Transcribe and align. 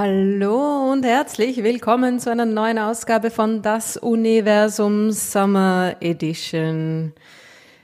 Hallo 0.00 0.92
und 0.92 1.04
herzlich 1.04 1.64
willkommen 1.64 2.20
zu 2.20 2.30
einer 2.30 2.46
neuen 2.46 2.78
Ausgabe 2.78 3.32
von 3.32 3.62
Das 3.62 3.96
Universum 3.96 5.10
Summer 5.10 5.96
Edition. 5.98 7.12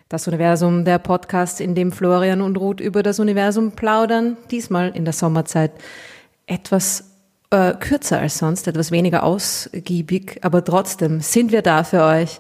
Das 0.09 0.29
Universum, 0.29 0.85
der 0.85 1.01
Podcast, 1.01 1.61
in 1.61 1.75
dem 1.75 1.91
Florian 1.91 2.41
und 2.41 2.57
Ruth 2.57 2.79
über 2.79 3.03
das 3.03 3.19
Universum 3.19 3.73
plaudern, 3.73 4.37
diesmal 4.53 4.91
in 4.95 5.05
der 5.05 5.13
Sommerzeit 5.13 5.73
etwas 6.47 7.17
äh, 7.51 7.75
kürzer 7.75 8.21
als 8.21 8.39
sonst, 8.39 8.69
etwas 8.69 8.93
weniger 8.93 9.25
ausgiebig, 9.25 10.39
aber 10.43 10.65
trotzdem 10.65 11.21
sind 11.21 11.51
wir 11.51 11.63
da 11.63 11.83
für 11.83 12.05
euch. 12.05 12.39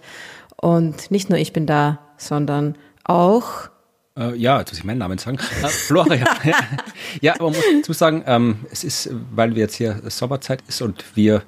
Und 0.57 1.11
nicht 1.11 1.31
nur 1.31 1.39
ich 1.41 1.53
bin 1.53 1.67
da, 1.67 1.99
sondern 2.17 2.79
auch 3.03 3.71
äh, 4.17 4.37
ja, 4.37 4.61
jetzt 4.61 4.71
muss 4.71 4.79
ich 4.79 4.85
meinen 4.85 4.99
Namen 4.99 5.19
sagen. 5.19 5.39
Äh, 5.63 5.69
Florian. 5.69 6.27
ja, 7.21 7.35
aber 7.35 7.45
man 7.45 7.55
muss 7.55 7.65
dazu 7.81 7.93
sagen, 7.93 8.23
ähm, 8.27 8.57
es 8.71 8.85
ist, 8.85 9.11
weil 9.35 9.55
wir 9.55 9.63
jetzt 9.63 9.77
hier 9.77 10.01
Sommerzeit 10.09 10.63
ist 10.69 10.83
und 10.83 11.05
wir 11.15 11.43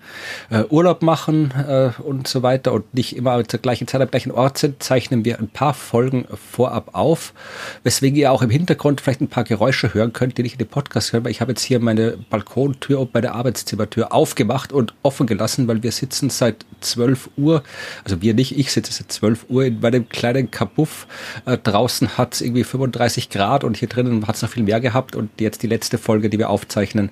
äh, 0.48 0.64
Urlaub 0.70 1.02
machen 1.02 1.52
äh, 1.52 1.90
und 2.02 2.26
so 2.28 2.42
weiter 2.42 2.72
und 2.72 2.94
nicht 2.94 3.16
immer 3.16 3.46
zur 3.46 3.60
gleichen 3.60 3.86
Zeit 3.86 4.00
am 4.00 4.10
gleichen 4.10 4.32
Ort 4.32 4.58
sind, 4.58 4.82
zeichnen 4.82 5.24
wir 5.24 5.38
ein 5.38 5.48
paar 5.48 5.74
Folgen 5.74 6.26
vorab 6.50 6.94
auf, 6.94 7.34
weswegen 7.82 8.16
ihr 8.16 8.32
auch 8.32 8.42
im 8.42 8.50
Hintergrund 8.50 9.00
vielleicht 9.00 9.20
ein 9.20 9.28
paar 9.28 9.44
Geräusche 9.44 9.92
hören 9.92 10.12
könnt, 10.12 10.38
die 10.38 10.42
nicht 10.42 10.54
in 10.54 10.58
den 10.58 10.68
Podcast 10.68 11.12
hören, 11.12 11.24
weil 11.24 11.32
ich 11.32 11.40
habe 11.40 11.52
jetzt 11.52 11.62
hier 11.62 11.80
meine 11.80 12.16
Balkontür 12.30 13.00
und 13.00 13.12
meine 13.12 13.32
Arbeitszimmertür 13.32 14.12
aufgemacht 14.12 14.72
und 14.72 14.94
offen 15.02 15.26
gelassen, 15.26 15.68
weil 15.68 15.82
wir 15.82 15.92
sitzen 15.92 16.30
seit 16.30 16.64
12 16.80 17.30
Uhr, 17.36 17.62
also 18.04 18.22
wir 18.22 18.34
nicht, 18.34 18.56
ich 18.56 18.72
sitze 18.72 18.92
seit 18.92 19.12
12 19.12 19.46
Uhr 19.48 19.64
in 19.64 19.80
meinem 19.80 20.08
kleinen 20.08 20.50
Kabuff. 20.50 21.06
Äh, 21.44 21.58
draußen 21.58 22.16
hat 22.16 22.34
es 22.34 22.40
irgendwie 22.40 22.55
35 22.64 23.30
Grad 23.30 23.64
und 23.64 23.76
hier 23.76 23.88
drinnen 23.88 24.26
hat 24.26 24.36
es 24.36 24.42
noch 24.42 24.50
viel 24.50 24.62
mehr 24.62 24.80
gehabt 24.80 25.16
und 25.16 25.40
jetzt 25.40 25.62
die 25.62 25.66
letzte 25.66 25.98
Folge, 25.98 26.30
die 26.30 26.38
wir 26.38 26.50
aufzeichnen, 26.50 27.10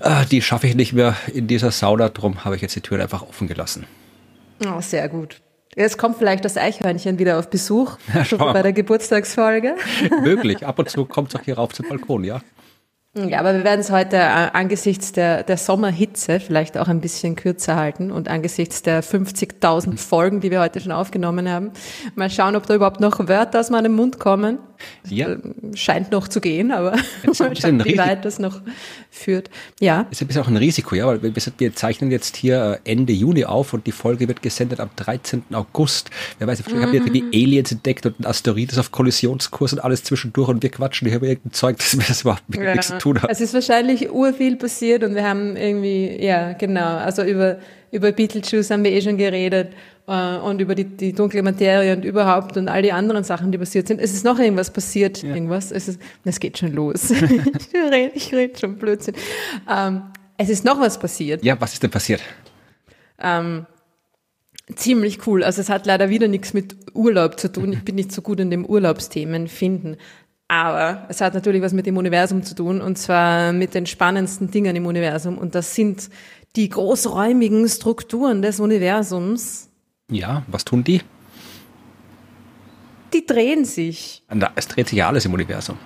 äh, 0.00 0.24
die 0.26 0.42
schaffe 0.42 0.66
ich 0.66 0.74
nicht 0.74 0.92
mehr 0.92 1.16
in 1.32 1.46
dieser 1.46 1.70
Sauna, 1.70 2.08
darum 2.08 2.44
habe 2.44 2.56
ich 2.56 2.62
jetzt 2.62 2.76
die 2.76 2.80
Tür 2.80 3.00
einfach 3.00 3.22
offen 3.22 3.48
gelassen. 3.48 3.86
Oh, 4.66 4.80
sehr 4.80 5.08
gut. 5.08 5.40
Jetzt 5.76 5.98
kommt 5.98 6.18
vielleicht 6.18 6.44
das 6.44 6.56
Eichhörnchen 6.56 7.18
wieder 7.18 7.38
auf 7.38 7.48
Besuch, 7.48 7.96
ja, 8.12 8.36
bei 8.52 8.62
der 8.62 8.72
Geburtstagsfolge. 8.72 9.76
Möglich, 10.22 10.66
ab 10.66 10.78
und 10.78 10.90
zu 10.90 11.04
kommt 11.04 11.32
es 11.32 11.40
auch 11.40 11.44
hier 11.44 11.56
rauf 11.56 11.72
zum 11.72 11.88
Balkon, 11.88 12.24
ja. 12.24 12.40
Ja, 13.16 13.40
aber 13.40 13.54
wir 13.54 13.64
werden 13.64 13.80
es 13.80 13.90
heute 13.90 14.18
äh, 14.18 14.20
angesichts 14.52 15.10
der, 15.10 15.42
der 15.42 15.56
Sommerhitze 15.56 16.38
vielleicht 16.38 16.78
auch 16.78 16.86
ein 16.86 17.00
bisschen 17.00 17.34
kürzer 17.34 17.74
halten 17.74 18.12
und 18.12 18.28
angesichts 18.28 18.82
der 18.82 19.02
50.000 19.02 19.98
Folgen, 19.98 20.38
die 20.40 20.52
wir 20.52 20.60
heute 20.60 20.78
schon 20.78 20.92
aufgenommen 20.92 21.48
haben, 21.48 21.72
mal 22.14 22.30
schauen, 22.30 22.54
ob 22.54 22.66
da 22.66 22.74
überhaupt 22.76 23.00
noch 23.00 23.26
Wörter 23.26 23.58
aus 23.58 23.70
meinem 23.70 23.96
Mund 23.96 24.20
kommen. 24.20 24.58
Ja. 25.08 25.30
Äh, 25.30 25.38
scheint 25.74 26.12
noch 26.12 26.28
zu 26.28 26.40
gehen, 26.40 26.70
aber 26.70 26.92
mal 27.40 27.56
schauen, 27.56 27.84
wie 27.84 27.98
weit 27.98 28.24
das 28.24 28.38
noch 28.38 28.60
führt. 29.10 29.50
Ja. 29.80 30.06
Ist 30.10 30.22
ein 30.22 30.28
bisschen 30.28 30.42
auch 30.42 30.48
ein 30.48 30.56
Risiko, 30.56 30.94
ja, 30.94 31.06
weil 31.06 31.22
wir 31.22 31.74
zeichnen 31.74 32.10
jetzt 32.10 32.36
hier 32.36 32.80
äh, 32.84 32.90
Ende 32.90 33.12
Juni 33.12 33.44
auf 33.44 33.74
und 33.74 33.86
die 33.86 33.92
Folge 33.92 34.28
wird 34.28 34.42
gesendet 34.42 34.80
am 34.80 34.90
13. 34.96 35.42
August. 35.52 36.10
Wer 36.38 36.46
weiß, 36.46 36.62
vielleicht 36.62 36.76
mhm. 36.76 36.82
haben 36.82 36.92
wir 36.92 37.12
die 37.12 37.24
Aliens 37.34 37.72
entdeckt 37.72 38.06
und 38.06 38.20
ein 38.20 38.26
Asteroid 38.26 38.72
ist 38.72 38.78
auf 38.78 38.92
Kollisionskurs 38.92 39.72
und 39.72 39.80
alles 39.80 40.04
zwischendurch 40.04 40.48
und 40.48 40.62
wir 40.62 40.70
quatschen 40.70 41.08
hier 41.08 41.16
über 41.16 41.26
irgendein 41.26 41.52
Zeug, 41.52 41.76
das 41.78 41.94
mir 41.96 42.04
das 42.06 42.22
überhaupt 42.22 42.42
ja. 42.54 42.72
nichts 42.72 42.92
tun 42.98 43.20
hat. 43.20 43.30
Es 43.30 43.40
ist 43.40 43.52
wahrscheinlich 43.52 44.10
urviel 44.10 44.56
passiert 44.56 45.02
und 45.02 45.14
wir 45.14 45.24
haben 45.24 45.56
irgendwie, 45.56 46.22
ja, 46.24 46.52
genau, 46.52 46.96
also 46.96 47.22
über, 47.22 47.58
über 47.90 48.12
Beetlejuice 48.12 48.70
haben 48.70 48.84
wir 48.84 48.92
eh 48.92 49.02
schon 49.02 49.16
geredet 49.16 49.68
und 50.10 50.60
über 50.60 50.74
die, 50.74 50.84
die 50.84 51.12
dunkle 51.12 51.40
Materie 51.42 51.94
und 51.94 52.04
überhaupt 52.04 52.56
und 52.56 52.68
all 52.68 52.82
die 52.82 52.90
anderen 52.90 53.22
Sachen, 53.22 53.52
die 53.52 53.58
passiert 53.58 53.86
sind. 53.86 54.00
Es 54.00 54.12
ist 54.12 54.24
noch 54.24 54.40
irgendwas 54.40 54.72
passiert, 54.72 55.22
ja. 55.22 55.32
irgendwas. 55.32 55.70
Es, 55.70 55.86
ist, 55.86 56.00
es 56.24 56.40
geht 56.40 56.58
schon 56.58 56.72
los. 56.72 57.10
ich 58.14 58.32
rede 58.32 58.36
red 58.36 58.58
schon 58.58 58.76
Blödsinn. 58.76 59.14
Ähm, 59.70 60.02
es 60.36 60.48
ist 60.48 60.64
noch 60.64 60.80
was 60.80 60.98
passiert. 60.98 61.44
Ja, 61.44 61.60
was 61.60 61.74
ist 61.74 61.82
denn 61.84 61.92
passiert? 61.92 62.22
Ähm, 63.20 63.66
ziemlich 64.74 65.26
cool. 65.28 65.44
Also 65.44 65.60
es 65.60 65.68
hat 65.68 65.86
leider 65.86 66.10
wieder 66.10 66.26
nichts 66.26 66.54
mit 66.54 66.74
Urlaub 66.92 67.38
zu 67.38 67.52
tun. 67.52 67.72
Ich 67.72 67.84
bin 67.84 67.94
nicht 67.94 68.10
so 68.10 68.20
gut 68.20 68.40
in 68.40 68.50
dem 68.50 68.66
Urlaubsthemen 68.66 69.46
finden. 69.46 69.96
Aber 70.48 71.06
es 71.08 71.20
hat 71.20 71.34
natürlich 71.34 71.62
was 71.62 71.72
mit 71.72 71.86
dem 71.86 71.96
Universum 71.96 72.42
zu 72.42 72.56
tun 72.56 72.80
und 72.80 72.98
zwar 72.98 73.52
mit 73.52 73.74
den 73.74 73.86
spannendsten 73.86 74.50
Dingen 74.50 74.74
im 74.74 74.86
Universum. 74.86 75.38
Und 75.38 75.54
das 75.54 75.76
sind 75.76 76.10
die 76.56 76.68
großräumigen 76.68 77.68
Strukturen 77.68 78.42
des 78.42 78.58
Universums. 78.58 79.69
Ja, 80.10 80.42
was 80.48 80.64
tun 80.64 80.84
die? 80.84 81.00
Die 83.12 83.26
drehen 83.26 83.64
sich. 83.64 84.22
Es 84.54 84.68
dreht 84.68 84.88
sich 84.88 84.98
ja 84.98 85.08
alles 85.08 85.24
im 85.24 85.34
Universum. 85.34 85.76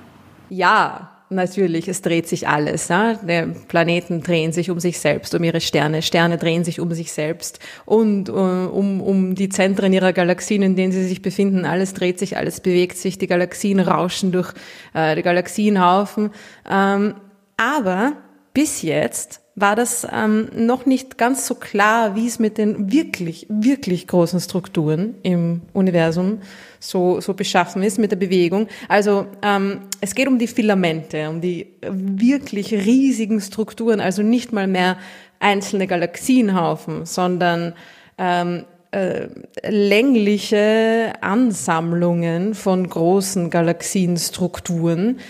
Ja, 0.50 1.10
natürlich, 1.30 1.88
es 1.88 2.02
dreht 2.02 2.28
sich 2.28 2.48
alles. 2.48 2.88
Ja? 2.88 3.14
Die 3.14 3.54
Planeten 3.68 4.22
drehen 4.22 4.52
sich 4.52 4.70
um 4.70 4.80
sich 4.80 4.98
selbst, 4.98 5.34
um 5.34 5.42
ihre 5.42 5.60
Sterne. 5.60 6.02
Sterne 6.02 6.38
drehen 6.38 6.64
sich 6.64 6.80
um 6.80 6.92
sich 6.92 7.12
selbst 7.12 7.60
und 7.86 8.28
uh, 8.28 8.32
um, 8.32 9.00
um 9.00 9.34
die 9.34 9.48
Zentren 9.48 9.92
ihrer 9.92 10.12
Galaxien, 10.12 10.62
in 10.62 10.76
denen 10.76 10.92
sie 10.92 11.06
sich 11.06 11.22
befinden. 11.22 11.64
Alles 11.64 11.94
dreht 11.94 12.18
sich, 12.18 12.36
alles 12.36 12.60
bewegt 12.60 12.96
sich. 12.96 13.18
Die 13.18 13.26
Galaxien 13.26 13.80
rauschen 13.80 14.32
durch 14.32 14.52
äh, 14.92 15.16
die 15.16 15.22
Galaxienhaufen. 15.22 16.30
Ähm, 16.68 17.14
aber 17.56 18.12
bis 18.52 18.82
jetzt 18.82 19.40
war 19.56 19.76
das 19.76 20.06
ähm, 20.12 20.48
noch 20.54 20.84
nicht 20.84 21.16
ganz 21.16 21.46
so 21.46 21.54
klar, 21.54 22.16
wie 22.16 22.26
es 22.26 22.40
mit 22.40 22.58
den 22.58 22.90
wirklich, 22.90 23.46
wirklich 23.48 24.08
großen 24.08 24.40
Strukturen 24.40 25.14
im 25.22 25.62
Universum 25.72 26.40
so, 26.80 27.20
so 27.20 27.34
beschaffen 27.34 27.82
ist 27.82 27.98
mit 27.98 28.10
der 28.10 28.16
Bewegung. 28.16 28.66
Also 28.88 29.26
ähm, 29.42 29.82
es 30.00 30.14
geht 30.14 30.26
um 30.26 30.38
die 30.38 30.48
Filamente, 30.48 31.28
um 31.28 31.40
die 31.40 31.68
wirklich 31.88 32.72
riesigen 32.72 33.40
Strukturen, 33.40 34.00
also 34.00 34.22
nicht 34.22 34.52
mal 34.52 34.66
mehr 34.66 34.96
einzelne 35.38 35.86
Galaxienhaufen, 35.86 37.06
sondern 37.06 37.74
ähm, 38.18 38.64
äh, 38.90 39.28
längliche 39.68 41.12
Ansammlungen 41.20 42.54
von 42.54 42.88
großen 42.88 43.50
Galaxienstrukturen. 43.50 45.20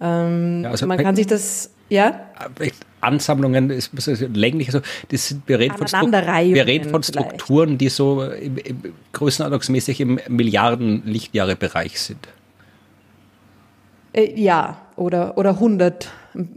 Ähm, 0.00 0.62
ja, 0.64 0.70
also 0.70 0.86
man 0.86 0.98
kann 0.98 1.14
sich 1.14 1.26
das, 1.28 1.70
ja? 1.88 2.28
Ansammlungen, 3.00 3.70
ist, 3.70 3.92
länglich, 4.34 4.68
also 4.68 4.80
das 5.10 5.28
sind, 5.28 5.42
wir 5.46 5.58
reden 5.58 5.76
von, 5.76 6.12
wir 6.12 6.66
reden 6.66 6.90
von 6.90 7.02
Strukturen, 7.02 7.78
die 7.78 7.88
so 7.88 8.22
im, 8.24 8.58
im 8.58 8.82
größenordnungsmäßig 9.12 10.00
im 10.00 10.20
Milliarden 10.28 11.02
Lichtjahre 11.04 11.56
Bereich 11.56 12.00
sind. 12.00 12.28
Äh, 14.12 14.40
ja, 14.40 14.78
oder, 14.96 15.38
oder 15.38 15.50
100, 15.50 16.10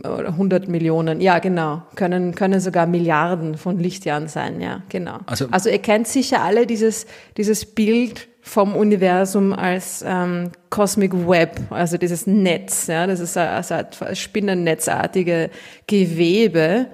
oder 0.03 0.29
100 0.29 0.67
Millionen, 0.67 1.21
ja 1.21 1.39
genau, 1.39 1.83
können, 1.95 2.33
können 2.33 2.59
sogar 2.59 2.87
Milliarden 2.87 3.57
von 3.57 3.79
Lichtjahren 3.79 4.27
sein, 4.27 4.61
ja 4.61 4.81
genau. 4.89 5.19
Also, 5.25 5.47
also 5.51 5.69
ihr 5.69 5.79
kennt 5.79 6.07
sicher 6.07 6.41
alle 6.41 6.65
dieses, 6.65 7.05
dieses 7.37 7.65
Bild 7.65 8.27
vom 8.41 8.75
Universum 8.75 9.53
als 9.53 10.03
ähm, 10.05 10.51
Cosmic 10.69 11.13
Web, 11.27 11.59
also 11.69 11.97
dieses 11.97 12.25
Netz, 12.27 12.87
ja, 12.87 13.05
das 13.07 13.19
ist 13.19 13.37
also 13.37 13.75
ein 13.75 14.15
spinnennetzartige 14.15 15.51
Gewebe. 15.87 16.87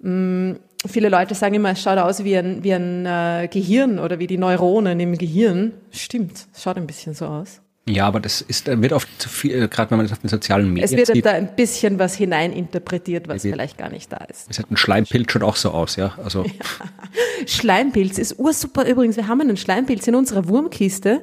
Mm, 0.00 0.52
viele 0.86 1.08
Leute 1.08 1.34
sagen 1.34 1.54
immer, 1.54 1.70
es 1.70 1.82
schaut 1.82 1.98
aus 1.98 2.24
wie 2.24 2.36
ein, 2.36 2.64
wie 2.64 2.72
ein 2.72 3.06
äh, 3.06 3.48
Gehirn 3.48 3.98
oder 3.98 4.18
wie 4.18 4.26
die 4.26 4.38
Neuronen 4.38 4.98
im 4.98 5.16
Gehirn. 5.16 5.72
Stimmt, 5.90 6.46
es 6.52 6.62
schaut 6.62 6.76
ein 6.76 6.86
bisschen 6.86 7.14
so 7.14 7.26
aus. 7.26 7.60
Ja, 7.88 8.06
aber 8.06 8.20
das 8.20 8.40
ist, 8.40 8.66
wird 8.66 8.92
oft 8.92 9.08
zu 9.20 9.28
viel, 9.28 9.62
äh, 9.62 9.68
gerade 9.68 9.90
wenn 9.90 9.98
man 9.98 10.06
das 10.06 10.12
auf 10.12 10.20
den 10.20 10.28
sozialen 10.28 10.72
Medien 10.72 10.88
sieht. 10.88 10.98
Es 11.00 11.14
wird 11.14 11.24
da 11.24 11.32
ein 11.32 11.54
bisschen 11.56 11.98
was 11.98 12.14
hineininterpretiert, 12.14 13.28
was 13.28 13.42
vielleicht 13.42 13.78
gar 13.78 13.90
nicht 13.90 14.12
da 14.12 14.18
ist. 14.18 14.46
Es 14.50 14.58
hat 14.58 14.70
ein 14.70 14.76
Schleimpilz 14.76 15.32
schon 15.32 15.42
auch 15.42 15.56
so 15.56 15.70
aus, 15.70 15.96
ja. 15.96 16.14
Also. 16.22 16.44
Ja. 16.44 16.52
Schleimpilz 17.46 18.18
ist 18.18 18.38
ursuper 18.38 18.86
übrigens. 18.86 19.16
Wir 19.16 19.28
haben 19.28 19.40
einen 19.40 19.56
Schleimpilz 19.56 20.06
in 20.06 20.14
unserer 20.14 20.48
Wurmkiste. 20.48 21.22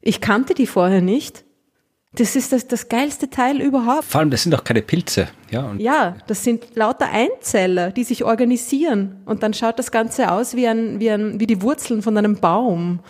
Ich 0.00 0.20
kannte 0.20 0.54
die 0.54 0.66
vorher 0.66 1.00
nicht. 1.00 1.44
Das 2.14 2.34
ist 2.34 2.52
das, 2.52 2.66
das 2.66 2.88
geilste 2.88 3.28
Teil 3.28 3.60
überhaupt. 3.60 4.04
Vor 4.04 4.20
allem, 4.20 4.30
das 4.30 4.42
sind 4.42 4.52
doch 4.52 4.64
keine 4.64 4.80
Pilze. 4.80 5.28
Ja, 5.50 5.74
ja, 5.76 6.16
das 6.26 6.44
sind 6.44 6.74
lauter 6.74 7.10
Einzeller, 7.10 7.90
die 7.90 8.04
sich 8.04 8.24
organisieren. 8.24 9.20
Und 9.26 9.42
dann 9.42 9.52
schaut 9.52 9.78
das 9.78 9.90
Ganze 9.90 10.32
aus 10.32 10.56
wie, 10.56 10.66
ein, 10.66 10.98
wie, 10.98 11.10
ein, 11.10 11.40
wie 11.40 11.46
die 11.46 11.60
Wurzeln 11.60 12.00
von 12.00 12.16
einem 12.16 12.36
Baum 12.36 13.00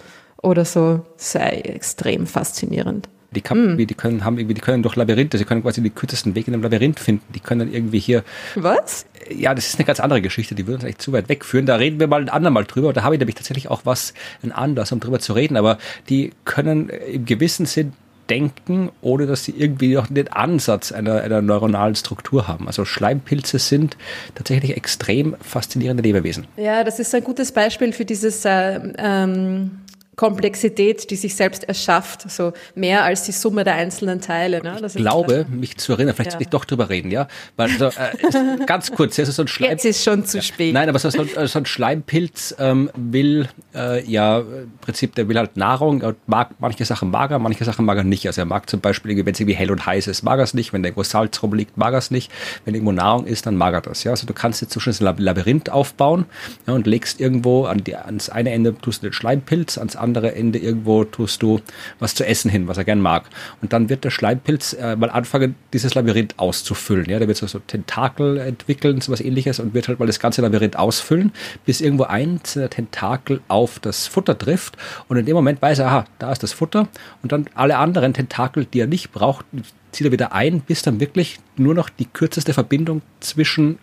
oder 0.43 0.65
so. 0.65 1.05
Sei 1.17 1.61
extrem 1.65 2.27
faszinierend. 2.27 3.09
Die, 3.33 3.41
kann, 3.43 3.77
hm. 3.77 3.87
die 3.87 3.94
können 3.94 4.25
haben 4.25 4.38
irgendwie, 4.38 4.55
die 4.55 4.61
können 4.61 4.83
durch 4.83 4.97
Labyrinthe, 4.97 5.37
sie 5.37 5.44
können 5.44 5.62
quasi 5.62 5.83
den 5.83 5.94
kürzesten 5.94 6.35
Weg 6.35 6.49
in 6.49 6.55
einem 6.55 6.62
Labyrinth 6.62 7.00
finden. 7.00 7.25
Die 7.35 7.41
können 7.41 7.61
dann 7.61 7.73
irgendwie 7.73 7.99
hier. 7.99 8.25
Was? 8.55 9.05
Ja, 9.31 9.55
das 9.55 9.67
ist 9.67 9.79
eine 9.79 9.85
ganz 9.85 10.00
andere 10.00 10.23
Geschichte, 10.23 10.55
die 10.55 10.67
würde 10.67 10.77
uns 10.77 10.85
eigentlich 10.85 10.99
zu 10.99 11.12
weit 11.12 11.29
wegführen. 11.29 11.67
Da 11.67 11.77
reden 11.77 12.00
wir 12.00 12.06
mal 12.06 12.23
ein 12.23 12.29
andermal 12.29 12.65
drüber. 12.65 12.93
Da 12.93 13.03
habe 13.03 13.15
ich 13.15 13.19
nämlich 13.19 13.35
tatsächlich 13.35 13.69
auch 13.69 13.83
was, 13.85 14.15
ein 14.43 14.53
Anlass, 14.53 14.93
um 14.93 15.00
drüber 15.00 15.19
zu 15.19 15.35
reden. 15.35 15.56
Aber 15.56 15.79
die 16.09 16.33
können 16.44 16.88
im 16.88 17.27
gewissen 17.27 17.67
Sinn 17.67 17.93
denken, 18.31 18.91
ohne 19.03 19.27
dass 19.27 19.44
sie 19.44 19.55
irgendwie 19.56 19.94
noch 19.94 20.06
den 20.09 20.29
Ansatz 20.29 20.93
einer, 20.93 21.21
einer 21.23 21.43
neuronalen 21.43 21.94
Struktur 21.94 22.49
haben. 22.49 22.67
Also 22.67 22.85
Schleimpilze 22.85 23.59
sind 23.59 23.97
tatsächlich 24.35 24.77
extrem 24.77 25.37
faszinierende 25.41 26.03
Lebewesen. 26.03 26.47
Ja, 26.56 26.85
das 26.85 26.99
ist 26.99 27.15
ein 27.15 27.23
gutes 27.23 27.53
Beispiel 27.53 27.93
für 27.93 28.05
dieses 28.05 28.44
äh, 28.44 28.81
ähm, 28.99 29.79
Komplexität, 30.17 31.11
die 31.11 31.17
sich 31.17 31.35
selbst 31.35 31.65
erschafft, 31.65 32.31
so 32.31 32.55
mehr 32.75 33.05
als 33.05 33.25
die 33.25 33.33
Summe 33.33 33.65
der 33.65 33.75
einzelnen 33.75 34.23
Teile. 34.23 34.63
Ne? 34.63 34.79
Das 34.81 34.95
ich 34.95 35.03
glaube, 35.03 35.45
mich 35.51 35.77
zu 35.77 35.93
erinnern, 35.93 36.15
vielleicht 36.15 36.33
ja. 36.33 36.39
soll 36.39 36.43
ich 36.43 36.49
doch 36.49 36.65
drüber 36.65 36.89
reden, 36.89 37.11
ja? 37.11 37.29
Weil 37.57 37.69
so, 37.69 37.87
äh, 37.87 38.65
ganz 38.67 38.91
kurz, 38.93 39.19
also 39.19 39.31
so 39.31 39.43
ein 39.43 39.49
Schleim. 39.49 39.73
Jetzt 39.73 39.85
ist 39.85 40.03
schon 40.03 40.25
zu 40.25 40.41
spät. 40.41 40.73
Nein, 40.73 40.89
aber 40.89 40.99
so, 40.99 41.11
so, 41.11 41.25
so 41.25 41.59
ein 41.59 41.67
Schleimpilz 41.67 42.55
ähm, 42.59 42.91
will 42.97 43.47
äh, 43.75 44.03
ja 44.11 44.39
im 44.39 44.73
Prinzip, 44.81 45.15
der 45.17 45.29
will 45.29 45.37
halt 45.37 45.59
Nahrung 45.59 46.01
und 46.01 46.17
mag 46.27 46.51
manche 46.61 46.87
Sachen 46.87 47.11
mag 47.11 47.31
er, 47.31 47.39
manche 47.39 47.65
Sachen 47.65 47.85
mag 47.85 47.99
er 47.99 48.05
nicht. 48.05 48.27
Also 48.27 48.41
er 48.41 48.47
mag 48.47 48.71
zum 48.71 48.81
Beispiel, 48.81 49.15
wenn 49.27 49.35
es 49.35 49.41
irgendwie 49.41 49.57
hell 49.57 49.71
und 49.71 49.85
heiß 49.85 50.07
ist, 50.07 50.23
mag 50.23 50.39
er 50.39 50.45
es 50.45 50.55
nicht. 50.55 50.73
Wenn 50.73 50.83
irgendwo 50.83 51.03
Salz 51.03 51.43
rumliegt, 51.43 51.77
mag 51.77 51.93
er 51.93 51.99
es 51.99 52.11
nicht. 52.11 52.33
Wenn 52.65 52.75
irgendwo 52.75 52.93
Nahrung 52.93 53.27
ist, 53.27 53.45
dann 53.45 53.57
mag 53.57 53.75
er 53.75 53.83
das. 53.83 54.03
Ja? 54.05 54.12
Also 54.12 54.27
du 54.27 54.33
kannst 54.33 54.62
jetzt 54.62 54.73
zwischen 54.73 54.95
ein 55.07 55.19
Labyrinth 55.19 55.69
aufbauen 55.69 56.25
ja, 56.67 56.73
und 56.73 56.87
legst 56.87 57.21
irgendwo 57.21 57.67
an 57.67 57.85
die, 57.85 57.97
ans 57.97 58.31
eine 58.31 58.53
Ende 58.53 58.75
tust 58.79 59.03
du 59.03 59.09
den 59.09 59.12
Schleimpilz, 59.12 59.77
ans 59.77 59.95
andere 59.95 60.06
Ende 60.14 60.58
irgendwo 60.58 61.05
tust 61.05 61.43
du 61.43 61.61
was 61.99 62.14
zu 62.14 62.26
essen 62.26 62.50
hin, 62.50 62.69
was 62.69 62.79
er 62.79 62.85
gern 62.85 63.00
mag. 63.00 63.25
Und 63.62 63.73
dann 63.73 63.88
wird 63.88 64.05
der 64.05 64.11
Schleimpilz 64.11 64.75
äh, 64.75 64.97
mal 64.97 65.11
anfangen, 65.11 65.55
dieses 65.73 65.94
Labyrinth 65.94 66.38
auszufüllen. 66.38 67.06
Ja, 67.08 67.19
der 67.19 67.29
wird 67.29 67.38
so, 67.38 67.47
so 67.47 67.58
Tentakel 67.58 68.38
entwickeln, 68.38 69.00
so 69.00 69.12
was 69.12 69.20
ähnliches 69.20 69.58
und 69.58 69.75
wird 69.75 69.88
halt 69.88 69.99
mal 69.99 70.06
das 70.06 70.20
ganze 70.20 70.43
Labyrinth 70.43 70.76
ausfüllen, 70.76 71.32
bis 71.64 71.81
irgendwo 71.81 72.05
einzelner 72.05 72.70
Tentakel 72.70 73.41
auf 73.49 73.79
das 73.79 74.06
Futter 74.06 74.38
trifft. 74.38 74.76
Und 75.08 75.17
in 75.17 75.26
dem 75.26 75.35
Moment 75.35 75.61
weiß 75.62 75.81
er, 75.81 75.87
aha, 75.87 76.05
da 76.19 76.32
ist 76.32 76.43
das 76.43 76.52
Futter. 76.52 76.88
Und 77.23 77.32
dann 77.32 77.47
alle 77.55 77.79
anderen 77.79 78.14
Tentakel, 78.14 78.67
die 78.67 78.81
er 78.81 78.87
nicht 78.87 79.12
braucht, 79.12 79.47
zieht 79.93 80.06
er 80.06 80.12
wieder 80.12 80.32
ein, 80.32 80.61
bis 80.61 80.82
dann 80.82 81.00
wirklich 81.00 81.38
nur 81.56 81.75
noch 81.75 81.88
die 81.88 82.05
kürzeste 82.05 82.52
Verbindung 82.52 83.02
zwischen 83.20 83.79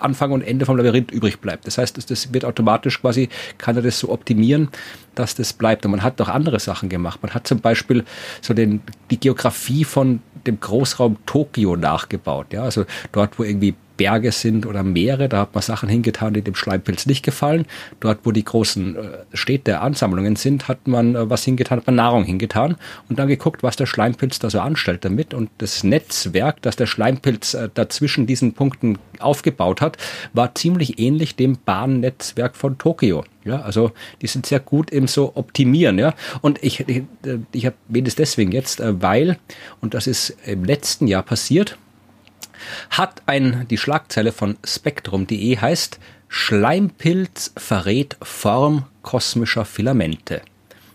Anfang 0.00 0.32
und 0.32 0.42
Ende 0.42 0.66
vom 0.66 0.76
Labyrinth 0.76 1.10
übrig 1.10 1.40
bleibt. 1.40 1.66
Das 1.66 1.78
heißt, 1.78 2.10
das 2.10 2.32
wird 2.32 2.44
automatisch 2.44 3.00
quasi, 3.00 3.28
kann 3.58 3.76
er 3.76 3.82
das 3.82 3.98
so 3.98 4.10
optimieren, 4.10 4.68
dass 5.14 5.34
das 5.34 5.52
bleibt. 5.52 5.84
Und 5.84 5.92
man 5.92 6.02
hat 6.02 6.20
doch 6.20 6.28
andere 6.28 6.60
Sachen 6.60 6.88
gemacht. 6.88 7.22
Man 7.22 7.32
hat 7.34 7.46
zum 7.46 7.60
Beispiel 7.60 8.04
so 8.40 8.54
den, 8.54 8.82
die 9.10 9.18
Geografie 9.18 9.84
von 9.84 10.20
dem 10.46 10.60
Großraum 10.60 11.16
Tokio 11.26 11.76
nachgebaut. 11.76 12.52
Ja, 12.52 12.62
also 12.62 12.84
dort, 13.12 13.38
wo 13.38 13.44
irgendwie 13.44 13.74
Berge 13.96 14.32
sind 14.32 14.66
oder 14.66 14.82
Meere, 14.82 15.28
da 15.28 15.40
hat 15.40 15.54
man 15.54 15.62
Sachen 15.62 15.88
hingetan, 15.88 16.34
die 16.34 16.42
dem 16.42 16.54
Schleimpilz 16.54 17.06
nicht 17.06 17.24
gefallen. 17.24 17.66
Dort, 18.00 18.20
wo 18.24 18.32
die 18.32 18.44
großen 18.44 18.96
äh, 18.96 19.00
Städte, 19.32 19.80
Ansammlungen 19.80 20.36
sind, 20.36 20.68
hat 20.68 20.86
man 20.86 21.14
äh, 21.14 21.30
was 21.30 21.44
hingetan, 21.44 21.78
hat 21.78 21.86
man 21.86 21.96
Nahrung 21.96 22.24
hingetan 22.24 22.76
und 23.08 23.18
dann 23.18 23.28
geguckt, 23.28 23.62
was 23.62 23.76
der 23.76 23.86
Schleimpilz 23.86 24.38
da 24.38 24.50
so 24.50 24.60
anstellt 24.60 25.04
damit. 25.04 25.34
Und 25.34 25.50
das 25.58 25.84
Netzwerk, 25.84 26.62
das 26.62 26.76
der 26.76 26.86
Schleimpilz 26.86 27.54
äh, 27.54 27.68
dazwischen 27.72 28.26
diesen 28.26 28.52
Punkten 28.52 28.98
aufgebaut 29.18 29.80
hat, 29.80 29.96
war 30.32 30.54
ziemlich 30.54 30.98
ähnlich 30.98 31.36
dem 31.36 31.58
Bahnnetzwerk 31.64 32.56
von 32.56 32.78
Tokio. 32.78 33.24
Ja, 33.44 33.60
also 33.60 33.92
die 34.22 34.26
sind 34.26 34.44
sehr 34.44 34.58
gut 34.58 34.90
im 34.90 35.06
so 35.06 35.32
optimieren, 35.36 35.98
ja. 35.98 36.14
Und 36.40 36.62
ich, 36.64 36.80
ich, 36.88 37.04
ich 37.52 37.64
erwähne 37.64 38.08
es 38.08 38.16
deswegen 38.16 38.50
jetzt, 38.50 38.82
weil, 38.84 39.38
und 39.80 39.94
das 39.94 40.08
ist 40.08 40.36
im 40.46 40.64
letzten 40.64 41.06
Jahr 41.06 41.22
passiert, 41.22 41.78
hat 42.90 43.22
ein, 43.26 43.66
die 43.68 43.78
Schlagzeile 43.78 44.32
von 44.32 44.56
spektrum.de 44.64 45.58
heißt, 45.58 45.98
Schleimpilz 46.28 47.52
verrät 47.56 48.16
Form 48.22 48.84
kosmischer 49.02 49.64
Filamente. 49.64 50.42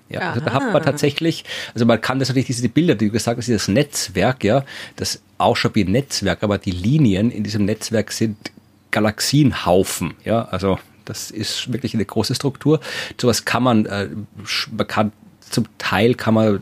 Ja, 0.09 0.31
also 0.31 0.41
da 0.41 0.51
hat 0.51 0.73
man 0.73 0.83
tatsächlich, 0.83 1.45
also 1.73 1.85
man 1.85 2.01
kann 2.01 2.19
das 2.19 2.27
natürlich 2.27 2.47
diese 2.47 2.67
Bilder, 2.67 2.95
die 2.95 3.07
du 3.07 3.13
gesagt 3.13 3.37
hast, 3.37 3.47
dieses 3.47 3.69
Netzwerk, 3.69 4.43
ja, 4.43 4.65
das 4.97 5.21
ausschaut 5.37 5.75
wie 5.75 5.85
ein 5.85 5.91
Netzwerk, 5.91 6.43
aber 6.43 6.57
die 6.57 6.71
Linien 6.71 7.31
in 7.31 7.43
diesem 7.43 7.63
Netzwerk 7.63 8.11
sind 8.11 8.37
Galaxienhaufen, 8.91 10.15
ja, 10.25 10.43
also 10.43 10.79
das 11.05 11.31
ist 11.31 11.71
wirklich 11.71 11.93
eine 11.93 12.05
große 12.05 12.35
Struktur. 12.35 12.79
Sowas 13.19 13.45
kann 13.45 13.63
man, 13.63 13.85
äh, 13.85 14.09
man 14.71 14.87
kann 14.87 15.11
zum 15.39 15.65
Teil 15.77 16.15
kann 16.15 16.33
man 16.33 16.61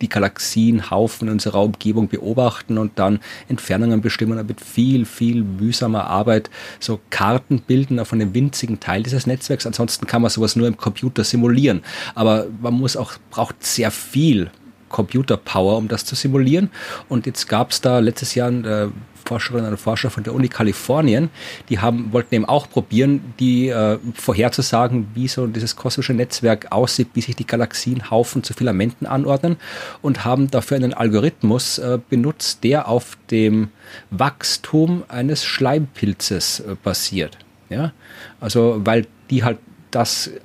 die 0.00 0.08
Galaxienhaufen 0.08 1.28
in 1.28 1.32
unserer 1.32 1.62
Umgebung 1.62 2.08
beobachten 2.08 2.78
und 2.78 2.98
dann 2.98 3.20
Entfernungen 3.48 4.00
bestimmen, 4.00 4.44
mit 4.46 4.60
viel, 4.60 5.04
viel 5.04 5.42
mühsamer 5.42 6.04
Arbeit 6.04 6.50
so 6.80 7.00
Karten 7.10 7.60
bilden 7.60 7.98
auf 7.98 8.12
einem 8.12 8.34
winzigen 8.34 8.80
Teil 8.80 9.02
dieses 9.02 9.26
Netzwerks. 9.26 9.66
Ansonsten 9.66 10.06
kann 10.06 10.22
man 10.22 10.30
sowas 10.30 10.56
nur 10.56 10.66
im 10.66 10.76
Computer 10.76 11.24
simulieren. 11.24 11.82
Aber 12.14 12.46
man 12.60 12.74
muss 12.74 12.96
auch, 12.96 13.12
braucht 13.30 13.64
sehr 13.64 13.90
viel 13.90 14.50
Computerpower, 14.88 15.76
um 15.76 15.88
das 15.88 16.04
zu 16.04 16.14
simulieren. 16.14 16.70
Und 17.08 17.26
jetzt 17.26 17.48
gab 17.48 17.70
es 17.70 17.80
da 17.80 17.98
letztes 17.98 18.34
Jahr 18.34 18.50
äh, 18.50 18.88
Forscherinnen 19.28 19.70
und 19.70 19.76
Forscher 19.76 20.08
von 20.08 20.24
der 20.24 20.34
Uni 20.34 20.48
Kalifornien, 20.48 21.28
die 21.68 21.78
haben, 21.78 22.12
wollten 22.12 22.34
eben 22.34 22.44
auch 22.46 22.68
probieren, 22.68 23.34
die 23.38 23.68
äh, 23.68 23.98
vorherzusagen, 24.14 25.08
wie 25.14 25.28
so 25.28 25.46
dieses 25.46 25.76
kosmische 25.76 26.14
Netzwerk 26.14 26.72
aussieht, 26.72 27.08
wie 27.12 27.20
sich 27.20 27.36
die 27.36 27.46
Galaxienhaufen 27.46 28.42
zu 28.42 28.54
Filamenten 28.54 29.04
anordnen 29.06 29.56
und 30.00 30.24
haben 30.24 30.50
dafür 30.50 30.78
einen 30.78 30.94
Algorithmus 30.94 31.78
äh, 31.78 31.98
benutzt, 32.08 32.64
der 32.64 32.88
auf 32.88 33.18
dem 33.30 33.68
Wachstum 34.10 35.04
eines 35.08 35.44
Schleimpilzes 35.44 36.60
äh, 36.60 36.76
basiert. 36.82 37.36
Ja, 37.68 37.92
also 38.40 38.80
weil 38.84 39.06
die 39.28 39.44
halt 39.44 39.58
das, 39.90 40.26
äh, 40.26 40.40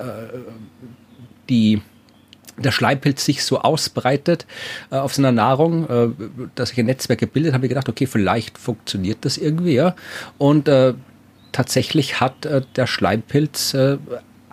die 1.49 1.81
der 2.57 2.71
Schleimpilz 2.71 3.25
sich 3.25 3.43
so 3.43 3.59
ausbreitet 3.59 4.45
äh, 4.91 4.95
auf 4.95 5.13
seiner 5.13 5.31
Nahrung, 5.31 5.89
äh, 5.89 6.09
dass 6.55 6.69
sich 6.69 6.79
ein 6.79 6.85
Netzwerk 6.85 7.19
gebildet, 7.19 7.53
haben 7.53 7.61
wir 7.61 7.69
gedacht, 7.69 7.89
okay, 7.89 8.05
vielleicht 8.05 8.57
funktioniert 8.57 9.19
das 9.21 9.37
irgendwie, 9.37 9.75
ja. 9.75 9.95
Und 10.37 10.67
äh, 10.67 10.93
tatsächlich 11.51 12.19
hat 12.19 12.45
äh, 12.45 12.61
der 12.75 12.87
Schleimpilz 12.87 13.73
äh, 13.73 13.97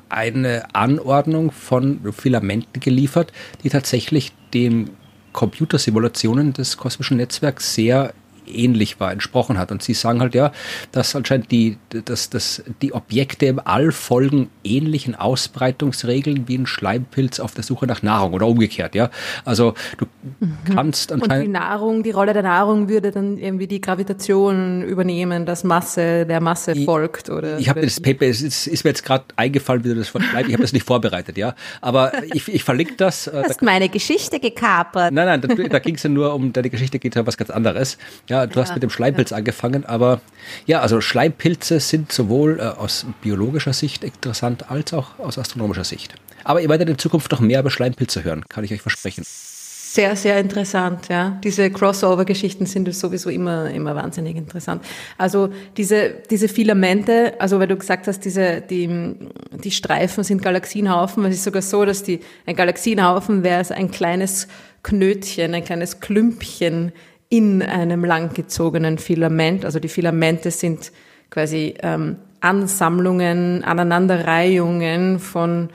eine 0.08 0.74
Anordnung 0.74 1.52
von 1.52 2.00
Filamenten 2.12 2.80
geliefert, 2.80 3.32
die 3.62 3.70
tatsächlich 3.70 4.32
den 4.52 4.90
Computersimulationen 5.32 6.52
des 6.52 6.76
kosmischen 6.76 7.18
Netzwerks 7.18 7.74
sehr 7.74 8.12
ähnlich 8.50 9.00
war, 9.00 9.12
entsprochen 9.12 9.58
hat. 9.58 9.72
Und 9.72 9.82
sie 9.82 9.94
sagen 9.94 10.20
halt 10.20 10.34
ja, 10.34 10.52
dass 10.92 11.14
anscheinend 11.14 11.50
die, 11.50 11.78
dass, 11.90 12.30
dass 12.30 12.62
die 12.82 12.92
Objekte 12.92 13.46
im 13.46 13.60
All 13.62 13.92
folgen 13.92 14.50
ähnlichen 14.64 15.14
Ausbreitungsregeln 15.14 16.48
wie 16.48 16.58
ein 16.58 16.66
Schleimpilz 16.66 17.40
auf 17.40 17.54
der 17.54 17.64
Suche 17.64 17.86
nach 17.86 18.02
Nahrung 18.02 18.32
oder 18.32 18.46
umgekehrt, 18.46 18.94
ja. 18.94 19.10
Also 19.44 19.74
du 19.98 20.06
mhm. 20.40 20.56
kannst 20.74 21.12
anscheinend. 21.12 21.46
Und 21.46 21.54
die 21.54 21.58
Nahrung, 21.60 22.02
die 22.02 22.10
Rolle 22.10 22.32
der 22.32 22.42
Nahrung 22.42 22.88
würde 22.88 23.10
dann 23.10 23.38
irgendwie 23.38 23.66
die 23.66 23.80
Gravitation 23.80 24.82
übernehmen, 24.82 25.46
dass 25.46 25.64
Masse 25.64 26.26
der 26.26 26.40
Masse 26.40 26.74
folgt, 26.84 27.30
oder? 27.30 27.58
Ich 27.58 27.68
habe 27.68 27.80
das 27.80 28.00
Paper, 28.00 28.26
es 28.26 28.42
ist, 28.42 28.66
ist, 28.66 28.84
mir 28.84 28.90
jetzt 28.90 29.04
gerade 29.04 29.24
eingefallen, 29.36 29.84
wie 29.84 29.88
du 29.88 29.94
das 29.96 30.08
vorschreibst. 30.08 30.48
Ich 30.48 30.54
habe 30.54 30.62
das 30.62 30.72
nicht 30.72 30.86
vorbereitet, 30.86 31.36
ja. 31.36 31.54
Aber 31.80 32.12
ich, 32.32 32.48
ich 32.48 32.64
verlinke 32.64 32.94
das. 32.96 33.24
Du 33.24 33.32
hast 33.32 33.60
da, 33.60 33.64
meine 33.64 33.88
Geschichte 33.88 34.40
gekapert. 34.40 35.12
Nein, 35.12 35.26
nein, 35.26 35.40
da, 35.40 35.48
da 35.54 35.78
ging 35.78 35.94
es 35.94 36.02
ja 36.02 36.10
nur 36.10 36.34
um, 36.34 36.52
deine 36.52 36.70
Geschichte 36.70 36.98
geht 36.98 37.14
ja 37.14 37.22
um 37.22 37.26
was 37.26 37.36
ganz 37.36 37.50
anderes. 37.50 37.98
Ja, 38.28 38.39
du 38.46 38.58
ja, 38.58 38.64
hast 38.64 38.74
mit 38.74 38.82
dem 38.82 38.90
Schleimpilz 38.90 39.30
ja. 39.30 39.36
angefangen, 39.36 39.84
aber 39.84 40.20
ja, 40.66 40.80
also 40.80 41.00
Schleimpilze 41.00 41.80
sind 41.80 42.12
sowohl 42.12 42.58
äh, 42.58 42.62
aus 42.62 43.06
biologischer 43.22 43.72
Sicht 43.72 44.04
interessant 44.04 44.70
als 44.70 44.92
auch 44.92 45.18
aus 45.18 45.38
astronomischer 45.38 45.84
Sicht. 45.84 46.14
Aber 46.44 46.60
ihr 46.60 46.68
werdet 46.68 46.88
in 46.88 46.98
Zukunft 46.98 47.30
noch 47.32 47.40
mehr 47.40 47.60
über 47.60 47.70
Schleimpilze 47.70 48.24
hören, 48.24 48.44
kann 48.48 48.64
ich 48.64 48.72
euch 48.72 48.82
versprechen. 48.82 49.24
Sehr, 49.92 50.14
sehr 50.14 50.38
interessant, 50.38 51.08
ja. 51.08 51.40
Diese 51.42 51.68
Crossover-Geschichten 51.68 52.64
sind 52.64 52.94
sowieso 52.94 53.28
immer, 53.28 53.68
immer 53.70 53.96
wahnsinnig 53.96 54.36
interessant. 54.36 54.84
Also 55.18 55.48
diese, 55.76 56.14
diese 56.30 56.46
Filamente, 56.46 57.34
also 57.40 57.58
weil 57.58 57.66
du 57.66 57.76
gesagt 57.76 58.06
hast, 58.06 58.20
diese, 58.20 58.60
die, 58.60 58.88
die 59.64 59.70
Streifen 59.72 60.22
sind 60.22 60.42
Galaxienhaufen, 60.42 61.24
es 61.24 61.34
ist 61.34 61.42
sogar 61.42 61.62
so, 61.62 61.84
dass 61.84 62.04
die, 62.04 62.20
ein 62.46 62.54
Galaxienhaufen 62.54 63.42
wäre 63.42 63.68
ein 63.74 63.90
kleines 63.90 64.46
Knötchen, 64.84 65.54
ein 65.54 65.64
kleines 65.64 65.98
Klümpchen 65.98 66.92
in 67.30 67.62
einem 67.62 68.04
langgezogenen 68.04 68.98
Filament. 68.98 69.64
Also 69.64 69.80
die 69.80 69.88
Filamente 69.88 70.50
sind 70.50 70.92
quasi 71.30 71.74
ähm, 71.80 72.16
Ansammlungen, 72.40 73.64
Aneinanderreihungen 73.64 75.20
von 75.20 75.70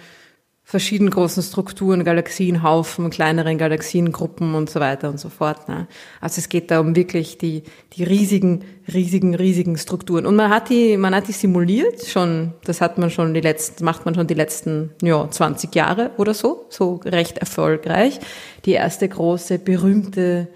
verschiedenen 0.67 1.11
großen 1.11 1.43
Strukturen, 1.43 2.03
Galaxienhaufen, 2.03 3.11
kleineren 3.11 3.59
Galaxiengruppen 3.59 4.55
und 4.55 4.67
so 4.69 4.79
weiter 4.79 5.09
und 5.09 5.19
so 5.19 5.29
fort. 5.29 5.69
Ne? 5.69 5.87
Also 6.19 6.39
es 6.39 6.49
geht 6.49 6.71
da 6.71 6.79
um 6.79 6.95
wirklich 6.95 7.37
die, 7.37 7.63
die 7.93 8.03
riesigen, 8.03 8.65
riesigen, 8.91 9.35
riesigen 9.35 9.77
Strukturen. 9.77 10.25
Und 10.25 10.35
man 10.35 10.49
hat 10.49 10.69
die, 10.69 10.97
man 10.97 11.13
hat 11.13 11.27
die 11.27 11.33
simuliert 11.33 12.05
schon, 12.05 12.53
das 12.65 12.81
hat 12.81 12.97
man 12.97 13.11
schon 13.11 13.35
die 13.35 13.41
letzten, 13.41 13.85
macht 13.85 14.05
man 14.05 14.15
schon 14.15 14.25
die 14.25 14.33
letzten, 14.33 14.89
ja, 15.03 15.29
20 15.29 15.73
Jahre 15.75 16.11
oder 16.17 16.33
so, 16.33 16.65
so 16.69 16.95
recht 17.05 17.37
erfolgreich. 17.37 18.19
Die 18.65 18.73
erste 18.73 19.07
große, 19.07 19.59
berühmte 19.59 20.47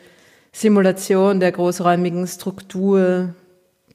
Simulation 0.51 1.39
der 1.39 1.51
großräumigen 1.51 2.27
Struktur 2.27 3.33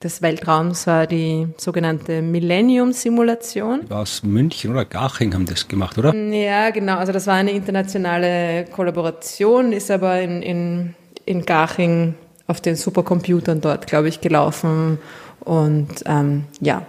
des 0.03 0.21
Weltraums 0.21 0.87
war 0.87 1.07
die 1.07 1.49
sogenannte 1.57 2.21
Millennium-Simulation. 2.21 3.91
Aus 3.91 4.23
München 4.23 4.71
oder 4.71 4.85
Garching 4.85 5.33
haben 5.35 5.47
das 5.47 5.67
gemacht, 5.67 5.97
oder? 5.97 6.15
Ja, 6.15 6.71
genau. 6.71 6.99
Also 6.99 7.13
das 7.13 7.27
war 7.27 7.35
eine 7.35 7.53
internationale 7.53 8.67
Kollaboration, 8.67 9.73
ist 9.73 9.91
aber 9.91 10.21
in, 10.21 10.43
in, 10.43 10.95
in 11.25 11.47
Garching 11.47 12.15
auf 12.47 12.61
den 12.61 12.77
Supercomputern 12.77 13.61
dort, 13.63 13.87
glaube 13.87 14.09
ich, 14.09 14.21
gelaufen. 14.21 14.99
Und 15.41 16.05
ähm, 16.07 16.45
ja, 16.61 16.87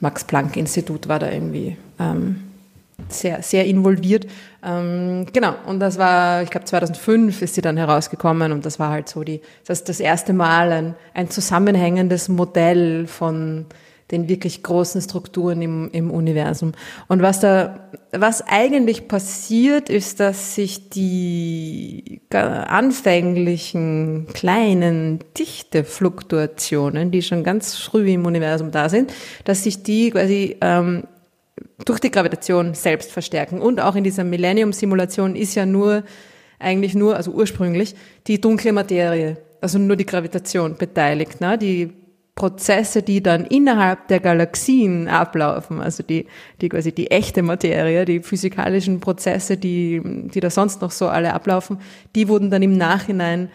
Max-Planck-Institut 0.00 1.08
war 1.08 1.18
da 1.18 1.30
irgendwie 1.30 1.76
ähm, 1.98 2.44
sehr, 3.08 3.42
sehr 3.42 3.66
involviert. 3.66 4.26
Ähm, 4.64 5.26
genau, 5.32 5.54
und 5.66 5.78
das 5.78 5.98
war, 5.98 6.42
ich 6.42 6.50
glaube 6.50 6.64
2005 6.66 7.42
ist 7.42 7.54
sie 7.54 7.60
dann 7.60 7.76
herausgekommen 7.76 8.50
und 8.50 8.66
das 8.66 8.78
war 8.78 8.90
halt 8.90 9.08
so 9.08 9.22
die, 9.22 9.40
das 9.66 9.84
das 9.84 10.00
erste 10.00 10.32
Mal 10.32 10.72
ein, 10.72 10.94
ein 11.14 11.30
zusammenhängendes 11.30 12.28
Modell 12.28 13.06
von 13.06 13.66
den 14.10 14.28
wirklich 14.28 14.62
großen 14.62 15.02
Strukturen 15.02 15.60
im, 15.60 15.90
im 15.92 16.10
Universum. 16.10 16.72
Und 17.08 17.20
was 17.20 17.40
da, 17.40 17.90
was 18.10 18.42
eigentlich 18.46 19.06
passiert, 19.06 19.90
ist, 19.90 20.18
dass 20.20 20.54
sich 20.54 20.88
die 20.88 22.22
anfänglichen 22.30 24.26
kleinen 24.32 25.20
Dichtefluktuationen, 25.36 27.10
die 27.10 27.22
schon 27.22 27.44
ganz 27.44 27.76
früh 27.76 28.10
im 28.10 28.24
Universum 28.24 28.70
da 28.70 28.88
sind, 28.88 29.12
dass 29.44 29.64
sich 29.64 29.82
die 29.82 30.10
quasi 30.10 30.56
ähm, 30.62 31.04
durch 31.84 32.00
die 32.00 32.10
Gravitation 32.10 32.74
selbst 32.74 33.12
verstärken. 33.12 33.60
Und 33.60 33.80
auch 33.80 33.96
in 33.96 34.04
dieser 34.04 34.24
Millennium-Simulation 34.24 35.36
ist 35.36 35.54
ja 35.54 35.66
nur, 35.66 36.04
eigentlich 36.58 36.94
nur, 36.94 37.16
also 37.16 37.30
ursprünglich, 37.32 37.94
die 38.26 38.40
dunkle 38.40 38.72
Materie, 38.72 39.36
also 39.60 39.78
nur 39.78 39.96
die 39.96 40.06
Gravitation 40.06 40.76
beteiligt. 40.76 41.40
Ne? 41.40 41.58
Die 41.58 41.92
Prozesse, 42.38 43.02
die 43.02 43.20
dann 43.20 43.44
innerhalb 43.46 44.06
der 44.06 44.20
Galaxien 44.20 45.08
ablaufen, 45.08 45.80
also 45.80 46.04
die, 46.04 46.26
die 46.60 46.68
quasi 46.68 46.92
die 46.92 47.10
echte 47.10 47.42
Materie, 47.42 48.04
die 48.04 48.20
physikalischen 48.20 49.00
Prozesse, 49.00 49.56
die, 49.56 50.00
die 50.04 50.38
da 50.38 50.48
sonst 50.48 50.80
noch 50.80 50.92
so 50.92 51.08
alle 51.08 51.34
ablaufen, 51.34 51.78
die 52.14 52.28
wurden 52.28 52.48
dann 52.48 52.62
im 52.62 52.76
Nachhinein 52.76 53.50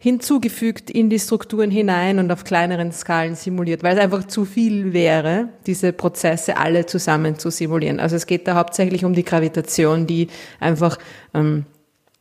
hinzugefügt 0.00 0.90
in 0.90 1.10
die 1.10 1.18
Strukturen 1.18 1.72
hinein 1.72 2.20
und 2.20 2.30
auf 2.30 2.44
kleineren 2.44 2.92
Skalen 2.92 3.34
simuliert, 3.34 3.82
weil 3.82 3.96
es 3.96 4.02
einfach 4.02 4.24
zu 4.28 4.44
viel 4.44 4.92
wäre, 4.92 5.48
diese 5.66 5.92
Prozesse 5.92 6.56
alle 6.56 6.86
zusammen 6.86 7.36
zu 7.38 7.50
simulieren. 7.50 7.98
Also 7.98 8.14
es 8.14 8.26
geht 8.26 8.46
da 8.46 8.54
hauptsächlich 8.54 9.04
um 9.04 9.12
die 9.12 9.24
Gravitation, 9.24 10.06
die 10.06 10.28
einfach 10.60 10.98
ähm, 11.34 11.66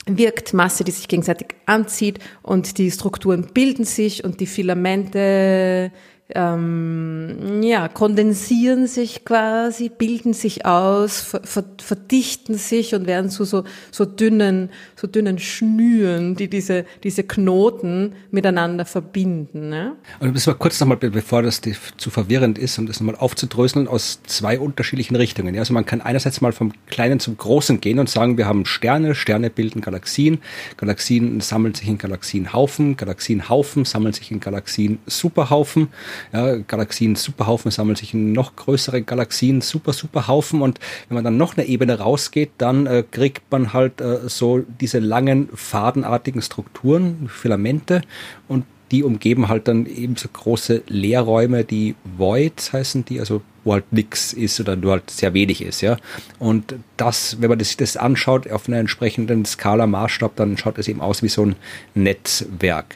wirkt, 0.08 0.56
Masse, 0.56 0.84
die 0.84 0.92
sich 0.92 1.08
gegenseitig 1.08 1.50
anzieht 1.68 2.18
und 2.42 2.80
die 2.80 2.90
Strukturen 2.90 3.48
bilden 3.54 3.86
sich 3.86 4.24
und 4.24 4.40
die 4.40 4.48
Filamente 4.48 5.92
ähm, 6.36 7.64
ja, 7.64 7.88
kondensieren 7.88 8.88
sich 8.88 9.24
quasi, 9.24 9.90
bilden 9.90 10.34
sich 10.34 10.66
aus, 10.66 11.22
ver, 11.22 11.42
ver, 11.44 11.64
verdichten 11.82 12.56
sich 12.56 12.94
und 12.94 13.08
werden 13.08 13.30
zu 13.30 13.46
so, 13.46 13.64
so 13.92 14.04
dünnen, 14.04 14.70
so 14.98 15.08
dünnen 15.08 15.40
Schnüren, 15.40 16.36
die 16.36 16.50
diese, 16.50 16.86
diese 17.04 17.24
Knoten 17.24 18.14
miteinander 18.30 18.84
verbinden. 18.84 19.70
Ne? 19.70 19.96
Und 20.20 20.36
das 20.36 20.48
war 20.48 20.56
kurz 20.56 20.80
nochmal, 20.82 20.98
bevor 20.98 21.44
das 21.44 21.62
zu 21.98 22.10
verwirrend 22.10 22.58
ist, 22.58 22.78
um 22.78 22.88
das 22.88 23.00
nochmal 23.00 23.16
aufzudröseln, 23.16 23.88
aus 23.88 24.20
zwei 24.28 24.60
unterschiedlichen 24.60 25.16
Richtungen. 25.16 25.56
Ja, 25.56 25.62
also 25.62 25.74
man 25.74 25.86
kann 25.86 26.02
einerseits 26.02 26.42
mal 26.42 26.52
vom 26.52 26.74
Kleinen 26.88 27.22
zum 27.22 27.38
Großen 27.38 27.80
gehen 27.80 28.00
und 28.00 28.10
sagen, 28.10 28.38
wir 28.38 28.48
haben 28.48 28.66
Sterne, 28.66 29.16
Sterne 29.16 29.50
bilden 29.50 29.80
Galaxien, 29.80 30.40
Galaxien 30.76 31.40
sammeln 31.40 31.74
sich 31.74 31.88
in 31.88 31.98
Galaxienhaufen, 31.98 32.98
Galaxienhaufen 32.98 33.86
sammeln 33.86 34.12
sich 34.12 34.30
in 34.30 34.42
Galaxien-Superhaufen 34.42 35.88
ja, 36.34 36.58
Galaxien 36.58 37.16
Superhaufen 37.16 37.72
sammeln 37.72 37.96
sich 37.96 38.14
in 38.14 38.32
noch 38.32 38.56
größere 38.56 39.02
Galaxien 39.02 39.62
Super 39.62 39.94
Superhaufen 39.94 40.62
und 40.62 40.80
wenn 41.08 41.16
man 41.16 41.24
dann 41.24 41.38
noch 41.38 41.58
eine 41.58 41.68
Ebene 41.68 42.00
rausgeht, 42.00 42.52
dann 42.58 42.86
äh, 42.88 43.04
kriegt 43.10 43.52
man 43.52 43.74
halt 43.74 44.02
äh, 44.02 44.28
so 44.28 44.64
diese 44.82 45.00
langen 45.00 45.50
fadenartigen 45.54 46.42
Strukturen, 46.42 47.30
Filamente. 47.30 48.02
Und 48.48 48.66
die 48.92 49.04
umgeben 49.04 49.50
halt 49.50 49.68
dann 49.68 49.86
eben 49.86 50.16
so 50.16 50.30
große 50.32 50.84
Leerräume, 50.88 51.64
die 51.64 51.96
Voids 52.18 52.72
heißen 52.72 53.04
die, 53.06 53.20
also 53.20 53.42
wo 53.68 53.74
halt 53.74 53.92
nichts 53.92 54.34
ist 54.34 54.60
oder 54.60 54.76
nur 54.76 54.94
halt 54.94 55.10
sehr 55.12 55.34
wenig 55.34 55.62
ist, 55.62 55.82
ja. 55.82 55.98
Und 56.40 56.76
das, 56.96 57.38
wenn 57.40 57.50
man 57.50 57.60
sich 57.60 57.78
das 57.78 57.98
anschaut 57.98 58.50
auf 58.50 58.68
einer 58.68 58.78
entsprechenden 58.78 59.46
Skala 59.46 59.86
Maßstab, 59.86 60.36
dann 60.36 60.58
schaut 60.58 60.78
es 60.78 60.88
eben 60.88 61.02
aus 61.02 61.22
wie 61.22 61.28
so 61.28 61.46
ein 61.46 61.56
Netzwerk. 61.94 62.96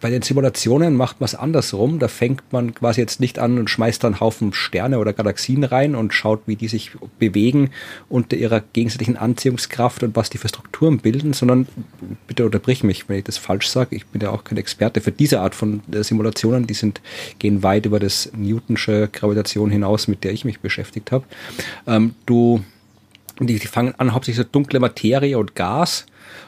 Bei 0.00 0.10
den 0.10 0.22
Simulationen 0.22 0.94
macht 0.94 1.20
man 1.20 1.24
es 1.26 1.34
andersrum. 1.34 1.98
Da 1.98 2.08
fängt 2.08 2.52
man 2.52 2.74
quasi 2.74 3.00
jetzt 3.00 3.18
nicht 3.20 3.38
an 3.38 3.58
und 3.58 3.70
schmeißt 3.70 4.04
dann 4.04 4.20
Haufen 4.20 4.52
Sterne 4.52 4.98
oder 4.98 5.12
Galaxien 5.12 5.64
rein 5.64 5.94
und 5.94 6.12
schaut, 6.12 6.42
wie 6.46 6.56
die 6.56 6.68
sich 6.68 6.92
bewegen 7.18 7.70
unter 8.08 8.36
ihrer 8.36 8.60
gegenseitigen 8.60 9.16
Anziehungskraft 9.16 10.02
und 10.02 10.14
was 10.16 10.30
die 10.30 10.38
für 10.38 10.48
Strukturen 10.48 10.98
bilden, 10.98 11.32
sondern 11.32 11.66
bitte 12.26 12.44
unterbrich 12.44 12.84
mich, 12.84 13.08
wenn 13.08 13.18
ich 13.18 13.24
das 13.24 13.38
falsch 13.38 13.68
sage. 13.68 13.96
Ich 13.96 14.06
bin 14.06 14.20
ja 14.20 14.30
auch 14.30 14.44
kein 14.44 14.58
Experte 14.58 15.00
für 15.00 15.12
diese 15.12 15.40
Art 15.40 15.54
von 15.54 15.80
äh, 15.92 16.04
Simulationen. 16.04 16.66
Die 16.66 16.74
sind, 16.74 17.00
gehen 17.38 17.62
weit 17.62 17.86
über 17.86 17.98
das 17.98 18.30
Newtonsche 18.36 19.08
Gravitation 19.12 19.70
hinaus 19.70 20.09
mit 20.10 20.24
der 20.24 20.32
ich 20.32 20.44
mich 20.44 20.60
beschäftigt 20.60 21.12
habe. 21.12 21.24
Ähm, 21.86 22.14
du, 22.26 22.62
die, 23.38 23.58
die, 23.58 23.66
fangen 23.66 23.94
an, 23.98 24.12
hauptsächlich 24.12 24.44
so 24.44 24.50
dunkle 24.50 24.80
Materie 24.80 25.38
und 25.38 25.54
Gas 25.54 26.06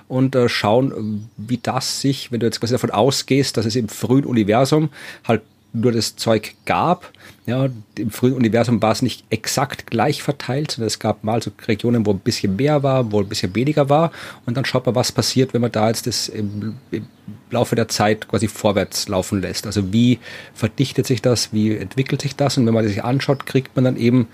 und 0.09 0.35
äh, 0.35 0.49
schauen, 0.49 1.29
wie 1.37 1.59
das 1.59 2.01
sich, 2.01 2.33
wenn 2.33 2.41
du 2.41 2.47
jetzt 2.47 2.61
quasi 2.61 2.75
davon 2.75 2.91
ausgehst, 2.91 3.57
dass 3.57 3.67
es 3.67 3.77
im 3.77 3.89
frühen 3.89 4.25
Universum 4.25 4.91
halt 5.27 5.43
nur 5.73 5.93
das 5.93 6.17
Zeug 6.17 6.55
gab. 6.67 7.11
Ja, 7.45 7.69
im 7.99 8.11
frühen 8.13 8.35
Universum 8.35 8.81
war 8.83 8.93
es 8.93 9.03
nicht 9.03 9.25
exakt 9.31 9.91
gleich 9.91 10.23
verteilt, 10.23 10.71
sondern 10.71 10.87
es 10.87 11.01
gab 11.01 11.25
mal 11.25 11.43
so 11.43 11.51
Regionen, 11.67 12.07
wo 12.07 12.13
ein 12.13 12.21
bisschen 12.21 12.55
mehr 12.55 12.85
war, 12.85 13.11
wo 13.11 13.21
ein 13.21 13.29
bisschen 13.29 13.53
weniger 13.57 13.89
war. 13.89 14.13
Und 14.47 14.57
dann 14.57 14.65
schaut 14.65 14.87
man, 14.87 14.95
was 14.95 15.11
passiert, 15.11 15.53
wenn 15.53 15.61
man 15.61 15.73
da 15.73 15.89
jetzt 15.89 16.07
das 16.07 16.29
im, 16.29 16.77
im 16.93 17.07
Laufe 17.51 17.75
der 17.75 17.89
Zeit 17.89 18.29
quasi 18.29 18.47
vorwärts 18.47 19.09
laufen 19.09 19.41
lässt. 19.41 19.67
Also 19.67 19.93
wie 19.93 20.21
verdichtet 20.55 21.09
sich 21.09 21.21
das, 21.21 21.53
wie 21.53 21.77
entwickelt 21.77 22.23
sich 22.23 22.37
das? 22.37 22.59
Und 22.59 22.67
wenn 22.67 22.75
man 22.75 22.85
das 22.85 22.93
sich 22.93 23.03
anschaut, 23.03 23.45
kriegt 23.45 23.75
man 23.75 23.87
dann 23.87 23.97
eben 23.97 24.29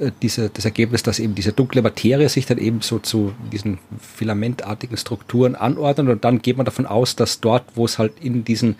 äh, 0.00 0.10
diese, 0.20 0.50
das 0.50 0.64
Ergebnis, 0.64 1.04
dass 1.04 1.20
eben 1.20 1.36
diese 1.36 1.52
dunkle 1.52 1.80
Materie 1.80 2.28
sich 2.28 2.46
dann 2.46 2.58
eben 2.58 2.80
so 2.80 2.98
zu 2.98 3.34
diesen 3.52 3.78
filamentartigen 4.00 4.96
Strukturen 4.96 5.54
anordnet. 5.54 6.08
Und 6.08 6.24
dann 6.24 6.42
geht 6.42 6.56
man 6.56 6.66
davon 6.66 6.86
aus, 6.86 7.14
dass 7.14 7.38
dort, 7.38 7.62
wo 7.76 7.84
es 7.84 8.00
halt 8.00 8.14
in 8.20 8.44
diesen 8.44 8.74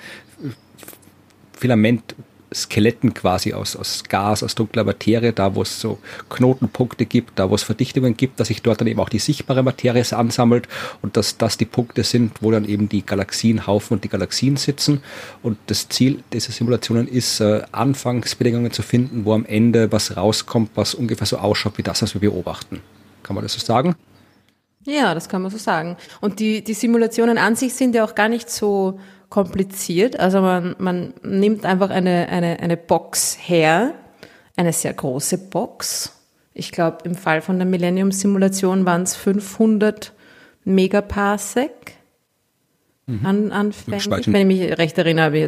Filamentskeletten 2.48 3.14
quasi 3.14 3.52
aus, 3.52 3.76
aus 3.76 4.04
Gas, 4.08 4.42
aus 4.42 4.54
dunkler 4.54 4.84
Materie, 4.84 5.32
da 5.32 5.54
wo 5.54 5.62
es 5.62 5.80
so 5.80 5.98
Knotenpunkte 6.30 7.06
gibt, 7.06 7.38
da 7.38 7.50
wo 7.50 7.54
es 7.54 7.62
Verdichtungen 7.62 8.16
gibt, 8.16 8.40
dass 8.40 8.48
sich 8.48 8.62
dort 8.62 8.80
dann 8.80 8.88
eben 8.88 9.00
auch 9.00 9.08
die 9.08 9.18
sichtbare 9.18 9.62
Materie 9.62 10.04
ansammelt 10.12 10.68
und 11.02 11.16
dass 11.16 11.38
das 11.38 11.56
die 11.56 11.64
Punkte 11.64 12.04
sind, 12.04 12.42
wo 12.42 12.50
dann 12.50 12.64
eben 12.64 12.88
die 12.88 13.04
Galaxienhaufen 13.04 13.96
und 13.96 14.04
die 14.04 14.08
Galaxien 14.08 14.56
sitzen. 14.56 15.02
Und 15.42 15.58
das 15.66 15.88
Ziel 15.88 16.22
dieser 16.32 16.52
Simulationen 16.52 17.08
ist, 17.08 17.40
äh, 17.40 17.62
Anfangsbedingungen 17.72 18.72
zu 18.72 18.82
finden, 18.82 19.24
wo 19.24 19.34
am 19.34 19.44
Ende 19.44 19.90
was 19.92 20.16
rauskommt, 20.16 20.70
was 20.74 20.94
ungefähr 20.94 21.26
so 21.26 21.38
ausschaut 21.38 21.78
wie 21.78 21.82
das, 21.82 22.02
was 22.02 22.14
wir 22.14 22.20
beobachten. 22.20 22.80
Kann 23.22 23.34
man 23.34 23.44
das 23.44 23.54
so 23.54 23.60
sagen? 23.60 23.94
Ja, 24.84 25.12
das 25.12 25.28
kann 25.28 25.42
man 25.42 25.50
so 25.50 25.58
sagen. 25.58 25.96
Und 26.20 26.40
die, 26.40 26.62
die 26.62 26.72
Simulationen 26.72 27.36
an 27.36 27.56
sich 27.56 27.74
sind 27.74 27.94
ja 27.94 28.04
auch 28.04 28.14
gar 28.14 28.28
nicht 28.28 28.48
so 28.48 28.98
kompliziert. 29.28 30.18
Also 30.18 30.40
man, 30.40 30.74
man 30.78 31.14
nimmt 31.22 31.64
einfach 31.64 31.90
eine, 31.90 32.28
eine, 32.28 32.60
eine 32.60 32.76
Box 32.76 33.36
her, 33.40 33.94
eine 34.56 34.72
sehr 34.72 34.92
große 34.92 35.38
Box. 35.38 36.14
Ich 36.54 36.72
glaube, 36.72 36.98
im 37.04 37.14
Fall 37.14 37.40
von 37.40 37.58
der 37.58 37.66
Millennium-Simulation 37.66 38.84
waren 38.84 39.02
es 39.02 39.14
500 39.16 40.12
Megaparsec 40.64 41.92
mhm. 43.06 43.26
an, 43.26 43.52
anfänglich. 43.52 44.26
Wenn 44.26 44.50
ich 44.50 44.60
mich 44.60 44.78
recht 44.78 44.98
erinnere, 44.98 45.26
habe 45.26 45.38
ich 45.38 45.44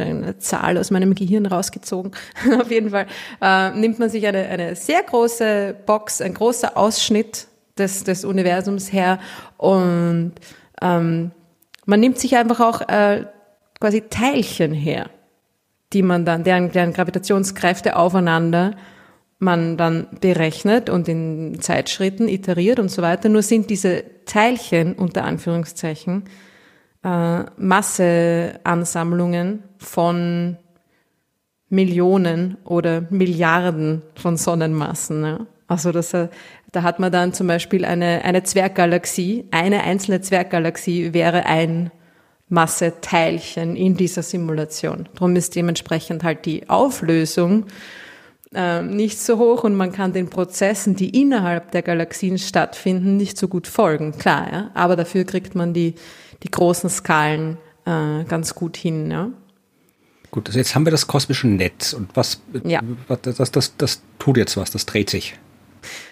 eine 0.00 0.38
Zahl 0.38 0.76
aus 0.78 0.90
meinem 0.90 1.14
Gehirn 1.14 1.46
rausgezogen. 1.46 2.12
Auf 2.60 2.70
jeden 2.70 2.90
Fall 2.90 3.06
äh, 3.40 3.70
nimmt 3.70 3.98
man 3.98 4.10
sich 4.10 4.26
eine, 4.26 4.46
eine 4.46 4.76
sehr 4.76 5.02
große 5.02 5.76
Box, 5.86 6.20
ein 6.20 6.34
großer 6.34 6.76
Ausschnitt 6.76 7.46
des, 7.78 8.04
des 8.04 8.24
Universums 8.24 8.92
her 8.92 9.18
und 9.56 10.32
ähm, 10.80 11.30
man 11.86 12.00
nimmt 12.00 12.18
sich 12.18 12.36
einfach 12.36 12.60
auch 12.60 12.80
äh, 12.88 13.26
quasi 13.80 14.02
Teilchen 14.02 14.72
her, 14.72 15.10
die 15.92 16.02
man 16.02 16.24
dann, 16.24 16.44
deren, 16.44 16.70
deren 16.70 16.92
Gravitationskräfte 16.92 17.96
aufeinander 17.96 18.76
man 19.38 19.76
dann 19.76 20.06
berechnet 20.20 20.88
und 20.88 21.08
in 21.08 21.60
Zeitschritten 21.60 22.28
iteriert 22.28 22.78
und 22.78 22.90
so 22.90 23.02
weiter. 23.02 23.28
Nur 23.28 23.42
sind 23.42 23.70
diese 23.70 24.04
Teilchen 24.24 24.94
unter 24.94 25.24
Anführungszeichen 25.24 26.24
äh, 27.02 27.44
Masseansammlungen 27.56 29.64
von 29.78 30.58
Millionen 31.68 32.58
oder 32.64 33.02
Milliarden 33.10 34.02
von 34.14 34.36
Sonnenmassen. 34.36 35.24
Ja. 35.24 35.46
Also 35.66 35.90
das, 35.90 36.14
äh, 36.14 36.28
da 36.72 36.82
hat 36.82 36.98
man 36.98 37.12
dann 37.12 37.34
zum 37.34 37.46
Beispiel 37.46 37.84
eine, 37.84 38.24
eine 38.24 38.42
Zwerggalaxie. 38.42 39.44
Eine 39.50 39.82
einzelne 39.82 40.22
Zwerggalaxie 40.22 41.12
wäre 41.12 41.46
ein 41.46 41.90
Masseteilchen 42.48 43.76
in 43.76 43.96
dieser 43.96 44.22
Simulation. 44.22 45.08
Darum 45.14 45.36
ist 45.36 45.54
dementsprechend 45.54 46.24
halt 46.24 46.44
die 46.46 46.68
Auflösung 46.68 47.66
äh, 48.54 48.82
nicht 48.82 49.18
so 49.18 49.38
hoch 49.38 49.64
und 49.64 49.74
man 49.74 49.92
kann 49.92 50.12
den 50.12 50.28
Prozessen, 50.28 50.96
die 50.96 51.20
innerhalb 51.20 51.72
der 51.72 51.82
Galaxien 51.82 52.38
stattfinden, 52.38 53.16
nicht 53.16 53.38
so 53.38 53.48
gut 53.48 53.66
folgen. 53.66 54.12
Klar, 54.18 54.52
ja? 54.52 54.70
aber 54.74 54.96
dafür 54.96 55.24
kriegt 55.24 55.54
man 55.54 55.72
die, 55.72 55.94
die 56.42 56.50
großen 56.50 56.90
Skalen 56.90 57.58
äh, 57.84 58.24
ganz 58.24 58.54
gut 58.54 58.76
hin. 58.76 59.10
Ja? 59.10 59.30
Gut, 60.30 60.48
also 60.48 60.58
jetzt 60.58 60.74
haben 60.74 60.86
wir 60.86 60.90
das 60.90 61.06
kosmische 61.06 61.48
Netz 61.48 61.92
und 61.92 62.14
was, 62.14 62.40
ja. 62.64 62.80
was 63.08 63.20
das, 63.22 63.50
das, 63.50 63.76
das 63.76 64.02
tut 64.18 64.36
jetzt 64.38 64.56
was, 64.56 64.70
das 64.70 64.86
dreht 64.86 65.10
sich. 65.10 65.38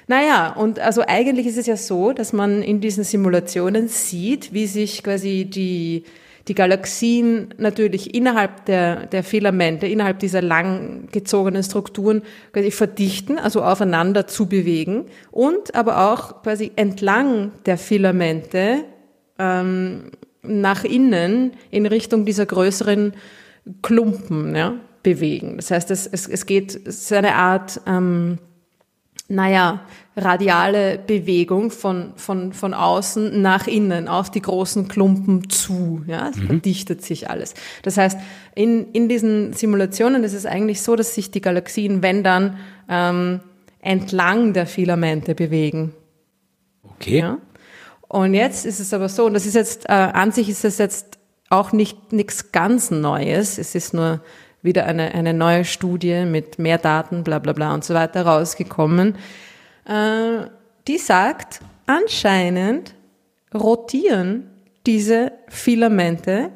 Naja, 0.07 0.53
und 0.53 0.79
also 0.79 1.03
eigentlich 1.07 1.47
ist 1.47 1.59
es 1.59 1.67
ja 1.67 1.77
so, 1.77 2.13
dass 2.13 2.33
man 2.33 2.63
in 2.63 2.81
diesen 2.81 3.05
Simulationen 3.05 3.89
sieht, 3.89 4.53
wie 4.53 4.67
sich 4.67 5.03
quasi 5.03 5.45
die, 5.45 6.05
die 6.49 6.55
Galaxien 6.55 7.55
natürlich 7.59 8.15
innerhalb 8.15 8.65
der, 8.67 9.07
der 9.07 9.23
Filamente, 9.23 9.87
innerhalb 9.87 10.19
dieser 10.19 10.43
langgezogenen 10.43 11.63
Strukturen 11.63 12.23
quasi 12.53 12.71
verdichten, 12.71 13.39
also 13.39 13.63
aufeinander 13.63 14.27
zu 14.27 14.47
bewegen 14.47 15.07
und 15.31 15.75
aber 15.75 16.13
auch 16.13 16.43
quasi 16.43 16.73
entlang 16.77 17.53
der 17.67 17.79
Filamente 17.79 18.85
ähm, 19.39 20.11
nach 20.43 20.85
innen 20.85 21.53
in 21.71 21.87
Richtung 21.87 22.25
dieser 22.25 22.47
größeren 22.47 23.13
Klumpen 23.83 24.57
ja, 24.57 24.75
bewegen. 25.03 25.57
Das 25.57 25.71
heißt, 25.71 25.91
es, 25.91 26.07
es, 26.07 26.27
es 26.27 26.47
geht, 26.47 26.75
es 26.75 27.03
ist 27.03 27.13
eine 27.13 27.35
Art, 27.35 27.81
ähm, 27.87 28.39
naja, 29.31 29.81
radiale 30.17 30.99
Bewegung 30.99 31.71
von, 31.71 32.13
von, 32.17 32.53
von 32.53 32.75
außen 32.75 33.41
nach 33.41 33.69
innen 33.69 34.09
auf 34.09 34.31
die 34.31 34.43
großen 34.43 34.89
Klumpen 34.89 35.49
zu. 35.49 36.03
Ja, 36.09 36.29
es 36.29 36.37
mhm. 36.37 36.47
verdichtet 36.47 37.03
sich 37.03 37.31
alles. 37.31 37.55
Das 37.83 37.97
heißt, 37.97 38.19
in, 38.57 38.91
in 38.93 39.09
diesen 39.09 39.53
Simulationen 39.53 40.25
ist 40.25 40.35
es 40.35 40.47
eigentlich 40.47 40.83
so, 40.83 40.97
dass 40.97 41.15
sich 41.15 41.31
die 41.31 41.41
Galaxien, 41.41 42.03
wenn 42.03 42.25
dann, 42.25 42.59
ähm, 42.89 43.41
entlang 43.81 44.53
der 44.53 44.67
Filamente 44.67 45.35
bewegen. 45.35 45.95
Okay. 46.97 47.21
Ja? 47.21 47.39
Und 48.09 48.35
jetzt 48.35 48.67
ist 48.67 48.81
es 48.81 48.93
aber 48.93 49.09
so, 49.09 49.27
und 49.27 49.35
das 49.35 49.47
ist 49.47 49.55
jetzt, 49.55 49.89
äh, 49.89 49.93
an 49.93 50.33
sich 50.33 50.49
ist 50.49 50.65
es 50.65 50.79
jetzt 50.79 51.19
auch 51.51 51.71
nicht 51.71 52.13
nichts 52.13 52.51
ganz 52.51 52.91
Neues. 52.91 53.59
Es 53.59 53.77
ist 53.77 53.95
nur 53.95 54.21
wieder 54.63 54.87
eine, 54.87 55.15
eine 55.15 55.35
neue 55.35 55.65
Studie 55.65 56.25
mit 56.25 56.59
mehr 56.59 56.79
Daten, 56.79 57.25
bla 57.25 57.39
bla 57.39 57.53
bla 57.53 57.75
und 57.75 57.85
so 57.85 57.95
weiter 57.95 58.27
rausgekommen. 58.27 59.17
Äh, 59.87 60.47
die 60.87 60.99
sagt, 60.99 61.61
anscheinend 61.87 62.95
rotieren 63.55 64.51
diese 64.87 65.33
Filamente, 65.49 66.51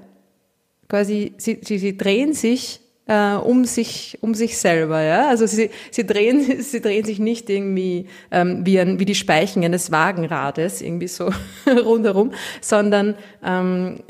quasi, 0.88 1.34
sie, 1.38 1.60
sie, 1.62 1.78
sie 1.78 1.96
drehen 1.96 2.32
sich 2.32 2.80
äh, 3.06 3.34
um 3.34 3.64
sich 3.64 4.18
um 4.22 4.34
sich 4.34 4.56
selber 4.56 5.02
ja 5.02 5.28
also 5.28 5.46
sie 5.46 5.70
sie 5.90 6.06
drehen 6.06 6.40
sie 6.62 6.80
drehen 6.80 7.04
sich 7.04 7.18
nicht 7.18 7.50
irgendwie 7.50 8.06
ähm, 8.30 8.64
wie 8.64 8.80
ein, 8.80 8.98
wie 8.98 9.04
die 9.04 9.14
Speichen 9.14 9.62
eines 9.62 9.90
Wagenrades 9.90 10.80
irgendwie 10.80 11.08
so 11.08 11.30
rundherum 11.66 12.32
sondern 12.60 13.14
ähm, 13.44 14.00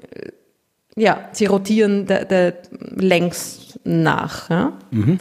ja 0.96 1.28
sie 1.32 1.46
rotieren 1.46 2.06
der, 2.06 2.24
der 2.24 2.54
längs 2.96 3.78
nach 3.84 4.50
ja? 4.50 4.72
Mhm. 4.90 5.18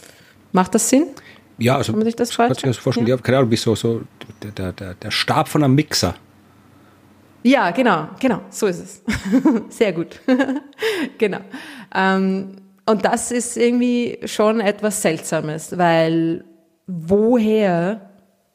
macht 0.52 0.74
das 0.74 0.88
Sinn 0.88 1.06
ja 1.58 1.76
also 1.76 1.92
kann 1.92 2.00
man 2.00 2.06
sich 2.06 2.16
das 2.16 2.32
vorstellen? 2.32 2.48
Kann 2.48 2.72
sich 2.72 2.76
das 2.76 2.82
vorstellen 2.82 3.06
ja. 3.06 3.16
keine 3.16 3.38
Ahnung 3.38 3.50
wie 3.50 3.56
so 3.56 3.74
so 3.74 4.02
der, 4.56 4.72
der, 4.72 4.94
der 4.94 5.10
Stab 5.10 5.48
von 5.48 5.62
einem 5.64 5.74
Mixer 5.74 6.14
ja, 7.46 7.72
genau, 7.72 8.08
genau, 8.18 8.40
so 8.48 8.66
ist 8.66 8.78
es. 8.78 9.02
Sehr 9.68 9.92
gut. 9.92 10.18
genau. 11.18 11.40
Ähm, 11.94 12.56
und 12.86 13.04
das 13.04 13.30
ist 13.30 13.58
irgendwie 13.58 14.18
schon 14.24 14.60
etwas 14.60 15.02
Seltsames, 15.02 15.76
weil 15.76 16.42
woher 16.86 18.10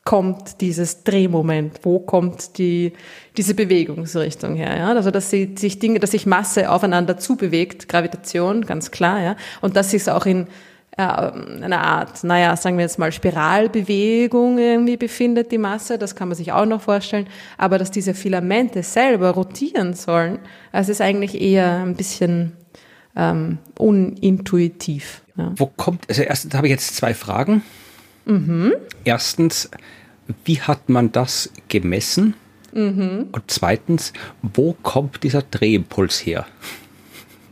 kommt 0.10 0.60
dieses 0.62 1.04
Drehmoment? 1.04 1.82
Wo 1.84 2.00
kommt 2.00 2.58
die, 2.58 2.94
diese 3.38 3.54
Bewegungsrichtung 3.54 4.56
her? 4.56 4.76
Ja? 4.76 4.88
Also, 4.88 5.12
dass 5.12 5.30
sie, 5.30 5.54
sich 5.56 5.78
Dinge, 5.78 6.00
dass 6.00 6.10
sich 6.10 6.26
Masse 6.26 6.72
aufeinander 6.72 7.20
zubewegt, 7.20 7.88
Gravitation, 7.88 8.66
ganz 8.66 8.90
klar, 8.90 9.22
ja. 9.22 9.36
Und 9.62 9.76
dass 9.76 9.92
sich 9.92 10.02
es 10.02 10.10
auch 10.10 10.26
in 10.26 10.48
äh, 10.98 11.04
einer 11.04 11.82
Art, 11.82 12.24
naja, 12.24 12.56
sagen 12.56 12.78
wir 12.78 12.86
jetzt 12.86 12.98
mal 12.98 13.12
Spiralbewegung 13.12 14.58
irgendwie 14.58 14.98
befindet, 14.98 15.52
die 15.52 15.60
Masse, 15.60 16.00
das 16.00 16.16
kann 16.16 16.28
man 16.28 16.36
sich 16.36 16.54
auch 16.54 16.66
noch 16.66 16.82
vorstellen. 16.82 17.28
Aber 17.60 17.78
dass 17.78 17.92
diese 17.92 18.16
Filamente 18.16 18.82
selber 18.82 19.30
rotieren 19.30 19.94
sollen, 19.94 20.40
das 20.72 20.90
ist 20.90 21.02
eigentlich 21.02 21.40
eher 21.40 21.84
ein 21.86 21.96
bisschen 21.96 22.54
ähm, 23.16 23.60
unintuitiv. 23.78 25.22
Ja. 25.38 25.52
Wo 25.56 25.68
kommt, 25.68 26.10
also 26.10 26.24
erstens 26.24 26.56
habe 26.56 26.66
ich 26.66 26.72
jetzt 26.72 26.96
zwei 26.96 27.14
Fragen. 27.14 27.62
Mhm. 28.26 28.74
Erstens, 29.04 29.70
wie 30.46 30.62
hat 30.62 30.90
man 30.90 31.12
das 31.12 31.52
gemessen? 31.68 32.36
Mhm. 32.72 33.30
Und 33.32 33.44
zweitens, 33.48 34.14
wo 34.42 34.74
kommt 34.84 35.24
dieser 35.24 35.42
Drehimpuls 35.42 36.26
her? 36.26 36.46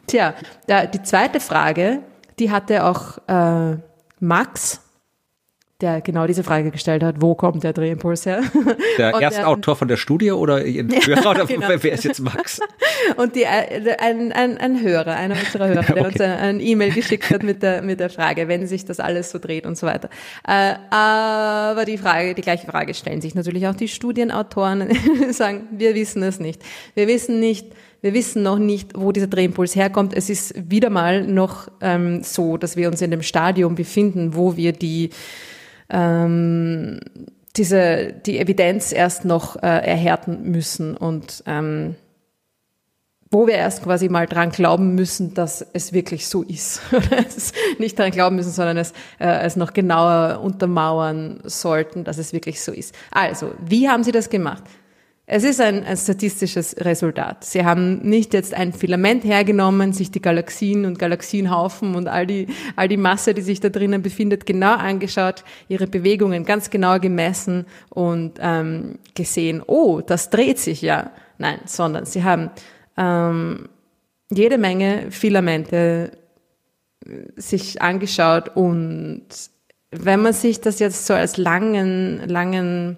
Tja, 0.08 0.36
die 0.68 1.04
zweite 1.04 1.40
Frage, 1.40 2.00
die 2.40 2.52
hatte 2.52 2.86
auch 2.86 3.18
äh, 3.28 3.78
Max 4.20 4.82
der 5.82 6.02
genau 6.02 6.26
diese 6.26 6.44
Frage 6.44 6.72
gestellt 6.72 7.04
hat, 7.04 7.22
wo 7.22 7.36
kommt 7.36 7.64
der 7.64 7.72
Drehimpuls 7.72 8.26
her? 8.26 8.42
Der 8.98 9.14
erste 9.22 9.42
der, 9.42 9.48
Autor 9.48 9.76
von 9.76 9.88
der 9.88 9.98
Studie 9.98 10.32
oder 10.32 10.56
ein 10.66 10.90
Hörer 10.90 11.30
oder 11.30 11.46
genau. 11.48 11.68
wer 11.70 11.94
ist 11.94 12.04
jetzt 12.04 12.20
Max? 12.20 12.60
Und 13.16 13.36
die, 13.36 13.44
äh, 13.44 13.96
ein, 14.00 14.32
ein, 14.32 14.58
ein 14.58 14.82
Hörer, 14.82 15.16
einer 15.16 15.36
unserer 15.36 15.68
Hörer, 15.68 15.84
der 15.84 15.98
okay. 15.98 16.06
uns 16.06 16.20
ein 16.22 16.60
E-Mail 16.60 16.92
geschickt 16.92 17.30
hat 17.30 17.44
mit 17.44 17.62
der, 17.62 17.84
mit 17.84 18.00
der 18.00 18.10
Frage, 18.10 18.48
wenn 18.48 18.66
sich 18.66 18.86
das 18.86 19.00
alles 19.00 19.30
so 19.30 19.38
dreht 19.38 19.68
und 19.68 19.78
so 19.78 19.86
weiter. 19.86 20.10
Äh, 20.48 20.74
aber 20.90 21.86
die 21.86 22.00
Frage, 22.00 22.34
die 22.34 22.42
gleiche 22.42 22.66
Frage 22.66 22.96
stellen 22.96 23.22
sich 23.22 23.36
natürlich 23.36 23.68
auch 23.68 23.76
die 23.76 23.88
Studienautoren, 23.88 24.90
sagen, 25.32 25.68
wir 25.72 25.94
wissen 25.94 26.24
es 26.24 26.40
nicht. 26.40 26.64
Wir 26.96 27.08
wissen 27.08 27.40
nicht, 27.40 27.68
wir 28.02 28.16
wissen 28.16 28.42
noch 28.42 28.58
nicht, 28.58 28.92
wo 28.96 29.12
dieser 29.12 29.28
Drehimpuls 29.28 29.76
herkommt. 29.76 30.16
Es 30.16 30.32
ist 30.32 30.56
wieder 30.72 30.90
mal 30.90 31.24
noch 31.24 31.68
ähm, 31.82 32.24
so, 32.24 32.58
dass 32.58 32.78
wir 32.78 32.90
uns 32.90 33.04
in 33.04 33.12
dem 33.12 33.22
Stadium 33.22 33.76
befinden, 33.76 34.36
wo 34.36 34.58
wir 34.58 34.72
die 34.72 35.12
ähm, 35.90 37.00
diese, 37.56 38.14
die 38.14 38.40
Evidenz 38.40 38.92
erst 38.92 39.26
noch 39.26 39.56
äh, 39.58 39.68
erhärten 39.68 40.52
müssen 40.52 40.96
und 40.96 41.44
ähm, 41.48 41.96
wo 43.30 43.46
wir 43.46 43.56
erst 43.56 43.84
quasi 43.84 44.08
mal 44.10 44.26
dran 44.26 44.52
glauben 44.52 44.96
müssen, 44.96 45.34
dass 45.34 45.66
es 45.74 45.92
wirklich 45.92 46.28
so 46.28 46.44
ist. 46.44 46.82
nicht 47.78 48.00
dran 48.00 48.12
glauben 48.12 48.38
müssen, 48.38 48.52
sondern 48.52 48.78
es, 48.78 48.94
äh, 49.20 49.28
es 49.42 49.56
noch 49.56 49.74
genauer 49.74 50.40
untermauern 50.42 51.42
sollten, 51.44 52.04
dass 52.04 52.18
es 52.18 52.32
wirklich 52.32 52.62
so 52.62 52.72
ist. 52.72 52.96
Also, 53.12 53.52
wie 53.60 53.90
haben 53.90 54.04
Sie 54.04 54.12
das 54.12 54.30
gemacht? 54.30 54.64
Es 55.30 55.44
ist 55.44 55.60
ein, 55.60 55.84
ein, 55.84 55.98
statistisches 55.98 56.78
Resultat. 56.80 57.44
Sie 57.44 57.66
haben 57.66 58.00
nicht 58.00 58.34
jetzt 58.34 58.54
ein 58.54 58.72
Filament 58.72 59.26
hergenommen, 59.26 59.92
sich 59.92 60.10
die 60.10 60.22
Galaxien 60.22 60.86
und 60.86 61.00
Galaxienhaufen 61.00 61.96
und 61.96 62.08
all 62.08 62.26
die, 62.26 62.48
all 62.78 62.88
die 62.88 62.96
Masse, 62.96 63.34
die 63.34 63.42
sich 63.42 63.60
da 63.60 63.68
drinnen 63.68 64.02
befindet, 64.02 64.46
genau 64.46 64.76
angeschaut, 64.76 65.44
ihre 65.68 65.86
Bewegungen 65.86 66.46
ganz 66.46 66.70
genau 66.70 66.98
gemessen 67.00 67.66
und 67.90 68.36
ähm, 68.40 69.00
gesehen, 69.16 69.62
oh, 69.68 70.00
das 70.00 70.30
dreht 70.30 70.60
sich 70.60 70.82
ja. 70.82 71.12
Nein, 71.38 71.60
sondern 71.66 72.06
sie 72.06 72.24
haben 72.24 72.50
ähm, 72.96 73.68
jede 74.30 74.58
Menge 74.58 75.08
Filamente 75.12 76.12
äh, 77.06 77.10
sich 77.36 77.82
angeschaut 77.82 78.56
und 78.56 79.26
wenn 79.92 80.22
man 80.22 80.32
sich 80.32 80.62
das 80.62 80.80
jetzt 80.80 81.06
so 81.06 81.14
als 81.14 81.36
langen, 81.36 82.26
langen 82.30 82.98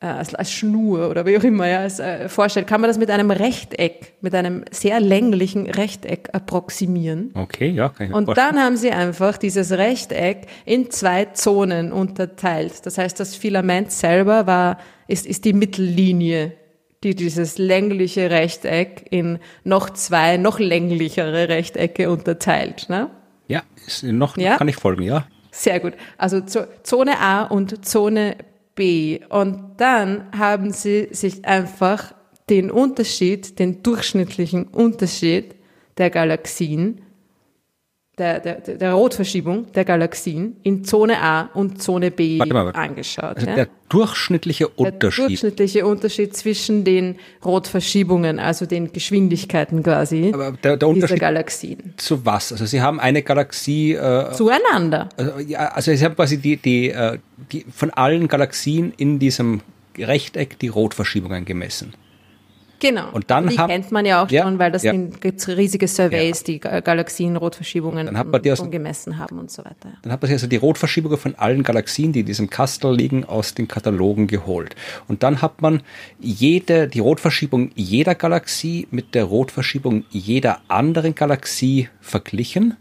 als, 0.00 0.34
als 0.34 0.52
Schnur 0.52 1.10
oder 1.10 1.26
wie 1.26 1.36
auch 1.36 1.42
immer 1.42 1.66
ja, 1.66 1.84
es, 1.84 1.98
äh, 1.98 2.28
vorstellt, 2.28 2.66
kann 2.66 2.80
man 2.80 2.88
das 2.88 2.98
mit 2.98 3.10
einem 3.10 3.30
Rechteck, 3.30 4.14
mit 4.20 4.34
einem 4.34 4.64
sehr 4.70 5.00
länglichen 5.00 5.68
Rechteck 5.68 6.28
approximieren. 6.32 7.32
Okay, 7.34 7.70
ja. 7.70 7.88
Kann 7.88 8.08
ich 8.08 8.14
Und 8.14 8.26
vorstellen. 8.26 8.54
dann 8.54 8.62
haben 8.62 8.76
sie 8.76 8.90
einfach 8.90 9.38
dieses 9.38 9.72
Rechteck 9.72 10.46
in 10.64 10.90
zwei 10.90 11.26
Zonen 11.26 11.92
unterteilt. 11.92 12.86
Das 12.86 12.96
heißt, 12.98 13.18
das 13.18 13.34
Filament 13.34 13.90
selber 13.90 14.46
war, 14.46 14.78
ist, 15.08 15.26
ist 15.26 15.44
die 15.44 15.52
Mittellinie, 15.52 16.52
die 17.02 17.14
dieses 17.14 17.58
längliche 17.58 18.30
Rechteck 18.30 19.06
in 19.10 19.38
noch 19.64 19.90
zwei, 19.90 20.36
noch 20.36 20.58
länglichere 20.58 21.48
Rechtecke 21.48 22.10
unterteilt. 22.10 22.88
Ne? 22.88 23.10
Ja, 23.48 23.62
noch, 24.02 24.36
ja? 24.36 24.56
kann 24.56 24.68
ich 24.68 24.76
folgen, 24.76 25.02
ja. 25.02 25.26
Sehr 25.50 25.80
gut. 25.80 25.94
Also 26.18 26.40
Zone 26.40 27.18
A 27.18 27.42
und 27.42 27.84
Zone 27.84 28.36
B. 28.78 29.18
Und 29.28 29.72
dann 29.78 30.30
haben 30.38 30.70
sie 30.70 31.08
sich 31.10 31.44
einfach 31.44 32.14
den 32.48 32.70
Unterschied, 32.70 33.58
den 33.58 33.82
durchschnittlichen 33.82 34.68
Unterschied 34.68 35.56
der 35.98 36.10
Galaxien, 36.10 37.02
der, 38.18 38.40
der, 38.40 38.54
der 38.60 38.92
Rotverschiebung 38.92 39.72
der 39.72 39.84
Galaxien 39.84 40.56
in 40.62 40.84
Zone 40.84 41.20
A 41.22 41.50
und 41.54 41.80
Zone 41.80 42.10
B 42.10 42.38
warte 42.38 42.52
mal, 42.52 42.66
warte. 42.66 42.78
angeschaut. 42.78 43.36
Also 43.36 43.46
ja? 43.46 43.54
Der 43.54 43.68
durchschnittliche 43.88 44.68
Unterschied. 44.68 45.18
Der 45.18 45.28
durchschnittliche 45.28 45.86
Unterschied 45.86 46.36
zwischen 46.36 46.84
den 46.84 47.16
Rotverschiebungen, 47.44 48.38
also 48.38 48.66
den 48.66 48.92
Geschwindigkeiten 48.92 49.82
quasi 49.82 50.30
Aber 50.34 50.52
der, 50.52 50.76
der 50.76 50.92
dieser 50.92 51.16
Galaxien. 51.16 51.94
Zu 51.96 52.24
was? 52.26 52.52
Also 52.52 52.66
Sie 52.66 52.82
haben 52.82 53.00
eine 53.00 53.22
Galaxie 53.22 53.94
äh, 53.94 54.32
zueinander. 54.32 55.08
Also, 55.16 55.38
ja, 55.38 55.68
also 55.68 55.94
Sie 55.94 56.04
haben 56.04 56.16
quasi 56.16 56.38
die, 56.38 56.56
die, 56.56 56.90
äh, 56.90 57.18
die 57.52 57.64
von 57.74 57.90
allen 57.90 58.28
Galaxien 58.28 58.92
in 58.96 59.18
diesem 59.18 59.60
Rechteck 59.96 60.58
die 60.58 60.68
Rotverschiebungen 60.68 61.44
gemessen. 61.44 61.94
Genau. 62.80 63.10
Und 63.10 63.30
dann 63.30 63.48
die 63.48 63.58
hab, 63.58 63.68
kennt 63.68 63.90
man 63.90 64.06
ja 64.06 64.22
auch 64.22 64.30
ja, 64.30 64.42
schon, 64.44 64.58
weil 64.58 64.70
das 64.70 64.82
ja. 64.82 64.92
sind 64.92 65.18
riesige 65.48 65.88
Surveys, 65.88 66.44
die 66.44 66.60
Ga- 66.60 66.80
Galaxien, 66.80 67.36
Rotverschiebungen 67.36 68.06
Dann 68.06 68.18
hat 68.18 68.28
man 68.28 68.40
die 68.42 68.52
aus- 68.52 68.70
gemessen 68.70 69.18
haben 69.18 69.38
und 69.38 69.50
so 69.50 69.64
weiter. 69.64 69.94
Dann 70.02 70.12
hat 70.12 70.22
man 70.22 70.28
sich 70.28 70.34
also 70.34 70.46
die 70.46 70.56
Rotverschiebungen 70.56 71.18
von 71.18 71.34
allen 71.34 71.62
Galaxien, 71.62 72.12
die 72.12 72.20
in 72.20 72.26
diesem 72.26 72.50
Kastel 72.50 72.94
liegen, 72.94 73.24
aus 73.24 73.54
den 73.54 73.66
Katalogen 73.68 74.26
geholt. 74.26 74.76
Und 75.08 75.22
dann 75.22 75.42
hat 75.42 75.60
man 75.60 75.82
jede, 76.20 76.88
die 76.88 77.00
Rotverschiebung 77.00 77.70
jeder 77.74 78.14
Galaxie 78.14 78.86
mit 78.90 79.14
der 79.14 79.24
Rotverschiebung 79.24 80.04
jeder 80.10 80.60
anderen 80.68 81.14
Galaxie 81.14 81.88
verglichen, 82.00 82.76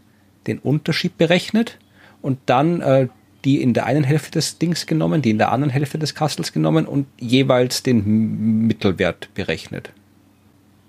den 0.46 0.60
Unterschied 0.60 1.18
berechnet 1.18 1.80
und 2.22 2.38
dann 2.46 2.82
äh, 2.82 3.08
die 3.46 3.62
in 3.62 3.74
der 3.74 3.86
einen 3.86 4.04
Hälfte 4.04 4.32
des 4.32 4.58
Dings 4.58 4.86
genommen, 4.86 5.22
die 5.22 5.30
in 5.30 5.38
der 5.38 5.52
anderen 5.52 5.72
Hälfte 5.72 6.00
des 6.00 6.16
Kastels 6.16 6.54
genommen 6.54 6.86
und 6.86 7.08
jeweils 7.20 7.84
den 7.84 8.68
Mittelwert 8.68 9.30
berechnet. 9.34 9.92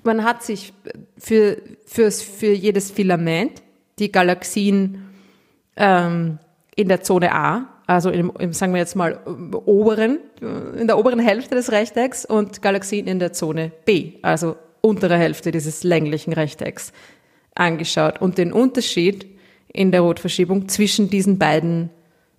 Man 0.04 0.24
hat 0.24 0.42
sich 0.42 0.72
für, 1.18 1.58
fürs, 1.86 2.22
für 2.22 2.52
jedes 2.52 2.90
Filament 2.90 3.62
die 3.98 4.10
Galaxien 4.10 5.02
ähm, 5.76 6.38
in 6.76 6.88
der 6.88 7.02
Zone 7.02 7.34
A, 7.34 7.66
also 7.86 8.10
im, 8.10 8.32
im, 8.38 8.52
sagen 8.52 8.72
wir 8.72 8.80
jetzt 8.80 8.96
mal 8.96 9.20
oberen, 9.66 10.20
äh, 10.40 10.80
in 10.80 10.86
der 10.86 10.98
oberen 10.98 11.18
Hälfte 11.18 11.54
des 11.54 11.72
Rechtecks 11.72 12.24
und 12.24 12.62
Galaxien 12.62 13.06
in 13.06 13.18
der 13.18 13.32
Zone 13.32 13.72
B, 13.84 14.14
also 14.22 14.56
untere 14.80 15.18
Hälfte 15.18 15.50
dieses 15.50 15.84
länglichen 15.84 16.32
Rechtecks 16.32 16.92
angeschaut 17.54 18.20
und 18.20 18.38
den 18.38 18.52
Unterschied 18.52 19.26
in 19.72 19.90
der 19.90 20.00
Rotverschiebung 20.02 20.68
zwischen 20.68 21.10
diesen 21.10 21.38
beiden 21.38 21.90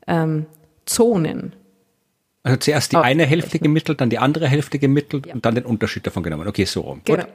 ähm, 0.09 0.45
Zonen. 0.85 1.53
Also 2.43 2.57
zuerst 2.57 2.91
die 2.91 2.97
eine 2.97 3.25
Hälfte 3.25 3.59
gemittelt, 3.59 4.01
dann 4.01 4.09
die 4.09 4.17
andere 4.17 4.47
Hälfte 4.47 4.79
gemittelt 4.79 5.27
und 5.27 5.45
dann 5.45 5.55
den 5.55 5.65
Unterschied 5.65 6.05
davon 6.05 6.23
genommen. 6.23 6.47
Okay, 6.47 6.65
so 6.65 6.81
rum. 6.81 7.01
Genau. 7.05 7.23
Gut. 7.23 7.31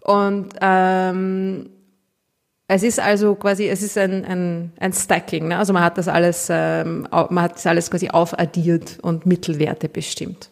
Und 0.00 0.48
ähm, 0.60 1.70
es 2.66 2.82
ist 2.82 3.00
also 3.00 3.34
quasi, 3.34 3.68
es 3.68 3.82
ist 3.82 3.98
ein, 3.98 4.24
ein, 4.24 4.72
ein 4.78 4.92
Stacking. 4.92 5.48
Ne? 5.48 5.58
Also 5.58 5.72
man 5.72 5.82
hat 5.82 5.98
das 5.98 6.08
alles, 6.08 6.48
ähm, 6.50 7.06
man 7.10 7.42
hat 7.42 7.56
das 7.56 7.66
alles 7.66 7.90
quasi 7.90 8.08
aufaddiert 8.08 8.98
und 9.02 9.26
Mittelwerte 9.26 9.88
bestimmt. 9.88 10.50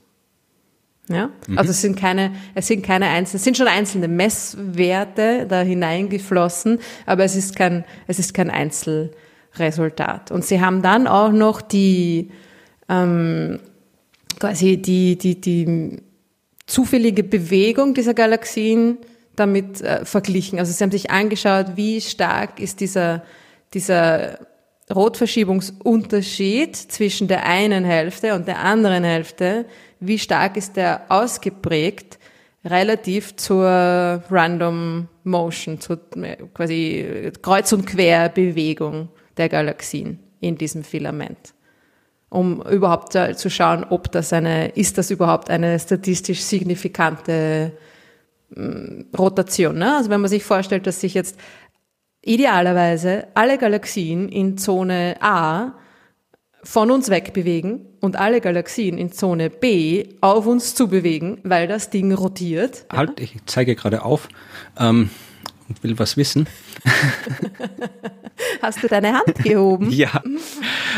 Ja? 1.09 1.31
Also 1.57 1.71
es 1.71 1.81
sind 1.81 1.97
keine, 1.97 2.33
es 2.55 2.69
sind 2.69 2.85
keine 2.85 3.07
einzelnen, 3.07 3.37
es 3.37 3.45
sind 3.45 3.57
schon 3.57 3.69
einzelne 3.69 4.09
Messwerte 4.09 5.47
da 5.47 5.61
hineingeflossen, 5.61 6.79
aber 7.07 7.25
es 7.25 7.37
ist 7.37 7.57
kein, 7.57 7.85
es 8.07 8.19
ist 8.19 8.35
kein 8.35 8.51
Einzelresultat. 9.53 10.31
Und 10.31 10.45
sie 10.45 10.61
haben 10.61 10.83
dann 10.83 11.07
auch 11.07 11.33
noch 11.33 11.63
die, 11.63 12.31
ähm, 12.89 13.61
quasi 14.39 14.77
die, 14.79 15.17
die, 15.17 15.41
die 15.41 16.03
zufällige 16.67 17.23
Bewegung 17.23 17.95
dieser 17.95 18.15
Galaxien 18.15 18.99
damit 19.37 19.81
äh, 19.81 20.05
verglichen. 20.05 20.59
Also 20.59 20.73
sie 20.73 20.83
haben 20.83 20.91
sich 20.91 21.11
angeschaut, 21.11 21.77
wie 21.77 22.01
stark 22.01 22.61
ist 22.61 22.81
dieser, 22.81 23.23
dieser 23.75 24.39
Rotverschiebungsunterschied 24.95 26.77
zwischen 26.77 27.29
der 27.29 27.47
einen 27.47 27.85
Hälfte 27.85 28.35
und 28.35 28.47
der 28.47 28.59
anderen 28.59 29.05
Hälfte, 29.05 29.65
wie 30.01 30.19
stark 30.19 30.57
ist 30.57 30.77
der 30.77 31.07
ausgeprägt 31.09 32.19
relativ 32.65 33.37
zur 33.37 34.23
Random 34.31 35.09
Motion, 35.25 35.81
zur 35.81 35.99
äh, 36.17 36.37
quasi 36.55 37.33
Kreuz- 37.41 37.73
und 37.73 37.87
Querbewegung 37.87 39.09
der 39.37 39.49
Galaxien 39.49 40.19
in 40.41 40.57
diesem 40.57 40.85
Filament 40.85 41.55
um 42.33 42.63
überhaupt 42.63 43.13
zu 43.13 43.51
schauen, 43.51 43.85
ob 43.91 44.11
das 44.11 44.33
eine, 44.33 44.69
ist 44.69 44.97
das 44.97 45.11
überhaupt 45.11 45.51
eine 45.51 45.79
statistisch 45.79 46.41
signifikante 46.41 47.73
ähm, 48.57 49.05
Rotation. 49.17 49.77
Ne? 49.77 49.97
Also 49.97 50.09
wenn 50.09 50.23
man 50.23 50.31
sich 50.31 50.43
vorstellt, 50.43 50.87
dass 50.87 51.01
sich 51.01 51.13
jetzt 51.13 51.39
idealerweise 52.23 53.27
alle 53.35 53.59
Galaxien 53.59 54.31
in 54.31 54.57
Zone 54.57 55.17
A 55.21 55.75
von 56.63 56.91
uns 56.91 57.11
wegbewegen 57.11 57.85
und 58.01 58.17
alle 58.17 58.41
Galaxien 58.41 58.97
in 58.97 59.13
Zone 59.13 59.51
B 59.51 60.07
auf 60.23 60.47
uns 60.47 60.75
zubewegen, 60.75 61.39
weil 61.43 61.69
das 61.69 61.91
Ding 61.91 62.13
rotiert. 62.15 62.87
Halt, 62.91 63.21
ich 63.21 63.35
zeige 63.45 63.75
gerade 63.75 64.05
auf 64.05 64.29
ähm, 64.79 65.11
und 65.73 65.83
will 65.83 65.99
was 65.99 66.17
wissen. 66.17 66.47
Hast 68.63 68.83
du 68.83 68.89
deine 68.89 69.15
Hand 69.15 69.35
gehoben? 69.43 69.91
Ja. 69.91 70.23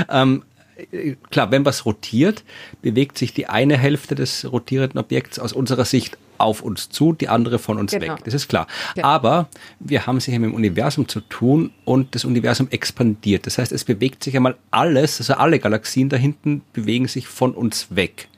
Ähm, 0.08 0.42
äh, 0.90 1.14
klar, 1.30 1.50
wenn 1.50 1.64
was 1.64 1.86
rotiert, 1.86 2.42
bewegt 2.82 3.16
sich 3.18 3.32
die 3.32 3.46
eine 3.46 3.78
Hälfte 3.78 4.14
des 4.14 4.50
rotierenden 4.50 4.98
Objekts 4.98 5.38
aus 5.38 5.52
unserer 5.52 5.84
Sicht 5.84 6.18
auf 6.38 6.62
uns 6.62 6.90
zu, 6.90 7.12
die 7.12 7.28
andere 7.28 7.60
von 7.60 7.78
uns 7.78 7.92
Genau. 7.92 8.14
weg. 8.14 8.24
Das 8.24 8.34
ist 8.34 8.48
klar. 8.48 8.66
Ja. 8.96 9.04
Aber 9.04 9.48
wir 9.78 10.06
haben 10.06 10.16
es 10.16 10.24
hier 10.24 10.38
mit 10.40 10.50
dem 10.50 10.54
Universum 10.54 11.06
zu 11.06 11.20
tun 11.20 11.70
und 11.84 12.16
das 12.16 12.24
Universum 12.24 12.66
expandiert. 12.70 13.46
Das 13.46 13.58
heißt, 13.58 13.70
es 13.70 13.84
bewegt 13.84 14.24
sich 14.24 14.34
einmal 14.34 14.56
alles, 14.72 15.20
also 15.20 15.34
alle 15.34 15.60
Galaxien 15.60 16.08
da 16.08 16.16
hinten 16.16 16.62
bewegen 16.72 17.06
sich 17.06 17.28
von 17.28 17.52
uns 17.52 17.86
weg. 17.90 18.28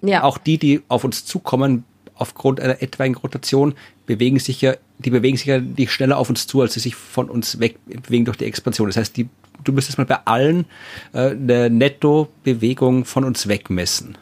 Ja. 0.00 0.22
Auch 0.24 0.38
die, 0.38 0.56
die 0.56 0.80
auf 0.88 1.04
uns 1.04 1.26
zukommen, 1.26 1.84
aufgrund 2.14 2.60
einer 2.60 2.80
etwaigen 2.82 3.14
Rotation, 3.14 3.74
bewegen 4.06 4.38
sich 4.38 4.62
ja, 4.62 4.74
die 5.04 5.10
bewegen 5.10 5.36
sich 5.36 5.46
ja 5.46 5.60
nicht 5.60 5.92
schneller 5.92 6.18
auf 6.18 6.28
uns 6.28 6.46
zu, 6.46 6.60
als 6.60 6.74
sie 6.74 6.80
sich 6.80 6.94
von 6.94 7.28
uns 7.28 7.60
weg 7.60 7.76
bewegen 7.86 8.24
durch 8.24 8.36
die 8.36 8.44
Expansion. 8.44 8.88
Das 8.88 8.96
heißt, 8.96 9.16
die, 9.16 9.28
du 9.64 9.72
müsstest 9.72 9.98
mal 9.98 10.04
bei 10.04 10.18
allen 10.24 10.66
äh, 11.12 11.30
eine 11.30 11.70
Netto-Bewegung 11.70 13.04
von 13.04 13.24
uns 13.24 13.48
wegmessen. 13.48 14.16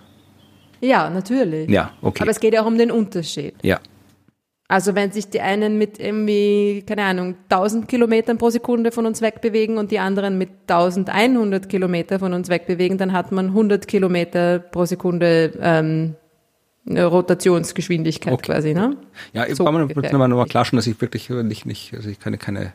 ja, 0.81 1.11
natürlich. 1.11 1.69
Ja, 1.71 1.93
okay. 2.03 2.23
Aber 2.23 2.31
es 2.31 2.41
geht 2.41 2.55
ja 2.55 2.63
auch 2.63 2.67
um 2.67 2.79
den 2.79 2.91
Unterschied. 2.91 3.55
Ja. 3.63 3.81
Also 4.71 4.95
wenn 4.95 5.11
sich 5.11 5.29
die 5.29 5.41
einen 5.41 5.79
mit 5.79 5.99
irgendwie, 5.99 6.85
keine 6.87 7.03
Ahnung, 7.03 7.35
1000 7.49 7.89
Kilometern 7.89 8.39
pro 8.39 8.51
Sekunde 8.51 8.93
von 8.93 9.05
uns 9.05 9.21
wegbewegen 9.21 9.79
und 9.79 9.91
die 9.91 9.99
anderen 9.99 10.39
mit 10.39 10.51
1100 10.69 11.69
Kilometer 11.69 12.21
von 12.21 12.33
uns 12.35 12.49
wegbewegen, 12.49 12.97
dann 12.97 13.13
hat 13.13 13.33
man 13.33 13.47
100 13.47 13.89
Kilometer 13.89 14.61
pro 14.61 14.85
Sekunde 14.85 15.59
ähm, 15.61 16.15
Rotationsgeschwindigkeit 16.99 18.33
Okay. 18.33 18.53
quasi, 18.53 18.75
ne? 18.75 18.97
Ja, 19.33 19.47
ich 19.47 19.57
So 19.57 19.65
kann 19.65 19.75
ungefähr. 19.75 20.13
nochmal 20.13 20.29
noch 20.29 20.47
klarstellen, 20.49 20.79
dass 20.79 20.87
ich 20.87 21.01
wirklich 21.01 21.31
nicht, 21.31 21.67
nicht, 21.67 21.95
also 21.95 22.09
ich 22.09 22.19
keine, 22.21 22.39
keine, 22.39 22.73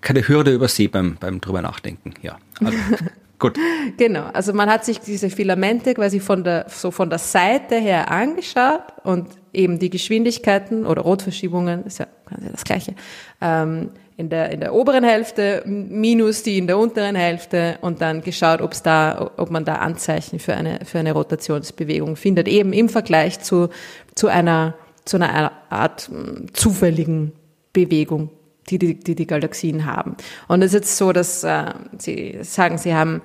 keine 0.00 0.26
Hürde 0.26 0.52
übersehe 0.52 0.88
beim, 0.88 1.16
beim 1.18 1.40
drüber 1.40 1.62
nachdenken. 1.62 2.14
Ja. 2.22 2.38
Also, 2.64 2.78
gut. 3.38 3.58
Genau, 3.96 4.24
also 4.32 4.52
man 4.52 4.68
hat 4.70 4.84
sich 4.84 5.00
diese 5.00 5.30
Filamente 5.30 5.94
quasi 5.94 6.20
von 6.20 6.44
der, 6.44 6.66
so 6.68 6.90
von 6.90 7.10
der 7.10 7.18
Seite 7.18 7.76
her 7.76 8.10
angeschaut 8.10 8.82
und 9.04 9.28
eben 9.52 9.78
die 9.78 9.90
Geschwindigkeiten 9.90 10.86
oder 10.86 11.02
Rotverschiebungen, 11.02 11.84
ist 11.84 11.98
ja 11.98 12.06
quasi 12.26 12.48
das 12.50 12.64
Gleiche, 12.64 12.94
ähm, 13.40 13.90
in 14.16 14.28
der, 14.28 14.50
in 14.50 14.60
der 14.60 14.74
oberen 14.74 15.04
Hälfte 15.04 15.62
minus 15.66 16.42
die 16.42 16.58
in 16.58 16.66
der 16.66 16.78
unteren 16.78 17.16
Hälfte 17.16 17.78
und 17.80 18.00
dann 18.00 18.22
geschaut, 18.22 18.60
ob's 18.60 18.82
da, 18.82 19.30
ob 19.36 19.50
man 19.50 19.64
da 19.64 19.76
Anzeichen 19.76 20.38
für 20.38 20.54
eine, 20.54 20.80
für 20.84 20.98
eine 20.98 21.12
Rotationsbewegung 21.12 22.16
findet, 22.16 22.48
eben 22.48 22.72
im 22.72 22.88
Vergleich 22.88 23.40
zu, 23.40 23.68
zu 24.14 24.28
einer, 24.28 24.74
zu 25.04 25.16
einer 25.16 25.52
Art 25.70 26.10
zufälligen 26.52 27.32
Bewegung, 27.72 28.30
die 28.68 28.78
die, 28.78 28.94
die, 28.94 29.14
die 29.14 29.26
Galaxien 29.26 29.86
haben. 29.86 30.16
Und 30.48 30.62
es 30.62 30.68
ist 30.68 30.74
jetzt 30.74 30.96
so, 30.96 31.12
dass 31.12 31.42
äh, 31.42 31.72
Sie 31.98 32.38
sagen, 32.42 32.78
Sie 32.78 32.94
haben 32.94 33.22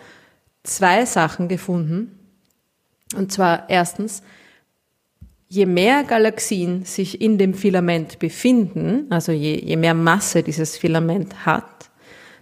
zwei 0.64 1.06
Sachen 1.06 1.48
gefunden. 1.48 2.20
Und 3.16 3.32
zwar 3.32 3.70
erstens, 3.70 4.22
je 5.50 5.66
mehr 5.66 6.04
Galaxien 6.04 6.84
sich 6.86 7.22
in 7.22 7.38
dem 7.38 7.54
Filament 7.54 8.20
befinden, 8.20 9.06
also 9.10 9.32
je, 9.32 9.56
je 9.64 9.78
mehr 9.78 9.94
Masse 9.94 10.44
dieses 10.44 10.78
Filament 10.78 11.46
hat, 11.46 11.90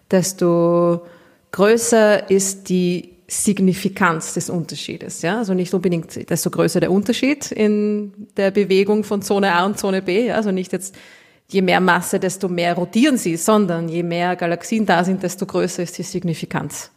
desto 0.09 1.05
größer 1.51 2.29
ist 2.29 2.69
die 2.69 3.15
Signifikanz 3.27 4.33
des 4.33 4.49
Unterschiedes. 4.49 5.21
Ja? 5.21 5.39
Also 5.39 5.53
nicht 5.53 5.73
unbedingt, 5.73 6.29
desto 6.29 6.49
größer 6.49 6.79
der 6.79 6.91
Unterschied 6.91 7.51
in 7.51 8.27
der 8.37 8.51
Bewegung 8.51 9.03
von 9.03 9.21
Zone 9.21 9.51
A 9.51 9.65
und 9.65 9.79
Zone 9.79 10.01
B. 10.01 10.27
Ja? 10.27 10.35
Also 10.35 10.51
nicht 10.51 10.71
jetzt 10.73 10.95
je 11.47 11.61
mehr 11.61 11.79
Masse, 11.79 12.19
desto 12.19 12.47
mehr 12.47 12.73
rotieren 12.73 13.17
sie, 13.17 13.35
sondern 13.35 13.89
je 13.89 14.03
mehr 14.03 14.35
Galaxien 14.35 14.85
da 14.85 15.03
sind, 15.03 15.23
desto 15.23 15.45
größer 15.45 15.83
ist 15.83 15.97
die 15.97 16.03
Signifikanz. 16.03 16.91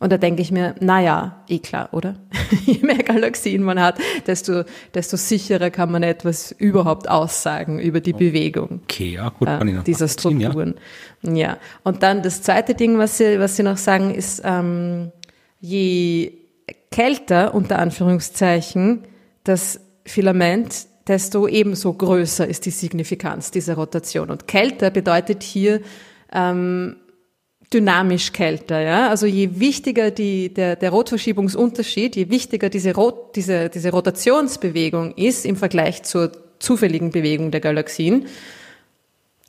Und 0.00 0.12
da 0.12 0.18
denke 0.18 0.42
ich 0.42 0.52
mir, 0.52 0.76
na 0.78 1.00
ja, 1.00 1.44
eh 1.48 1.58
klar, 1.58 1.88
oder? 1.92 2.14
Je 2.66 2.78
mehr 2.82 3.02
Galaxien 3.02 3.64
man 3.64 3.80
hat, 3.80 3.98
desto, 4.26 4.62
desto 4.94 5.16
sicherer 5.16 5.70
kann 5.70 5.90
man 5.90 6.04
etwas 6.04 6.52
überhaupt 6.52 7.08
aussagen 7.10 7.80
über 7.80 8.00
die 8.00 8.12
Bewegung 8.12 8.80
Okay, 8.84 9.14
ja, 9.14 9.28
gut, 9.30 9.48
äh, 9.48 9.58
dieser 9.82 10.06
nachvollziehen, 10.06 10.40
ja. 10.40 10.50
Strukturen. 10.50 10.74
Ja. 11.22 11.58
Und 11.82 12.04
dann 12.04 12.22
das 12.22 12.42
zweite 12.42 12.74
Ding, 12.74 12.98
was 12.98 13.18
Sie, 13.18 13.40
was 13.40 13.56
Sie 13.56 13.64
noch 13.64 13.76
sagen, 13.76 14.14
ist, 14.14 14.40
ähm, 14.44 15.10
je 15.60 16.32
kälter, 16.92 17.54
unter 17.54 17.80
Anführungszeichen, 17.80 19.04
das 19.42 19.80
Filament, 20.04 20.86
desto 21.08 21.48
ebenso 21.48 21.92
größer 21.92 22.46
ist 22.46 22.66
die 22.66 22.70
Signifikanz 22.70 23.50
dieser 23.50 23.74
Rotation. 23.74 24.30
Und 24.30 24.46
kälter 24.46 24.90
bedeutet 24.90 25.42
hier 25.42 25.80
ähm, 26.32 26.96
dynamisch 27.72 28.32
kälter, 28.32 28.80
ja. 28.80 29.08
Also 29.10 29.26
je 29.26 29.60
wichtiger 29.60 30.10
die, 30.10 30.52
der, 30.52 30.76
der 30.76 30.90
Rotverschiebungsunterschied, 30.90 32.16
je 32.16 32.30
wichtiger 32.30 32.70
diese, 32.70 32.94
Rot, 32.94 33.36
diese, 33.36 33.68
diese 33.68 33.90
Rotationsbewegung 33.90 35.14
ist 35.14 35.44
im 35.44 35.56
Vergleich 35.56 36.02
zur 36.02 36.32
zufälligen 36.58 37.10
Bewegung 37.10 37.50
der 37.50 37.60
Galaxien, 37.60 38.26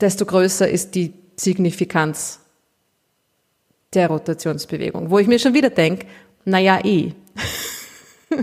desto 0.00 0.26
größer 0.26 0.68
ist 0.68 0.94
die 0.94 1.12
Signifikanz 1.36 2.40
der 3.94 4.08
Rotationsbewegung. 4.08 5.10
Wo 5.10 5.18
ich 5.18 5.26
mir 5.26 5.38
schon 5.38 5.54
wieder 5.54 5.70
denke, 5.70 6.06
naja, 6.44 6.80
eh. 6.84 7.12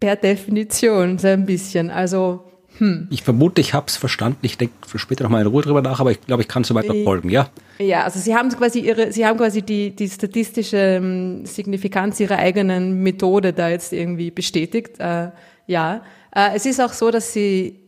per 0.00 0.16
Definition 0.16 1.18
so 1.18 1.28
ein 1.28 1.46
bisschen. 1.46 1.90
Also 1.90 2.49
hm. 2.80 3.08
Ich 3.10 3.22
vermute, 3.22 3.60
ich 3.60 3.74
habe 3.74 3.86
es 3.88 3.98
verstanden. 3.98 4.38
Ich 4.40 4.56
denke 4.56 4.74
später 4.96 5.24
noch 5.24 5.30
mal 5.30 5.42
in 5.42 5.46
Ruhe 5.46 5.62
drüber 5.62 5.82
nach, 5.82 6.00
aber 6.00 6.12
ich 6.12 6.20
glaube, 6.22 6.42
ich 6.42 6.48
kann 6.48 6.64
so 6.64 6.74
weiter 6.74 6.94
folgen, 7.04 7.28
ja? 7.28 7.50
Ja, 7.78 8.04
also 8.04 8.18
Sie 8.18 8.34
haben 8.34 8.48
quasi 8.48 8.80
Ihre, 8.80 9.12
Sie 9.12 9.26
haben 9.26 9.36
quasi 9.36 9.60
die, 9.60 9.94
die 9.94 10.08
statistische 10.08 10.78
ähm, 10.78 11.44
Signifikanz 11.44 12.18
Ihrer 12.20 12.38
eigenen 12.38 13.02
Methode 13.02 13.52
da 13.52 13.68
jetzt 13.68 13.92
irgendwie 13.92 14.30
bestätigt. 14.30 14.98
Äh, 14.98 15.30
ja, 15.66 16.02
äh, 16.34 16.54
es 16.54 16.64
ist 16.64 16.80
auch 16.80 16.94
so, 16.94 17.10
dass 17.10 17.34
Sie 17.34 17.78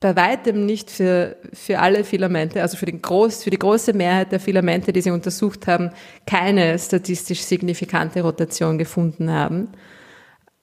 bei 0.00 0.16
weitem 0.16 0.66
nicht 0.66 0.90
für, 0.90 1.36
für 1.52 1.78
alle 1.78 2.02
Filamente, 2.02 2.60
also 2.60 2.76
für, 2.76 2.86
den 2.86 3.00
Groß, 3.00 3.44
für 3.44 3.50
die 3.50 3.58
große 3.58 3.92
Mehrheit 3.92 4.32
der 4.32 4.40
Filamente, 4.40 4.92
die 4.92 5.00
Sie 5.00 5.12
untersucht 5.12 5.68
haben, 5.68 5.90
keine 6.26 6.76
statistisch 6.76 7.42
signifikante 7.42 8.20
Rotation 8.20 8.78
gefunden 8.78 9.30
haben. 9.30 9.68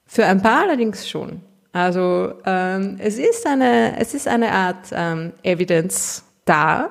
Für 0.04 0.26
ein 0.26 0.42
paar 0.42 0.64
allerdings 0.64 1.08
schon. 1.08 1.40
Also 1.72 2.34
ähm, 2.44 2.96
es, 2.98 3.18
ist 3.18 3.46
eine, 3.46 3.98
es 3.98 4.12
ist 4.14 4.28
eine 4.28 4.52
Art 4.52 4.88
ähm, 4.92 5.32
Evidence 5.42 6.22
da, 6.44 6.90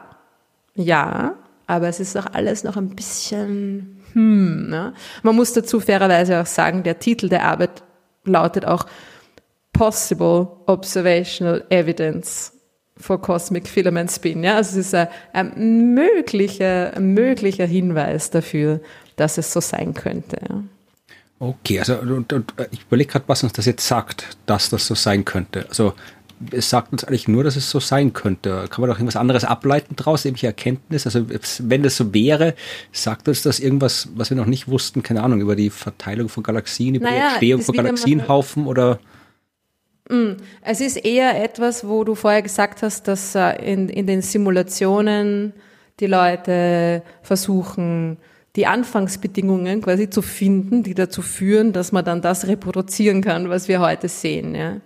ja, 0.76 1.36
aber 1.68 1.88
es 1.88 2.00
ist 2.00 2.18
auch 2.18 2.26
alles 2.34 2.64
noch 2.64 2.78
ein 2.78 2.90
bisschen, 2.90 4.02
hm. 4.14 4.70
Ne? 4.70 4.94
Man 5.24 5.36
muss 5.36 5.54
dazu 5.54 5.80
fairerweise 5.80 6.42
auch 6.42 6.46
sagen, 6.46 6.84
der 6.84 7.00
Titel 7.00 7.30
der 7.30 7.46
Arbeit 7.46 7.84
lautet 8.24 8.66
auch 8.66 8.86
Possible 9.74 10.48
Observational 10.66 11.64
Evidence 11.70 12.54
for 12.98 13.22
Cosmic 13.22 13.68
Filament 13.68 14.12
Spin. 14.12 14.44
Ja? 14.44 14.58
Also 14.58 14.80
es 14.80 14.88
ist 14.88 14.96
ein, 14.96 15.08
ein, 15.34 15.94
möglicher, 15.94 16.94
ein 16.96 17.14
möglicher 17.14 17.66
Hinweis 17.66 18.30
dafür, 18.30 18.82
dass 19.16 19.38
es 19.38 19.54
so 19.54 19.62
sein 19.62 19.94
könnte. 19.94 20.38
Ja? 20.50 20.64
Okay, 21.42 21.80
also 21.80 21.98
und, 21.98 22.32
und, 22.32 22.54
äh, 22.60 22.68
ich 22.70 22.84
überlege 22.84 23.14
gerade, 23.14 23.26
was 23.28 23.42
uns 23.42 23.52
das 23.54 23.66
jetzt 23.66 23.88
sagt, 23.88 24.38
dass 24.46 24.70
das 24.70 24.86
so 24.86 24.94
sein 24.94 25.26
könnte. 25.26 25.66
Also 25.70 25.94
es 26.52 26.70
sagt 26.70 26.92
uns 26.92 27.04
eigentlich 27.04 27.28
nur, 27.28 27.44
dass 27.44 27.56
es 27.56 27.68
so 27.68 27.80
sein 27.80 28.14
könnte. 28.14 28.68
Kann 28.70 28.82
man 28.82 28.92
doch 28.92 28.98
irgendwas 28.98 29.16
anderes 29.16 29.44
ableiten 29.44 29.96
daraus, 29.96 30.24
irgendwelche 30.24 30.48
Erkenntnis? 30.48 31.08
Also 31.08 31.26
wenn 31.30 31.82
das 31.82 31.98
so 31.98 32.14
wäre, 32.14 32.54
sagt 32.92 33.28
uns 33.28 33.42
das 33.42 33.60
irgendwas, 33.60 34.10
was 34.14 34.30
wir 34.30 34.38
noch 34.38 34.46
nicht 34.46 34.68
wussten, 34.68 35.02
keine 35.02 35.24
Ahnung, 35.24 35.42
über 35.42 35.56
die 35.56 35.72
Verteilung 35.72 36.30
von 36.30 36.44
Galaxien, 36.44 36.94
über 36.94 37.10
naja, 37.10 37.22
die 37.22 37.30
Entstehung 37.30 37.62
von 37.62 37.76
Galaxienhaufen 37.76 38.68
oder? 38.68 39.00
Mm, 40.10 40.34
es 40.62 40.80
ist 40.80 40.98
eher 40.98 41.44
etwas, 41.44 41.88
wo 41.88 42.04
du 42.04 42.14
vorher 42.14 42.44
gesagt 42.44 42.84
hast, 42.84 43.08
dass 43.08 43.34
äh, 43.34 43.54
in, 43.64 43.90
in 43.90 44.06
den 44.06 44.22
Simulationen 44.22 45.54
die 46.00 46.08
Leute 46.08 47.02
versuchen, 47.24 48.18
die 48.56 48.68
Anfangsbedingungen 48.68 49.82
quasi 49.82 50.10
zu 50.10 50.22
finden, 50.22 50.84
die 50.84 50.94
dazu 50.94 51.22
führen, 51.22 51.72
dass 51.72 51.92
man 51.92 52.04
dann 52.04 52.22
das 52.22 52.48
reproduzieren 52.48 53.22
kann, 53.22 53.50
was 53.50 53.68
wir 53.68 53.80
heute 53.80 54.10
sehen. 54.10 54.56
Ja. 54.56 54.78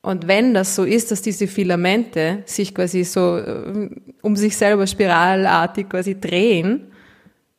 Und 0.00 0.28
wenn 0.28 0.54
das 0.54 0.74
so 0.74 0.84
ist, 0.84 1.10
dass 1.10 1.20
diese 1.20 1.48
Filamente 1.48 2.42
sich 2.46 2.74
quasi 2.74 3.04
so 3.04 3.38
äh, 3.38 3.90
um 4.22 4.36
sich 4.36 4.56
selber 4.56 4.86
spiralartig 4.86 5.88
quasi 5.88 6.18
drehen, 6.18 6.92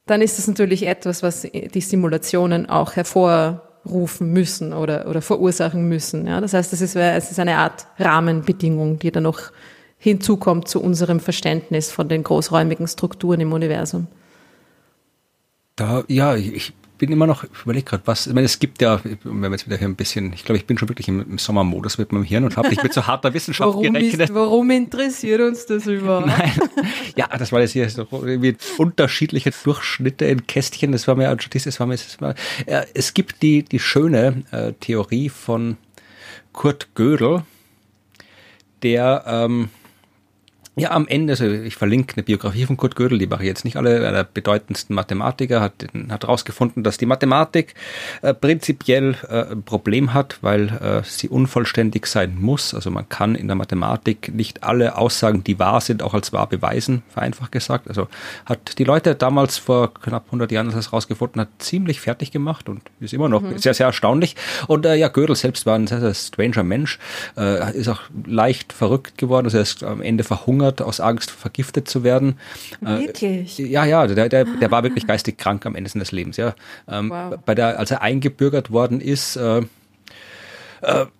dann 0.05 0.21
ist 0.21 0.37
das 0.37 0.47
natürlich 0.47 0.87
etwas, 0.87 1.21
was 1.21 1.41
die 1.41 1.81
Simulationen 1.81 2.69
auch 2.69 2.95
hervorrufen 2.95 4.31
müssen 4.31 4.71
oder, 4.73 5.07
oder 5.09 5.21
verursachen 5.21 5.87
müssen. 5.89 6.25
Ja. 6.25 6.39
Das 6.41 6.53
heißt, 6.53 6.71
das 6.71 6.81
ist, 6.81 6.95
es 6.95 7.31
ist 7.31 7.39
eine 7.39 7.57
Art 7.57 7.87
Rahmenbedingung, 7.99 8.97
die 8.97 9.11
dann 9.11 9.23
noch 9.23 9.51
hinzukommt 9.97 10.67
zu 10.67 10.81
unserem 10.81 11.19
Verständnis 11.19 11.91
von 11.91 12.07
den 12.07 12.23
großräumigen 12.23 12.87
Strukturen 12.87 13.41
im 13.41 13.51
Universum. 13.51 14.07
Da, 15.77 16.03
ja, 16.07 16.35
ich 16.35 16.73
bin 16.97 17.11
immer 17.11 17.27
noch, 17.27 17.43
ich 17.43 17.61
überlege 17.63 17.85
gerade, 17.85 18.03
was, 18.05 18.27
ich 18.27 18.33
meine, 18.33 18.45
es 18.45 18.59
gibt 18.59 18.81
ja, 18.81 18.99
wenn 19.03 19.39
wir 19.39 19.51
jetzt 19.51 19.67
wieder 19.67 19.77
hier 19.77 19.87
ein 19.87 19.95
bisschen, 19.95 20.33
ich 20.33 20.43
glaube, 20.43 20.57
ich 20.57 20.65
bin 20.65 20.77
schon 20.77 20.89
wirklich 20.89 21.07
im, 21.07 21.21
im 21.21 21.37
Sommermodus 21.37 21.99
mit 21.99 22.11
meinem 22.11 22.23
Hirn 22.23 22.43
und 22.43 22.57
habe 22.57 22.69
nicht 22.69 22.81
mit 22.81 22.93
so 22.93 23.05
harter 23.05 23.33
Wissenschaft 23.33 23.67
warum 23.69 23.93
gerechnet. 23.93 24.29
Ist, 24.29 24.33
warum 24.33 24.69
interessiert 24.71 25.39
uns 25.41 25.67
das 25.67 25.85
überhaupt? 25.87 26.27
Nein, 26.27 26.51
ja, 27.15 27.27
das 27.27 27.51
war 27.51 27.61
jetzt 27.61 27.73
hier 27.73 27.87
so 27.89 28.07
irgendwie 28.11 28.57
unterschiedliche 28.77 29.51
Durchschnitte 29.63 30.25
in 30.25 30.47
Kästchen, 30.47 30.91
das 30.91 31.07
war 31.07 31.15
mir, 31.15 31.35
das 31.35 31.79
war 31.79 31.87
mir, 31.87 31.93
das 31.93 32.19
war, 32.19 32.33
äh, 32.65 32.85
es 32.93 33.13
gibt 33.13 33.41
die, 33.43 33.63
die 33.63 33.79
schöne 33.79 34.43
äh, 34.51 34.73
Theorie 34.79 35.29
von 35.29 35.77
Kurt 36.53 36.95
Gödel, 36.95 37.43
der, 38.81 39.23
ähm, 39.27 39.69
ja, 40.77 40.91
am 40.91 41.07
Ende, 41.07 41.33
also 41.33 41.45
ich 41.45 41.75
verlinke 41.75 42.15
eine 42.15 42.23
Biografie 42.23 42.65
von 42.65 42.77
Kurt 42.77 42.95
Gödel, 42.95 43.17
die 43.17 43.25
mache 43.25 43.41
ich 43.41 43.47
jetzt 43.47 43.65
nicht 43.65 43.77
alle, 43.77 43.97
einer 43.97 44.11
der 44.11 44.23
bedeutendsten 44.25 44.95
Mathematiker, 44.95 45.59
hat, 45.59 45.73
hat 46.09 46.23
herausgefunden, 46.23 46.83
dass 46.83 46.97
die 46.97 47.07
Mathematik 47.07 47.73
äh, 48.21 48.35
prinzipiell 48.35 49.15
äh, 49.27 49.53
ein 49.53 49.63
Problem 49.63 50.13
hat, 50.13 50.37
weil 50.41 50.67
äh, 50.67 51.01
sie 51.03 51.29
unvollständig 51.29 52.05
sein 52.05 52.37
muss. 52.39 52.75
Also 52.75 52.91
man 52.91 53.09
kann 53.09 53.33
in 53.33 53.47
der 53.47 53.55
Mathematik 53.55 54.31
nicht 54.35 54.63
alle 54.63 54.97
Aussagen, 54.97 55.43
die 55.43 55.57
wahr 55.57 55.81
sind, 55.81 56.03
auch 56.03 56.13
als 56.13 56.31
wahr 56.31 56.47
beweisen, 56.47 57.01
vereinfacht 57.09 57.51
gesagt. 57.51 57.87
Also 57.87 58.07
hat 58.45 58.77
die 58.77 58.83
Leute 58.83 59.15
damals 59.15 59.57
vor 59.57 59.95
knapp 59.95 60.25
100 60.27 60.51
Jahren, 60.51 60.67
als 60.67 60.75
er 60.75 60.79
es 60.79 60.91
herausgefunden 60.91 61.41
hat, 61.41 61.49
ziemlich 61.57 62.01
fertig 62.01 62.29
gemacht 62.29 62.69
und 62.69 62.83
ist 62.99 63.15
immer 63.15 63.29
noch 63.29 63.41
mhm. 63.41 63.57
sehr, 63.57 63.73
sehr 63.73 63.87
erstaunlich. 63.87 64.35
Und 64.67 64.85
äh, 64.85 64.93
ja, 64.93 65.07
Gödel 65.07 65.35
selbst 65.35 65.65
war 65.65 65.73
ein 65.73 65.87
sehr, 65.87 66.01
sehr 66.01 66.13
stranger 66.13 66.63
Mensch, 66.63 66.99
äh, 67.35 67.75
ist 67.75 67.87
auch 67.87 68.01
leicht 68.27 68.73
verrückt 68.73 69.17
geworden, 69.17 69.47
also 69.47 69.57
er 69.57 69.63
ist 69.63 69.83
am 69.83 70.03
Ende 70.03 70.23
verhungert 70.23 70.66
verhungert 70.67 70.81
aus 70.81 70.99
Angst, 70.99 71.31
vergiftet 71.31 71.87
zu 71.87 72.03
werden. 72.03 72.37
Äh, 72.81 72.99
wirklich? 72.99 73.57
Ja, 73.57 73.85
ja, 73.85 74.07
der, 74.07 74.29
der, 74.29 74.45
der 74.45 74.71
war 74.71 74.83
wirklich 74.83 75.07
geistig 75.07 75.37
krank 75.37 75.65
am 75.65 75.75
Ende 75.75 75.89
seines 75.89 76.11
Lebens. 76.11 76.37
Ja. 76.37 76.55
Ähm, 76.87 77.09
wow. 77.09 77.37
Bei 77.45 77.55
der, 77.55 77.79
als 77.79 77.91
er 77.91 78.01
eingebürgert 78.01 78.71
worden 78.71 79.01
ist, 79.01 79.35
äh, 79.35 79.61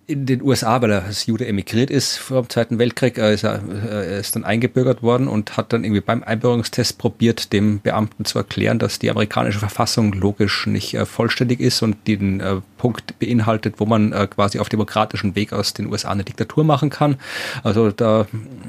in 0.08 0.24
den 0.24 0.40
USA, 0.42 0.80
weil 0.80 0.90
er 0.90 1.04
als 1.04 1.26
Jude 1.26 1.46
emigriert 1.46 1.90
ist 1.90 2.16
vor 2.16 2.40
dem 2.40 2.48
Zweiten 2.48 2.78
Weltkrieg, 2.78 3.18
äh, 3.18 3.34
ist 3.34 3.44
er, 3.44 3.56
äh, 3.56 4.12
er 4.14 4.18
ist 4.18 4.34
dann 4.34 4.42
eingebürgert 4.42 5.02
worden 5.02 5.28
und 5.28 5.58
hat 5.58 5.70
dann 5.74 5.84
irgendwie 5.84 6.00
beim 6.00 6.22
Einbürgerungstest 6.22 6.96
probiert, 6.96 7.52
dem 7.52 7.80
Beamten 7.80 8.24
zu 8.24 8.38
erklären, 8.38 8.78
dass 8.78 8.98
die 8.98 9.10
amerikanische 9.10 9.58
Verfassung 9.58 10.14
logisch 10.14 10.66
nicht 10.66 10.94
äh, 10.94 11.04
vollständig 11.04 11.60
ist 11.60 11.82
und 11.82 12.08
den 12.08 12.40
äh, 12.40 12.56
Punkt 12.78 13.18
beinhaltet, 13.18 13.74
wo 13.78 13.84
man 13.84 14.12
äh, 14.12 14.26
quasi 14.28 14.58
auf 14.58 14.70
demokratischen 14.70 15.36
Weg 15.36 15.52
aus 15.52 15.74
den 15.74 15.86
USA 15.92 16.10
eine 16.10 16.24
Diktatur 16.24 16.64
machen 16.64 16.88
kann. 16.88 17.16
Also 17.62 17.90
da 17.90 18.26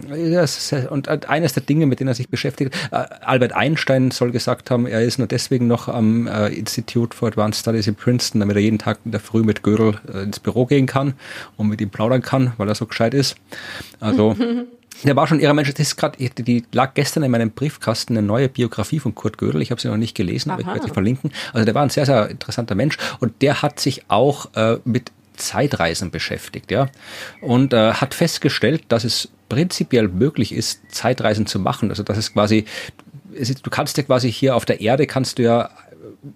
das 0.09 0.75
und 0.89 1.07
eines 1.29 1.53
der 1.53 1.63
Dinge, 1.63 1.85
mit 1.85 2.01
denen 2.01 2.09
er 2.09 2.15
sich 2.15 2.27
beschäftigt, 2.27 2.75
Albert 2.91 3.53
Einstein 3.53 4.11
soll 4.11 4.31
gesagt 4.31 4.71
haben, 4.71 4.87
er 4.87 5.03
ist 5.03 5.19
nur 5.19 5.27
deswegen 5.27 5.67
noch 5.67 5.87
am 5.87 6.27
Institute 6.27 7.15
for 7.15 7.27
Advanced 7.27 7.61
Studies 7.61 7.87
in 7.87 7.95
Princeton, 7.95 8.39
damit 8.39 8.55
er 8.55 8.61
jeden 8.61 8.79
Tag 8.79 8.99
in 9.05 9.11
der 9.11 9.19
Früh 9.19 9.43
mit 9.43 9.61
Gödel 9.61 9.99
ins 10.23 10.39
Büro 10.39 10.65
gehen 10.79 10.87
kann 10.87 11.13
und 11.57 11.67
mit 11.67 11.81
ihm 11.81 11.89
plaudern 11.89 12.21
kann, 12.21 12.53
weil 12.57 12.67
er 12.67 12.75
so 12.75 12.85
gescheit 12.85 13.13
ist. 13.13 13.35
Also 13.99 14.35
der 15.03 15.15
war 15.15 15.27
schon 15.27 15.39
ihrer 15.39 15.53
Mensch. 15.53 15.71
Das 15.73 15.79
ist 15.79 15.95
gerade, 15.97 16.17
die 16.17 16.63
lag 16.71 16.93
gestern 16.93 17.23
in 17.23 17.31
meinem 17.31 17.51
Briefkasten 17.51 18.17
eine 18.17 18.25
neue 18.25 18.49
Biografie 18.49 18.99
von 18.99 19.15
Kurt 19.15 19.37
Gödel. 19.37 19.61
Ich 19.61 19.71
habe 19.71 19.81
sie 19.81 19.87
noch 19.87 19.97
nicht 19.97 20.15
gelesen, 20.15 20.51
aber 20.51 20.61
Aha. 20.63 20.69
ich 20.69 20.75
werde 20.75 20.87
sie 20.87 20.93
verlinken. 20.93 21.31
Also 21.53 21.65
der 21.65 21.75
war 21.75 21.83
ein 21.83 21.89
sehr, 21.89 22.05
sehr 22.05 22.29
interessanter 22.29 22.75
Mensch 22.75 22.97
und 23.19 23.41
der 23.41 23.61
hat 23.61 23.79
sich 23.79 24.03
auch 24.07 24.53
äh, 24.55 24.77
mit 24.85 25.11
Zeitreisen 25.35 26.11
beschäftigt, 26.11 26.69
ja, 26.69 26.89
und 27.39 27.73
äh, 27.73 27.93
hat 27.93 28.13
festgestellt, 28.13 28.83
dass 28.89 29.05
es 29.05 29.29
prinzipiell 29.47 30.09
möglich 30.09 30.53
ist, 30.53 30.81
Zeitreisen 30.89 31.45
zu 31.45 31.59
machen. 31.59 31.89
Also 31.89 32.03
dass 32.03 32.17
es 32.17 32.33
quasi, 32.33 32.65
du 33.31 33.69
kannst 33.69 33.95
ja 33.95 34.03
quasi 34.03 34.29
hier 34.29 34.57
auf 34.57 34.65
der 34.65 34.81
Erde 34.81 35.07
kannst 35.07 35.39
du 35.39 35.43
ja 35.43 35.69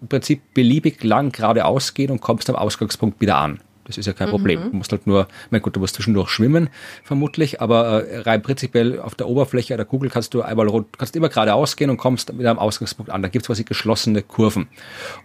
im 0.02 0.08
Prinzip 0.08 0.42
beliebig 0.54 1.04
lang 1.04 1.34
geradeaus 1.34 1.94
gehen 1.94 2.12
und 2.12 2.22
kommst 2.22 2.50
am 2.50 2.56
Ausgangspunkt 2.56 3.20
wieder 3.20 3.38
an. 3.38 3.60
Das 3.86 3.98
ist 3.98 4.06
ja 4.06 4.14
kein 4.14 4.28
mhm. 4.28 4.32
Problem. 4.32 4.62
Du 4.72 4.78
musst 4.78 4.92
halt 4.92 5.08
nur, 5.08 5.28
mein 5.50 5.62
Gott, 5.62 5.76
du 5.76 5.80
musst 5.80 5.96
zwischendurch 5.96 6.30
schwimmen, 6.30 6.70
vermutlich, 7.04 7.62
aber 7.62 8.06
äh, 8.06 8.20
rein 8.20 8.42
prinzipiell 8.42 9.00
auf 9.00 9.16
der 9.16 9.28
Oberfläche 9.28 9.76
der 9.76 9.86
Kugel 9.86 10.10
kannst 10.10 10.34
du 10.34 10.42
einmal 10.42 10.68
rund, 10.68 10.98
kannst 10.98 11.16
immer 11.16 11.30
geradeaus 11.30 11.76
gehen 11.76 11.90
und 11.90 11.98
kommst 11.98 12.38
wieder 12.38 12.52
am 12.52 12.60
Ausgangspunkt 12.60 13.12
an. 13.12 13.22
Da 13.22 13.28
gibt 13.28 13.44
es 13.44 13.48
quasi 13.48 13.64
geschlossene 13.64 14.22
Kurven. 14.22 14.68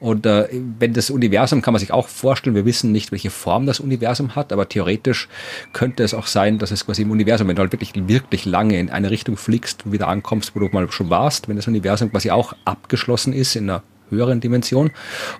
Und 0.00 0.26
äh, 0.26 0.48
wenn 0.78 0.92
das 0.92 1.10
Universum, 1.10 1.62
kann 1.62 1.72
man 1.72 1.80
sich 1.80 1.92
auch 1.92 2.08
vorstellen, 2.08 2.56
wir 2.56 2.64
wissen 2.64 2.92
nicht, 2.92 3.12
welche 3.12 3.30
Form 3.30 3.66
das 3.66 3.80
Universum 3.80 4.34
hat, 4.34 4.52
aber 4.52 4.68
theoretisch 4.68 5.28
könnte 5.72 6.02
es 6.02 6.14
auch 6.14 6.26
sein, 6.26 6.58
dass 6.58 6.70
es 6.70 6.86
quasi 6.86 7.02
im 7.02 7.10
Universum, 7.10 7.48
wenn 7.48 7.56
du 7.56 7.62
halt 7.62 7.72
wirklich, 7.72 7.92
wirklich 7.94 8.44
lange 8.44 8.78
in 8.78 8.90
eine 8.90 9.10
Richtung 9.10 9.36
fliegst 9.36 9.86
und 9.86 9.92
wieder 9.92 10.08
ankommst, 10.08 10.54
wo 10.54 10.60
du 10.60 10.68
mal 10.72 10.90
schon 10.90 11.10
warst, 11.10 11.48
wenn 11.48 11.56
das 11.56 11.68
Universum 11.68 12.10
quasi 12.10 12.30
auch 12.30 12.54
abgeschlossen 12.64 13.32
ist 13.32 13.56
in 13.56 13.70
einer 13.70 13.82
höheren 14.10 14.40
Dimension. 14.40 14.90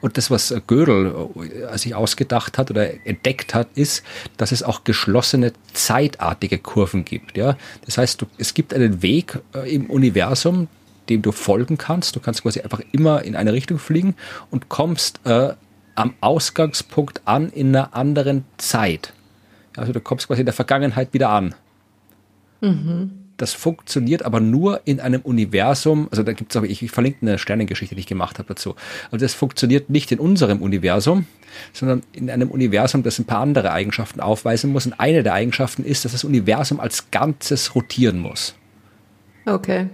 Und 0.00 0.16
das, 0.16 0.30
was 0.30 0.54
Gödel 0.66 1.28
äh, 1.72 1.78
sich 1.78 1.94
ausgedacht 1.94 2.58
hat 2.58 2.70
oder 2.70 3.06
entdeckt 3.06 3.54
hat, 3.54 3.68
ist, 3.74 4.02
dass 4.36 4.52
es 4.52 4.62
auch 4.62 4.84
geschlossene 4.84 5.52
zeitartige 5.72 6.58
Kurven 6.58 7.04
gibt. 7.04 7.36
Ja? 7.36 7.56
Das 7.84 7.98
heißt, 7.98 8.22
du, 8.22 8.26
es 8.38 8.54
gibt 8.54 8.74
einen 8.74 9.02
Weg 9.02 9.38
äh, 9.54 9.72
im 9.74 9.90
Universum, 9.90 10.68
dem 11.08 11.22
du 11.22 11.32
folgen 11.32 11.78
kannst. 11.78 12.16
Du 12.16 12.20
kannst 12.20 12.42
quasi 12.42 12.60
einfach 12.60 12.80
immer 12.92 13.22
in 13.22 13.36
eine 13.36 13.52
Richtung 13.52 13.78
fliegen 13.78 14.14
und 14.50 14.68
kommst 14.68 15.20
äh, 15.24 15.54
am 15.94 16.14
Ausgangspunkt 16.20 17.22
an 17.24 17.48
in 17.50 17.74
einer 17.74 17.94
anderen 17.94 18.44
Zeit. 18.56 19.12
Also 19.76 19.92
du 19.92 20.00
kommst 20.00 20.26
quasi 20.28 20.40
in 20.40 20.46
der 20.46 20.54
Vergangenheit 20.54 21.12
wieder 21.12 21.30
an. 21.30 21.54
Mhm. 22.60 23.27
Das 23.38 23.54
funktioniert 23.54 24.24
aber 24.24 24.40
nur 24.40 24.80
in 24.84 24.98
einem 24.98 25.20
Universum, 25.22 26.08
also 26.10 26.24
da 26.24 26.32
gibt 26.32 26.52
es 26.52 26.60
auch, 26.60 26.64
ich, 26.64 26.82
ich 26.82 26.90
verlinke 26.90 27.18
eine 27.22 27.38
Sternengeschichte, 27.38 27.94
die 27.94 28.00
ich 28.00 28.06
gemacht 28.06 28.38
habe 28.38 28.48
dazu. 28.48 28.74
Also 29.12 29.24
das 29.24 29.32
funktioniert 29.32 29.90
nicht 29.90 30.10
in 30.10 30.18
unserem 30.18 30.60
Universum, 30.60 31.24
sondern 31.72 32.02
in 32.12 32.30
einem 32.30 32.50
Universum, 32.50 33.04
das 33.04 33.18
ein 33.20 33.26
paar 33.26 33.38
andere 33.38 33.70
Eigenschaften 33.70 34.20
aufweisen 34.20 34.72
muss. 34.72 34.86
Und 34.86 34.98
eine 34.98 35.22
der 35.22 35.34
Eigenschaften 35.34 35.84
ist, 35.84 36.04
dass 36.04 36.12
das 36.12 36.24
Universum 36.24 36.80
als 36.80 37.12
Ganzes 37.12 37.76
rotieren 37.76 38.18
muss. 38.18 38.56
Okay. 39.46 39.86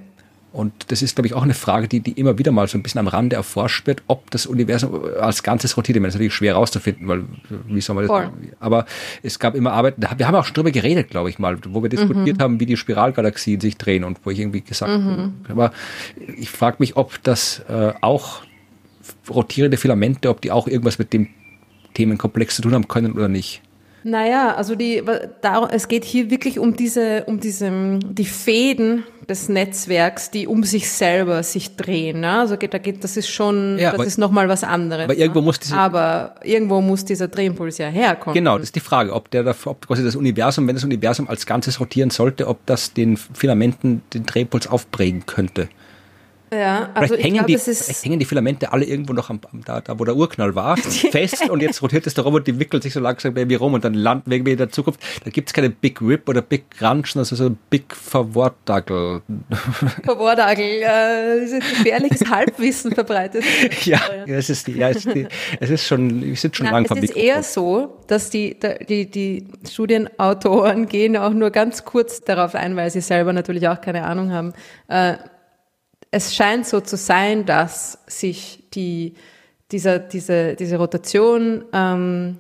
Und 0.54 0.92
das 0.92 1.02
ist, 1.02 1.16
glaube 1.16 1.26
ich, 1.26 1.34
auch 1.34 1.42
eine 1.42 1.52
Frage, 1.52 1.88
die, 1.88 1.98
die 1.98 2.12
immer 2.12 2.38
wieder 2.38 2.52
mal 2.52 2.68
so 2.68 2.78
ein 2.78 2.84
bisschen 2.84 3.00
am 3.00 3.08
Rande 3.08 3.34
erforscht 3.34 3.88
wird, 3.88 4.04
ob 4.06 4.30
das 4.30 4.46
Universum 4.46 5.00
als 5.20 5.42
Ganzes 5.42 5.76
rotiert. 5.76 5.96
Ich 5.96 6.00
meine, 6.00 6.10
das 6.10 6.14
ist 6.14 6.20
natürlich 6.20 6.34
schwer 6.34 6.54
herauszufinden, 6.54 7.08
weil 7.08 7.24
wie 7.66 7.80
soll 7.80 7.96
man 7.96 8.04
das? 8.04 8.16
Voll. 8.16 8.30
Aber 8.60 8.86
es 9.24 9.40
gab 9.40 9.56
immer 9.56 9.72
Arbeiten, 9.72 10.00
wir 10.16 10.28
haben 10.28 10.36
auch 10.36 10.44
schon 10.44 10.54
drüber 10.54 10.70
geredet, 10.70 11.10
glaube 11.10 11.28
ich 11.28 11.40
mal, 11.40 11.58
wo 11.68 11.82
wir 11.82 11.88
diskutiert 11.88 12.38
mhm. 12.38 12.42
haben, 12.42 12.60
wie 12.60 12.66
die 12.66 12.76
Spiralgalaxien 12.76 13.60
sich 13.60 13.76
drehen 13.78 14.04
und 14.04 14.20
wo 14.24 14.30
ich 14.30 14.38
irgendwie 14.38 14.60
gesagt 14.60 14.92
mhm. 14.92 15.32
habe, 15.48 15.50
aber 15.50 15.72
ich 16.36 16.50
frage 16.50 16.76
mich, 16.78 16.96
ob 16.96 17.20
das 17.24 17.64
äh, 17.68 17.92
auch 18.00 18.42
rotierende 19.28 19.76
Filamente, 19.76 20.28
ob 20.28 20.40
die 20.40 20.52
auch 20.52 20.68
irgendwas 20.68 21.00
mit 21.00 21.12
dem 21.12 21.30
Themenkomplex 21.94 22.54
zu 22.54 22.62
tun 22.62 22.74
haben 22.74 22.86
können 22.86 23.12
oder 23.12 23.26
nicht. 23.26 23.60
Naja, 24.04 24.54
also 24.54 24.74
die, 24.74 25.02
da, 25.40 25.66
es 25.72 25.88
geht 25.88 26.04
hier 26.04 26.30
wirklich 26.30 26.58
um 26.58 26.76
diese, 26.76 27.24
um 27.24 27.40
diese, 27.40 27.98
die 28.02 28.26
Fäden 28.26 29.04
des 29.26 29.48
Netzwerks, 29.48 30.30
die 30.30 30.46
um 30.46 30.62
sich 30.62 30.90
selber 30.90 31.42
sich 31.42 31.76
drehen. 31.76 32.20
Ne? 32.20 32.30
Also 32.30 32.58
geht, 32.58 32.74
da 32.74 32.78
geht, 32.78 33.02
das 33.02 33.16
ist 33.16 33.28
schon, 33.28 33.78
ja, 33.78 33.90
das 33.90 33.94
aber, 33.94 34.06
ist 34.06 34.18
nochmal 34.18 34.46
was 34.50 34.62
anderes. 34.62 35.04
Aber 35.04 35.16
irgendwo 35.16 35.40
ne? 35.40 35.46
muss 35.46 35.58
diese, 35.58 35.74
aber 35.74 36.34
irgendwo 36.42 36.82
muss 36.82 37.06
dieser 37.06 37.28
Drehimpuls 37.28 37.78
ja 37.78 37.88
herkommen. 37.88 38.34
Genau, 38.34 38.58
das 38.58 38.68
ist 38.68 38.74
die 38.74 38.80
Frage, 38.80 39.12
ob 39.14 39.30
der, 39.30 39.46
ob 39.64 39.86
quasi 39.86 40.04
das 40.04 40.16
Universum, 40.16 40.68
wenn 40.68 40.74
das 40.74 40.84
Universum 40.84 41.26
als 41.26 41.46
Ganzes 41.46 41.80
rotieren 41.80 42.10
sollte, 42.10 42.46
ob 42.46 42.64
das 42.66 42.92
den 42.92 43.16
Filamenten 43.16 44.02
den 44.12 44.26
Drehimpuls 44.26 44.66
aufprägen 44.66 45.24
könnte. 45.24 45.70
Ja, 46.54 46.90
also 46.94 47.14
vielleicht, 47.14 47.24
hängen 47.24 47.36
glaub, 47.36 47.46
die, 47.46 47.58
vielleicht 47.58 48.04
hängen 48.04 48.18
die 48.18 48.24
Filamente 48.24 48.72
alle 48.72 48.84
irgendwo 48.84 49.12
noch 49.12 49.30
am, 49.30 49.40
da, 49.64 49.80
da, 49.80 49.98
wo 49.98 50.04
der 50.04 50.14
Urknall 50.14 50.54
war, 50.54 50.76
fest 50.76 51.48
und 51.50 51.60
jetzt 51.62 51.82
rotiert 51.82 52.06
es 52.06 52.14
der 52.14 52.24
Robot, 52.24 52.46
die 52.46 52.58
wickelt 52.58 52.82
sich 52.82 52.92
so 52.92 53.00
langsam 53.00 53.36
irgendwie 53.36 53.56
rum 53.56 53.74
und 53.74 53.84
dann 53.84 53.94
landen 53.94 54.30
wir 54.30 54.36
irgendwie 54.36 54.52
in 54.52 54.58
der 54.58 54.70
Zukunft. 54.70 55.00
Da 55.24 55.30
gibt 55.30 55.48
es 55.48 55.54
keine 55.54 55.70
Big 55.70 56.00
Rip 56.00 56.28
oder 56.28 56.42
Big 56.42 56.70
Crunch, 56.70 57.16
also 57.16 57.34
so 57.34 57.56
Big 57.70 57.94
Verwortdagel. 57.94 59.22
Verwortdagel, 60.04 60.64
äh, 60.64 61.60
gefährliches 61.60 62.24
Halbwissen 62.30 62.92
verbreitet. 62.92 63.44
ja, 63.84 64.00
ja, 64.26 64.36
es 64.36 64.50
ist, 64.50 64.68
ja, 64.68 64.90
es 64.90 65.04
ist, 65.04 65.28
es 65.60 65.70
ist 65.70 65.86
schon, 65.86 66.22
wir 66.22 66.36
sind 66.36 66.56
schon 66.56 66.66
lang 66.66 66.86
vom 66.86 66.98
Es 66.98 67.04
ist 67.04 67.16
eher 67.16 67.42
so, 67.42 67.98
dass 68.06 68.30
die, 68.30 68.56
die, 68.88 69.10
die 69.10 69.48
Studienautoren 69.68 70.86
gehen 70.86 71.16
auch 71.16 71.32
nur 71.32 71.50
ganz 71.50 71.84
kurz 71.84 72.20
darauf 72.20 72.54
ein, 72.54 72.76
weil 72.76 72.90
sie 72.90 73.00
selber 73.00 73.32
natürlich 73.32 73.68
auch 73.68 73.80
keine 73.80 74.04
Ahnung 74.04 74.32
haben, 74.32 74.52
äh, 74.88 75.14
es 76.14 76.32
scheint 76.32 76.64
so 76.64 76.80
zu 76.80 76.96
sein, 76.96 77.44
dass 77.44 77.98
sich 78.06 78.62
die, 78.72 79.14
dieser, 79.72 79.98
diese, 79.98 80.54
diese 80.54 80.76
Rotation 80.76 81.64
ähm, 81.72 82.38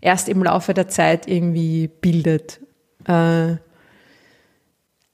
erst 0.00 0.30
im 0.30 0.42
Laufe 0.42 0.72
der 0.72 0.88
Zeit 0.88 1.28
irgendwie 1.28 1.88
bildet. 1.88 2.60
Äh, 3.06 3.56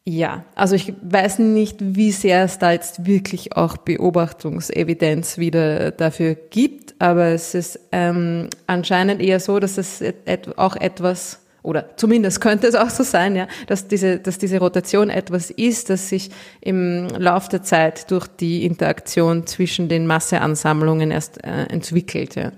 ja, 0.04 0.44
also 0.54 0.76
ich 0.76 0.94
weiß 1.02 1.40
nicht, 1.40 1.78
wie 1.80 2.12
sehr 2.12 2.44
es 2.44 2.61
da 2.61 2.70
jetzt 2.70 3.04
wirklich 3.04 3.56
auch 3.56 3.76
Beobachtungsevidenz 3.78 5.37
wieder 5.38 5.90
dafür 5.90 6.37
gibt, 6.37 6.94
aber 7.00 7.26
es 7.26 7.54
ist 7.54 7.80
ähm, 7.90 8.48
anscheinend 8.68 9.20
eher 9.20 9.40
so, 9.40 9.58
dass 9.58 9.76
es 9.76 10.00
et 10.00 10.56
auch 10.56 10.76
etwas 10.76 11.40
oder 11.68 11.90
zumindest 11.96 12.40
könnte 12.40 12.66
es 12.66 12.74
auch 12.74 12.88
so 12.88 13.02
sein, 13.02 13.37
ja, 13.37 13.46
dass 13.66 13.87
diese, 13.87 14.18
dass 14.18 14.38
diese 14.38 14.59
Rotation 14.59 15.11
etwas 15.11 15.50
ist, 15.50 15.90
das 15.90 16.09
sich 16.09 16.31
im 16.62 17.09
Laufe 17.09 17.50
der 17.50 17.62
Zeit 17.62 18.11
durch 18.11 18.26
die 18.26 18.64
Interaktion 18.64 19.46
zwischen 19.46 19.90
den 19.90 20.07
Masseansammlungen 20.07 21.11
erst 21.11 21.44
äh, 21.44 21.64
entwickelt. 21.64 22.37
Ja. 22.37 22.52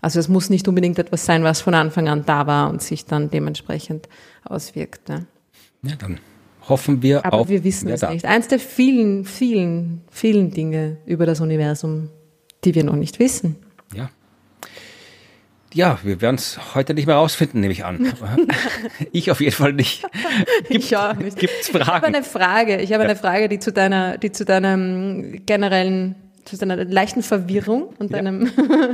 Also 0.00 0.20
es 0.20 0.28
muss 0.28 0.48
nicht 0.48 0.68
unbedingt 0.68 1.00
etwas 1.00 1.26
sein, 1.26 1.42
was 1.42 1.60
von 1.60 1.74
Anfang 1.74 2.08
an 2.08 2.24
da 2.24 2.46
war 2.46 2.70
und 2.70 2.80
sich 2.82 3.04
dann 3.04 3.30
dementsprechend 3.30 4.08
auswirkt. 4.44 5.08
Ja, 5.08 5.22
ja 5.82 5.96
dann 5.96 6.20
hoffen 6.68 7.02
wir 7.02 7.18
Aber 7.26 7.34
auf. 7.34 7.40
Aber 7.40 7.48
wir 7.48 7.64
wissen 7.64 7.88
es 7.88 8.00
da. 8.00 8.12
nicht. 8.12 8.24
Eins 8.24 8.46
der 8.46 8.60
vielen, 8.60 9.24
vielen, 9.24 10.02
vielen 10.08 10.52
Dinge 10.52 10.98
über 11.04 11.26
das 11.26 11.40
Universum, 11.40 12.10
die 12.64 12.76
wir 12.76 12.84
noch 12.84 12.96
nicht 12.96 13.18
wissen. 13.18 13.56
Ja. 15.74 15.88
Ja, 15.88 15.98
wir 16.02 16.20
werden 16.20 16.36
es 16.36 16.74
heute 16.74 16.94
nicht 16.94 17.06
mehr 17.06 17.16
rausfinden, 17.16 17.60
nehme 17.60 17.72
ich 17.72 17.84
an. 17.84 18.12
ich 19.12 19.30
auf 19.30 19.40
jeden 19.40 19.52
Fall 19.52 19.72
nicht. 19.72 20.04
Gibt, 20.68 20.84
ich 20.84 20.96
auch. 20.96 21.16
Gibt's 21.36 21.68
Fragen? 21.68 21.84
Ich 21.84 21.88
habe 21.88 22.06
eine 22.06 22.22
Frage. 22.22 22.76
Ich 22.80 22.92
habe 22.92 23.04
ja. 23.04 23.10
eine 23.10 23.18
Frage, 23.18 23.48
die 23.48 23.58
zu 23.58 23.72
deiner, 23.72 24.18
die 24.18 24.32
zu 24.32 24.44
deinem 24.44 25.44
generellen, 25.46 26.16
zu 26.44 26.56
deiner 26.56 26.84
leichten 26.84 27.22
Verwirrung 27.22 27.94
und 27.98 28.12
deinem 28.12 28.50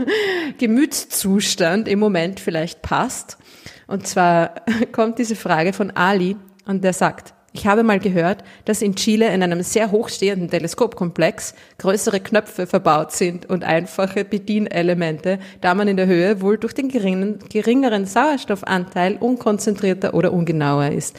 Gemütszustand 0.58 1.88
im 1.88 1.98
Moment 1.98 2.40
vielleicht 2.40 2.82
passt. 2.82 3.38
Und 3.86 4.06
zwar 4.06 4.54
kommt 4.92 5.18
diese 5.18 5.36
Frage 5.36 5.72
von 5.72 5.90
Ali 5.90 6.36
und 6.66 6.84
der 6.84 6.92
sagt, 6.92 7.34
ich 7.58 7.66
habe 7.66 7.82
mal 7.82 7.98
gehört, 7.98 8.44
dass 8.66 8.82
in 8.82 8.94
Chile 8.94 9.34
in 9.34 9.42
einem 9.42 9.62
sehr 9.62 9.90
hochstehenden 9.90 10.48
Teleskopkomplex 10.48 11.54
größere 11.78 12.20
Knöpfe 12.20 12.68
verbaut 12.68 13.10
sind 13.10 13.46
und 13.46 13.64
einfache 13.64 14.24
Bedienelemente, 14.24 15.40
da 15.60 15.74
man 15.74 15.88
in 15.88 15.96
der 15.96 16.06
Höhe 16.06 16.40
wohl 16.40 16.56
durch 16.56 16.72
den 16.72 16.88
geringen, 16.88 17.40
geringeren 17.50 18.06
Sauerstoffanteil 18.06 19.16
unkonzentrierter 19.16 20.14
oder 20.14 20.32
ungenauer 20.32 20.90
ist. 20.90 21.18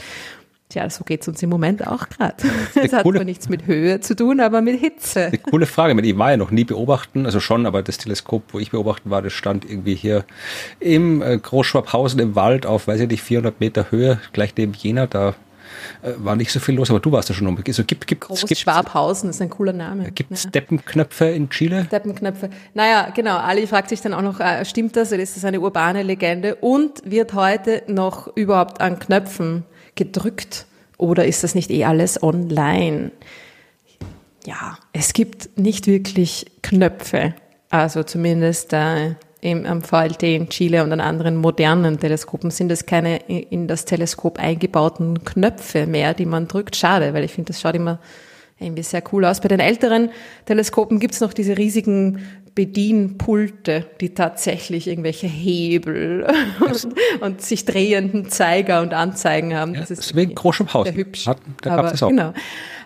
Tja, 0.70 0.90
so 0.90 1.04
geht's 1.04 1.28
uns 1.28 1.44
im 1.44 1.50
Moment 1.50 1.86
auch 1.86 2.08
gerade. 2.08 2.36
Das 2.76 2.94
hat 2.94 3.02
zwar 3.02 3.24
nichts 3.26 3.50
mit 3.50 3.66
Höhe 3.68 4.00
zu 4.00 4.16
tun, 4.16 4.40
aber 4.40 4.62
mit 4.62 4.80
Hitze. 4.80 5.26
Eine 5.26 5.40
coole 5.40 5.66
Frage. 5.66 6.00
Ich 6.00 6.18
war 6.18 6.32
ja 6.32 6.38
noch 6.38 6.52
nie 6.52 6.64
beobachten, 6.64 7.26
also 7.26 7.42
schon, 7.42 7.66
aber 7.66 7.82
das 7.82 7.98
Teleskop, 7.98 8.44
wo 8.54 8.60
ich 8.60 8.72
beobachten 8.72 9.10
war, 9.10 9.22
das 9.22 9.34
stand 9.34 9.70
irgendwie 9.70 9.96
hier 9.96 10.24
im 10.80 11.22
äh, 11.22 11.38
Großschwabhausen 11.38 12.20
im 12.22 12.36
Wald 12.36 12.66
auf, 12.66 12.88
weiß 12.88 13.02
ich 13.02 13.10
nicht, 13.10 13.24
400 13.24 13.60
Meter 13.60 13.92
Höhe, 13.92 14.22
gleich 14.32 14.54
neben 14.56 14.74
Jena. 14.74 15.08
Da 15.08 15.34
war 16.18 16.36
nicht 16.36 16.52
so 16.52 16.60
viel 16.60 16.76
los, 16.76 16.90
aber 16.90 17.00
du 17.00 17.12
warst 17.12 17.30
ja 17.30 17.36
schon 17.36 17.48
um. 17.48 17.58
Also, 17.66 17.84
gibt, 17.84 18.08
gibt, 18.08 18.22
Groß 18.22 18.46
gibt, 18.46 18.60
Schwabhausen 18.60 19.30
ist 19.30 19.42
ein 19.42 19.50
cooler 19.50 19.74
Name. 19.74 20.12
Gibt 20.12 20.32
es 20.32 20.44
ja. 20.44 20.50
Steppenknöpfe 20.50 21.26
in 21.26 21.50
Chile? 21.50 21.86
Steppenknöpfe. 21.86 22.50
Naja, 22.74 23.12
genau. 23.14 23.38
Ali 23.38 23.68
fragt 23.68 23.90
sich 23.90 24.02
dann 24.02 24.14
auch 24.14 24.22
noch, 24.22 24.40
äh, 24.40 24.66
stimmt 24.66 24.96
das 24.96 25.12
oder 25.12 25.22
ist 25.22 25.36
das 25.36 25.46
eine 25.46 25.60
urbane 25.60 26.04
Legende? 26.04 26.56
Und 26.56 27.02
wird 27.04 27.34
heute 27.34 27.84
noch 27.88 28.36
überhaupt 28.36 28.82
an 28.82 29.00
Knöpfen 29.00 29.64
gedrückt? 29.96 30.66
Oder 30.98 31.26
ist 31.26 31.44
das 31.44 31.56
nicht 31.56 31.72
eh 31.72 31.86
alles 31.86 32.22
online? 32.22 33.12
Ja, 34.46 34.78
es 34.94 35.14
gibt 35.14 35.58
nicht 35.58 35.88
wirklich 35.88 36.46
Knöpfe. 36.62 37.36
Also 37.70 38.04
zumindest 38.04 38.74
äh, 38.74 39.16
im, 39.42 39.66
am 39.66 39.82
VLT 39.82 40.24
in 40.24 40.50
Chile 40.50 40.84
und 40.84 40.92
an 40.92 41.00
anderen 41.00 41.38
modernen 41.38 42.00
Teleskopen 42.00 42.52
sind 42.52 42.72
es 42.72 42.86
keine 42.86 43.18
in 43.28 43.68
das 43.68 43.86
Teleskop 43.86 44.38
eingebauten 44.38 45.24
Knöpfe 45.24 45.88
mehr, 45.88 46.14
die 46.14 46.26
man 46.26 46.48
drückt. 46.48 46.76
Schade, 46.76 47.14
weil 47.14 47.24
ich 47.24 47.32
finde, 47.32 47.54
das 47.54 47.62
schaut 47.62 47.76
immer 47.76 48.00
irgendwie 48.60 48.84
sehr 48.84 49.02
cool 49.14 49.24
aus. 49.24 49.40
Bei 49.40 49.48
den 49.48 49.62
älteren 49.62 50.10
Teleskopen 50.46 51.00
gibt's 51.00 51.22
noch 51.22 51.34
diese 51.34 51.58
riesigen 51.58 52.20
Bedienpulte, 52.56 53.86
die 54.02 54.14
tatsächlich 54.14 54.88
irgendwelche 54.88 55.28
Hebel 55.28 56.28
und, 56.60 56.88
und, 57.22 57.42
sich 57.42 57.64
drehenden 57.64 58.30
Zeiger 58.30 58.82
und 58.82 58.94
Anzeigen 58.94 59.56
haben. 59.56 59.76
Ja, 59.76 59.82
das 59.82 59.92
ist 59.92 60.12
im 60.12 60.36
Haus. 60.74 60.88
Sehr 60.88 60.96
hübsch. 60.96 61.26
Hat, 61.28 61.38
da 61.62 61.78
aber, 61.78 61.94
es 61.94 62.04
auch. 62.04 62.10
Genau. 62.10 62.34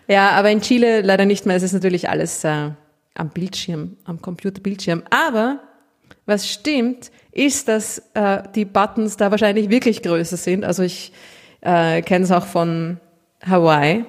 Ja, 0.07 0.31
aber 0.31 0.51
in 0.51 0.61
Chile 0.61 1.01
leider 1.01 1.25
nicht 1.25 1.47
mehr. 1.47 1.55
Es 1.55 1.63
ist 1.63 1.73
natürlich 1.73 2.07
alles 2.07 2.43
äh, 2.43 2.69
am 3.15 3.29
Bildschirm, 3.29 3.97
am 4.05 4.21
Computerbildschirm. 4.21 5.01
Aber 5.09 5.59
was 6.25 6.49
stimmt, 6.49 7.11
ist, 7.31 7.67
dass 7.67 8.01
äh, 8.13 8.43
die 8.55 8.65
Buttons 8.65 9.17
da 9.17 9.31
wahrscheinlich 9.31 9.69
wirklich 9.69 10.01
größer 10.01 10.37
sind. 10.37 10.63
Also 10.63 10.83
ich 10.83 11.11
äh, 11.61 12.01
kenne 12.01 12.25
es 12.25 12.31
auch 12.31 12.45
von 12.45 12.99
Hawaii, 13.45 14.05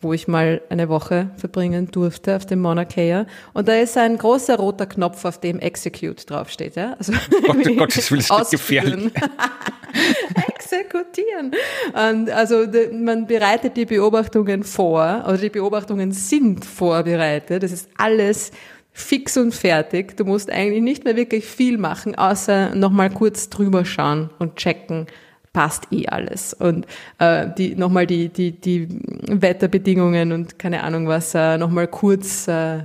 wo 0.00 0.12
ich 0.12 0.28
mal 0.28 0.62
eine 0.68 0.88
Woche 0.88 1.30
verbringen 1.36 1.90
durfte 1.90 2.36
auf 2.36 2.46
dem 2.46 2.60
Mauna 2.60 2.84
Kea. 2.84 3.26
Und 3.52 3.68
da 3.68 3.74
ist 3.74 3.98
ein 3.98 4.16
großer 4.16 4.56
roter 4.56 4.86
Knopf, 4.86 5.24
auf 5.24 5.40
dem 5.40 5.58
Execute 5.58 6.30
draufsteht. 6.30 6.76
Ja? 6.76 6.94
Also 6.98 7.12
Gott, 7.46 7.56
oh 7.68 7.74
Gott, 7.74 7.96
das 7.96 8.10
will 8.10 8.22
gefährlich. 8.50 9.12
Exekutieren. 10.54 11.52
Und 11.92 12.30
also 12.30 12.66
man 12.92 13.26
bereitet 13.26 13.76
die 13.76 13.86
Beobachtungen 13.86 14.62
vor, 14.62 15.24
oder 15.26 15.38
die 15.38 15.50
Beobachtungen 15.50 16.12
sind 16.12 16.64
vorbereitet. 16.64 17.62
Das 17.62 17.72
ist 17.72 17.88
alles 17.96 18.52
fix 18.98 19.36
und 19.36 19.54
fertig. 19.54 20.16
Du 20.16 20.24
musst 20.24 20.50
eigentlich 20.50 20.82
nicht 20.82 21.04
mehr 21.04 21.16
wirklich 21.16 21.46
viel 21.46 21.78
machen, 21.78 22.16
außer 22.16 22.74
nochmal 22.74 23.10
kurz 23.10 23.48
drüber 23.48 23.84
schauen 23.84 24.30
und 24.38 24.56
checken, 24.56 25.06
passt 25.52 25.86
eh 25.92 26.06
alles. 26.08 26.52
Und 26.52 26.86
äh, 27.18 27.46
die 27.56 27.76
nochmal 27.76 28.06
die, 28.06 28.28
die, 28.28 28.52
die 28.52 28.88
Wetterbedingungen 29.28 30.32
und 30.32 30.58
keine 30.58 30.82
Ahnung 30.82 31.06
was, 31.06 31.34
äh, 31.34 31.58
nochmal 31.58 31.86
kurz 31.86 32.48
äh, 32.48 32.80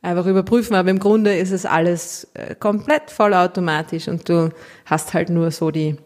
einfach 0.00 0.26
überprüfen. 0.26 0.76
Aber 0.76 0.90
im 0.90 1.00
Grunde 1.00 1.34
ist 1.36 1.50
es 1.50 1.66
alles 1.66 2.28
äh, 2.34 2.54
komplett 2.54 3.10
vollautomatisch 3.10 4.06
und 4.08 4.28
du 4.28 4.50
hast 4.86 5.12
halt 5.12 5.28
nur 5.28 5.50
so 5.50 5.72
die 5.72 5.96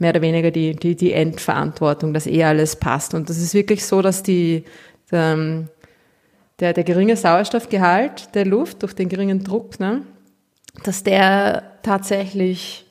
mehr 0.00 0.10
oder 0.10 0.22
weniger 0.22 0.50
die, 0.50 0.74
die, 0.74 0.96
die 0.96 1.12
Endverantwortung, 1.12 2.12
dass 2.12 2.26
eh 2.26 2.42
alles 2.42 2.74
passt. 2.74 3.14
Und 3.14 3.30
das 3.30 3.38
ist 3.38 3.54
wirklich 3.54 3.84
so, 3.84 4.02
dass 4.02 4.22
die, 4.22 4.64
der, 5.12 5.34
ähm, 5.34 5.68
der, 6.60 6.72
der 6.72 6.84
geringe 6.84 7.16
Sauerstoffgehalt 7.16 8.34
der 8.34 8.44
Luft 8.44 8.82
durch 8.82 8.94
den 8.94 9.08
geringen 9.08 9.42
Druck, 9.42 9.80
ne, 9.80 10.02
dass 10.84 11.02
der 11.02 11.62
tatsächlich 11.82 12.86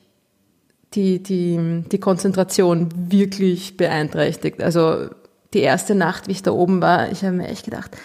die, 0.94 1.22
die, 1.22 1.84
die 1.90 2.00
Konzentration 2.00 2.88
wirklich 2.94 3.76
beeinträchtigt. 3.76 4.60
Also 4.62 5.08
die 5.54 5.60
erste 5.60 5.94
Nacht, 5.94 6.26
wie 6.26 6.32
ich 6.32 6.42
da 6.42 6.50
oben 6.50 6.80
war, 6.80 7.10
ich 7.12 7.22
habe 7.22 7.36
mir 7.36 7.48
echt 7.48 7.64
gedacht, 7.64 7.96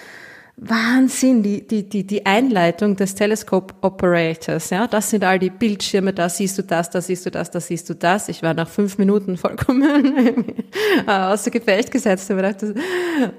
Wahnsinn, 0.57 1.43
die, 1.43 1.67
die, 1.67 1.87
die, 1.87 2.07
die 2.07 2.25
Einleitung 2.25 2.95
des 2.95 3.13
Telescope 3.13 3.73
Operators, 3.81 4.69
ja, 4.69 4.87
das 4.87 5.09
sind 5.09 5.25
all 5.25 5.37
die 5.37 5.49
Bildschirme, 5.49 6.13
da 6.13 6.29
siehst 6.29 6.57
du 6.57 6.61
das, 6.61 6.89
da 6.89 7.01
siehst 7.01 7.25
du 7.25 7.31
das, 7.31 7.51
da 7.51 7.59
siehst 7.59 7.89
du 7.89 7.93
das. 7.93 8.29
Ich 8.29 8.41
war 8.41 8.53
nach 8.53 8.69
fünf 8.69 8.97
Minuten 8.97 9.35
vollkommen 9.35 10.45
außer 11.07 11.51
Gefecht 11.51 11.91
gesetzt 11.91 12.31
und 12.31 12.37
dachte, 12.37 12.73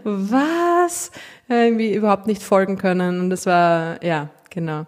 was? 0.05 1.11
Irgendwie 1.49 1.95
überhaupt 1.95 2.27
nicht 2.27 2.43
folgen 2.43 2.77
können. 2.77 3.21
Und 3.21 3.31
das 3.31 3.47
war, 3.47 4.05
ja, 4.05 4.29
genau. 4.51 4.85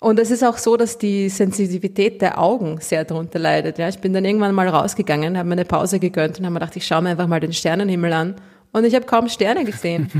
Und 0.00 0.18
es 0.18 0.32
ist 0.32 0.42
auch 0.42 0.58
so, 0.58 0.76
dass 0.76 0.98
die 0.98 1.28
Sensitivität 1.28 2.20
der 2.20 2.38
Augen 2.38 2.78
sehr 2.80 3.04
darunter 3.04 3.38
leidet. 3.38 3.78
Ja, 3.78 3.88
ich 3.88 4.00
bin 4.00 4.12
dann 4.12 4.24
irgendwann 4.24 4.54
mal 4.56 4.68
rausgegangen, 4.68 5.38
habe 5.38 5.48
mir 5.48 5.54
eine 5.54 5.64
Pause 5.64 6.00
gegönnt 6.00 6.38
und 6.38 6.44
habe 6.44 6.52
mir 6.52 6.60
gedacht, 6.60 6.76
ich 6.76 6.86
schaue 6.86 7.02
mir 7.02 7.10
einfach 7.10 7.28
mal 7.28 7.40
den 7.40 7.52
Sternenhimmel 7.52 8.12
an. 8.12 8.34
Und 8.72 8.84
ich 8.84 8.94
habe 8.96 9.06
kaum 9.06 9.28
Sterne 9.28 9.64
gesehen. 9.64 10.10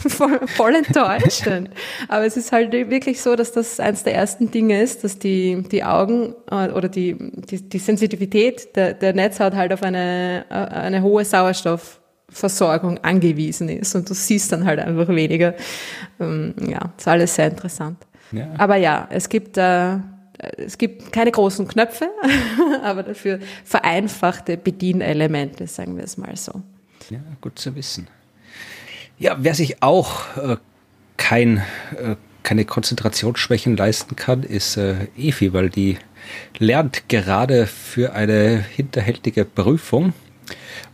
voll, 0.08 0.40
voll 0.46 0.74
enttäuschend. 0.74 1.70
Aber 2.08 2.24
es 2.24 2.36
ist 2.36 2.52
halt 2.52 2.72
wirklich 2.72 3.20
so, 3.20 3.36
dass 3.36 3.52
das 3.52 3.80
eines 3.80 4.02
der 4.02 4.14
ersten 4.14 4.50
Dinge 4.50 4.80
ist, 4.80 5.04
dass 5.04 5.18
die, 5.18 5.62
die 5.70 5.84
Augen 5.84 6.34
äh, 6.50 6.68
oder 6.70 6.88
die, 6.88 7.16
die, 7.18 7.68
die 7.68 7.78
Sensitivität 7.78 8.74
der, 8.76 8.94
der 8.94 9.12
Netzhaut 9.12 9.54
halt 9.54 9.72
auf 9.72 9.82
eine, 9.82 10.44
äh, 10.48 10.54
eine 10.54 11.02
hohe 11.02 11.24
Sauerstoffversorgung 11.24 12.98
angewiesen 12.98 13.68
ist 13.68 13.94
und 13.94 14.08
du 14.08 14.14
siehst 14.14 14.52
dann 14.52 14.64
halt 14.64 14.78
einfach 14.80 15.08
weniger. 15.08 15.54
Ähm, 16.18 16.54
ja, 16.66 16.92
ist 16.96 17.08
alles 17.08 17.34
sehr 17.34 17.48
interessant. 17.48 17.98
Ja. 18.32 18.48
Aber 18.56 18.76
ja, 18.76 19.06
es 19.10 19.28
gibt, 19.28 19.58
äh, 19.58 19.96
es 20.56 20.78
gibt 20.78 21.12
keine 21.12 21.30
großen 21.30 21.68
Knöpfe, 21.68 22.08
aber 22.82 23.02
dafür 23.02 23.40
vereinfachte 23.64 24.56
Bedienelemente, 24.56 25.66
sagen 25.66 25.96
wir 25.96 26.04
es 26.04 26.16
mal 26.16 26.36
so. 26.36 26.62
Ja, 27.10 27.18
gut 27.40 27.58
zu 27.58 27.74
wissen. 27.74 28.08
Ja, 29.20 29.36
wer 29.38 29.54
sich 29.54 29.82
auch 29.82 30.34
äh, 30.38 30.56
kein, 31.18 31.58
äh, 31.58 32.16
keine 32.42 32.64
Konzentrationsschwächen 32.64 33.76
leisten 33.76 34.16
kann, 34.16 34.42
ist 34.42 34.78
äh, 34.78 35.08
Efi, 35.14 35.52
weil 35.52 35.68
die 35.68 35.98
lernt 36.58 37.06
gerade 37.10 37.66
für 37.66 38.14
eine 38.14 38.64
hinterhältige 38.74 39.44
Prüfung. 39.44 40.14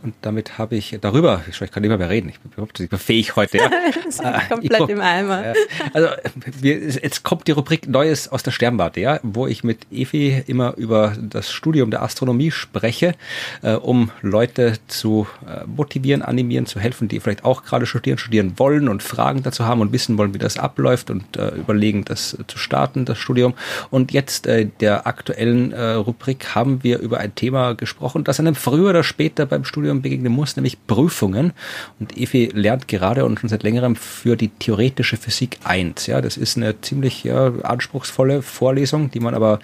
Und 0.03 0.15
damit 0.21 0.57
habe 0.57 0.75
ich 0.75 0.97
darüber, 1.01 1.43
ich 1.49 1.59
kann 1.71 1.81
nicht 1.81 1.97
mehr 1.97 2.09
reden, 2.09 2.29
ich 2.29 2.39
bin 2.39 2.51
überhaupt 2.51 2.79
nicht 2.79 2.91
mehr 2.91 2.99
fähig 2.99 3.35
heute. 3.35 3.57
Ja. 3.57 3.69
komplett 4.49 4.81
ich, 4.81 4.89
im 4.89 5.01
Eimer. 5.01 5.53
Also 5.93 6.09
jetzt 6.51 7.23
kommt 7.23 7.47
die 7.47 7.51
Rubrik 7.51 7.87
Neues 7.87 8.27
aus 8.29 8.43
der 8.43 8.51
Sternwarte, 8.51 8.99
ja, 8.99 9.19
wo 9.23 9.47
ich 9.47 9.63
mit 9.63 9.91
Evi 9.91 10.43
immer 10.47 10.75
über 10.77 11.13
das 11.19 11.51
Studium 11.51 11.91
der 11.91 12.01
Astronomie 12.01 12.51
spreche, 12.51 13.15
äh, 13.61 13.73
um 13.73 14.11
Leute 14.21 14.73
zu 14.87 15.27
äh, 15.45 15.65
motivieren, 15.65 16.21
animieren, 16.21 16.65
zu 16.65 16.79
helfen, 16.79 17.07
die 17.07 17.19
vielleicht 17.19 17.45
auch 17.45 17.63
gerade 17.63 17.85
studieren, 17.85 18.17
studieren 18.17 18.53
wollen 18.57 18.87
und 18.89 19.03
Fragen 19.03 19.43
dazu 19.43 19.65
haben 19.65 19.81
und 19.81 19.91
wissen 19.91 20.17
wollen, 20.17 20.33
wie 20.33 20.39
das 20.39 20.57
abläuft 20.57 21.09
und 21.09 21.37
äh, 21.37 21.49
überlegen, 21.55 22.05
das 22.05 22.37
zu 22.47 22.57
starten, 22.57 23.05
das 23.05 23.17
Studium. 23.17 23.53
Und 23.89 24.11
jetzt 24.11 24.47
äh, 24.47 24.67
der 24.79 25.07
aktuellen 25.07 25.71
äh, 25.71 25.93
Rubrik 25.93 26.55
haben 26.55 26.83
wir 26.83 26.99
über 26.99 27.19
ein 27.19 27.35
Thema 27.35 27.73
gesprochen, 27.73 28.23
das 28.23 28.39
einem 28.39 28.55
früher 28.55 28.89
oder 28.89 29.03
später 29.03 29.45
beim 29.45 29.63
Studium 29.63 29.76
Studium 29.77 30.01
begegnen 30.01 30.33
muss, 30.33 30.55
nämlich 30.55 30.87
Prüfungen. 30.87 31.53
Und 31.99 32.17
Evi 32.17 32.49
lernt 32.51 32.87
gerade 32.87 33.25
und 33.25 33.39
schon 33.39 33.49
seit 33.49 33.61
längerem 33.61 33.95
für 33.95 34.35
die 34.35 34.49
theoretische 34.49 35.17
Physik 35.17 35.59
1. 35.63 36.07
Ja, 36.07 36.19
das 36.19 36.35
ist 36.35 36.57
eine 36.57 36.81
ziemlich 36.81 37.23
ja, 37.23 37.53
anspruchsvolle 37.61 38.41
Vorlesung, 38.41 39.11
die 39.11 39.19
man 39.19 39.35
aber 39.35 39.59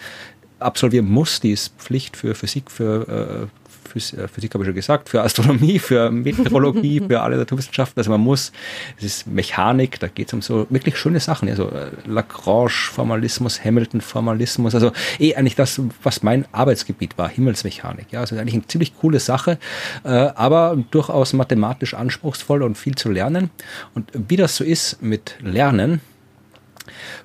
absolvieren 0.59 1.09
muss. 1.09 1.41
Die 1.41 1.51
ist 1.51 1.73
Pflicht 1.79 2.15
für 2.15 2.35
Physik, 2.35 2.69
für 2.69 3.49
äh, 3.49 3.62
äh, 3.95 4.27
Physik 4.27 4.53
habe 4.53 4.63
ich 4.63 4.67
schon 4.67 4.75
gesagt, 4.75 5.09
für 5.09 5.21
Astronomie, 5.21 5.79
für 5.79 6.11
Meteorologie, 6.11 7.01
für 7.07 7.21
alle 7.21 7.37
Naturwissenschaften. 7.37 7.99
Also 7.99 8.11
man 8.11 8.21
muss, 8.21 8.51
es 8.97 9.03
ist 9.03 9.27
Mechanik, 9.27 9.99
da 9.99 10.07
geht 10.07 10.27
es 10.27 10.33
um 10.33 10.41
so 10.41 10.67
wirklich 10.69 10.97
schöne 10.97 11.19
Sachen, 11.19 11.49
also 11.49 11.71
Lagrange-Formalismus, 12.05 13.63
Hamilton-Formalismus, 13.63 14.75
also 14.75 14.91
eh 15.19 15.35
eigentlich 15.35 15.55
das, 15.55 15.81
was 16.01 16.23
mein 16.23 16.45
Arbeitsgebiet 16.51 17.17
war, 17.17 17.29
Himmelsmechanik. 17.29 18.07
Ja, 18.11 18.21
also 18.21 18.35
eigentlich 18.35 18.55
eine 18.55 18.67
ziemlich 18.67 18.95
coole 18.97 19.19
Sache, 19.19 19.57
äh, 20.03 20.09
aber 20.09 20.77
durchaus 20.91 21.33
mathematisch 21.33 21.93
anspruchsvoll 21.93 22.63
und 22.63 22.77
viel 22.77 22.95
zu 22.95 23.09
lernen. 23.09 23.49
Und 23.93 24.09
wie 24.13 24.37
das 24.37 24.55
so 24.55 24.63
ist 24.63 25.01
mit 25.01 25.35
Lernen, 25.41 26.01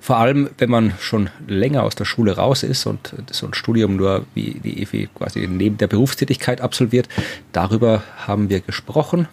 vor 0.01 0.17
allem, 0.17 0.51
wenn 0.59 0.71
man 0.71 0.95
schon 1.01 1.31
länger 1.47 1.83
aus 1.83 1.95
der 1.95 2.05
Schule 2.05 2.37
raus 2.37 2.63
ist 2.63 2.87
und 2.87 3.13
so 3.31 3.47
ein 3.47 3.55
Studium 3.55 3.97
nur 3.97 4.27
wie 4.35 4.61
die 4.63 4.83
EFI 4.83 5.09
quasi 5.15 5.47
neben 5.47 5.79
der 5.79 5.87
Berufstätigkeit 5.87 6.61
absolviert, 6.61 7.09
darüber 7.53 8.03
haben 8.27 8.49
wir 8.51 8.61
gesprochen. 8.61 9.29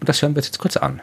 Und 0.00 0.08
das 0.08 0.20
hören 0.20 0.34
wir 0.34 0.38
uns 0.38 0.46
jetzt 0.46 0.58
kurz 0.58 0.76
an. 0.76 1.00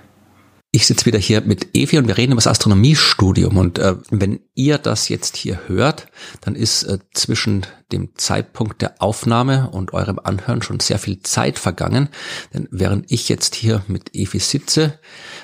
Ich 0.74 0.88
sitze 0.88 1.05
wieder 1.05 1.19
hier 1.19 1.41
mit 1.41 1.76
Evi 1.76 1.97
und 1.97 2.07
wir 2.07 2.15
reden 2.15 2.32
über 2.32 2.38
das 2.39 2.47
Astronomiestudium. 2.47 3.57
Und 3.57 3.78
äh, 3.78 3.97
wenn 4.09 4.39
ihr 4.55 4.78
das 4.78 5.09
jetzt 5.09 5.36
hier 5.36 5.67
hört, 5.67 6.07
dann 6.39 6.55
ist 6.55 6.84
äh, 6.84 6.99
zwischen 7.13 7.65
dem 7.91 8.15
Zeitpunkt 8.15 8.82
der 8.82 9.01
Aufnahme 9.01 9.69
und 9.72 9.91
eurem 9.91 10.17
Anhören 10.24 10.61
schon 10.61 10.80
sehr 10.80 10.97
viel 10.97 11.19
Zeit 11.24 11.59
vergangen. 11.59 12.07
Denn 12.53 12.69
während 12.72 13.11
ich 13.11 13.28
jetzt 13.28 13.53
hier 13.55 13.84
mit 13.88 14.15
Evi 14.15 14.39
sitze, 14.39 14.97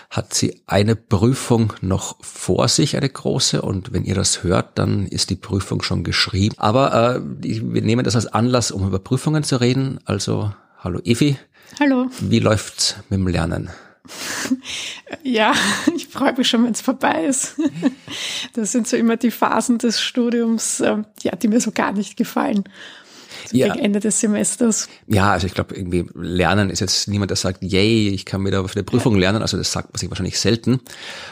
hat 0.10 0.34
sie 0.34 0.64
eine 0.66 0.96
Prüfung 0.96 1.74
noch 1.82 2.24
vor 2.24 2.70
sich, 2.70 2.96
eine 2.96 3.10
große. 3.10 3.62
Und 3.62 3.92
wenn 3.92 4.06
ihr 4.06 4.16
das 4.16 4.44
hört, 4.44 4.80
dann 4.80 5.08
ist 5.08 5.30
die 5.30 5.36
Prüfung 5.36 5.82
schon 5.82 6.06
geschrieben. 6.06 6.56
Aber 6.58 7.18
äh, 7.18 7.22
wir 7.44 7.82
nehmen 7.82 8.06
das 8.06 8.16
als 8.16 8.28
Anlass, 8.28 8.72
um 8.72 8.88
über 8.88 9.00
Prüfungen 9.00 9.44
zu 9.44 9.60
reden. 9.60 10.00
Also, 10.06 10.54
hallo 10.80 11.02
Evi. 11.04 11.36
Hallo. 11.82 12.08
Wie 12.22 12.40
läuft's 12.40 12.96
mit 13.10 13.20
dem 13.20 13.28
Lernen? 13.28 13.70
Ja, 15.24 15.54
ich 15.96 16.08
freue 16.08 16.34
mich 16.34 16.48
schon, 16.48 16.64
wenn 16.64 16.72
es 16.72 16.82
vorbei 16.82 17.26
ist. 17.26 17.56
Das 18.54 18.72
sind 18.72 18.88
so 18.88 18.98
immer 18.98 19.18
die 19.18 19.32
Phasen 19.32 19.78
des 19.78 20.02
Studiums, 20.02 20.80
ähm, 20.80 21.06
ja, 21.22 21.36
die 21.36 21.48
mir 21.48 21.62
so 21.62 21.72
gar 21.72 21.92
nicht 21.92 22.18
gefallen. 22.18 22.64
So 23.50 23.56
ja. 23.56 23.68
gegen 23.68 23.86
Ende 23.86 24.00
des 24.00 24.20
Semesters. 24.20 24.90
Ja, 25.08 25.32
also 25.32 25.46
ich 25.46 25.54
glaube, 25.54 25.76
irgendwie 25.76 26.08
Lernen 26.16 26.70
ist 26.70 26.80
jetzt 26.80 27.08
niemand, 27.08 27.30
der 27.30 27.38
sagt, 27.38 27.64
yay, 27.64 28.10
ich 28.10 28.26
kann 28.26 28.44
wieder 28.46 28.68
für 28.68 28.76
eine 28.76 28.84
Prüfung 28.84 29.16
lernen. 29.16 29.42
Also 29.42 29.58
das 29.58 29.72
sagt 29.72 29.94
man 29.94 30.00
sich 30.00 30.10
wahrscheinlich 30.10 30.40
selten. 30.40 30.80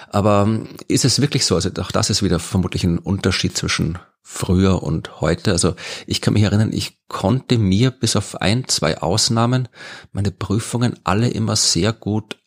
Aber 0.09 0.43
ähm, 0.47 0.69
ist 0.88 1.03
es 1.03 1.19
wirklich 1.19 1.45
so? 1.45 1.55
Also 1.55 1.69
auch 1.80 1.91
das 1.91 2.09
ist 2.09 2.21
wieder 2.21 2.39
vermutlich 2.39 2.84
ein 2.84 2.99
Unterschied 2.99 3.57
zwischen 3.57 3.97
früher 4.21 4.84
und 4.84 5.21
heute. 5.21 5.51
Also 5.51 5.76
ich 6.05 6.21
kann 6.21 6.34
mich 6.34 6.43
erinnern, 6.43 6.71
ich 6.73 6.99
konnte 7.07 7.57
mir 7.57 7.91
bis 7.91 8.15
auf 8.15 8.39
ein, 8.41 8.67
zwei 8.67 8.99
Ausnahmen 8.99 9.67
meine 10.11 10.32
Prüfungen 10.32 10.99
alle 11.03 11.30
immer 11.30 11.55
sehr 11.55 11.91
gut 11.91 12.38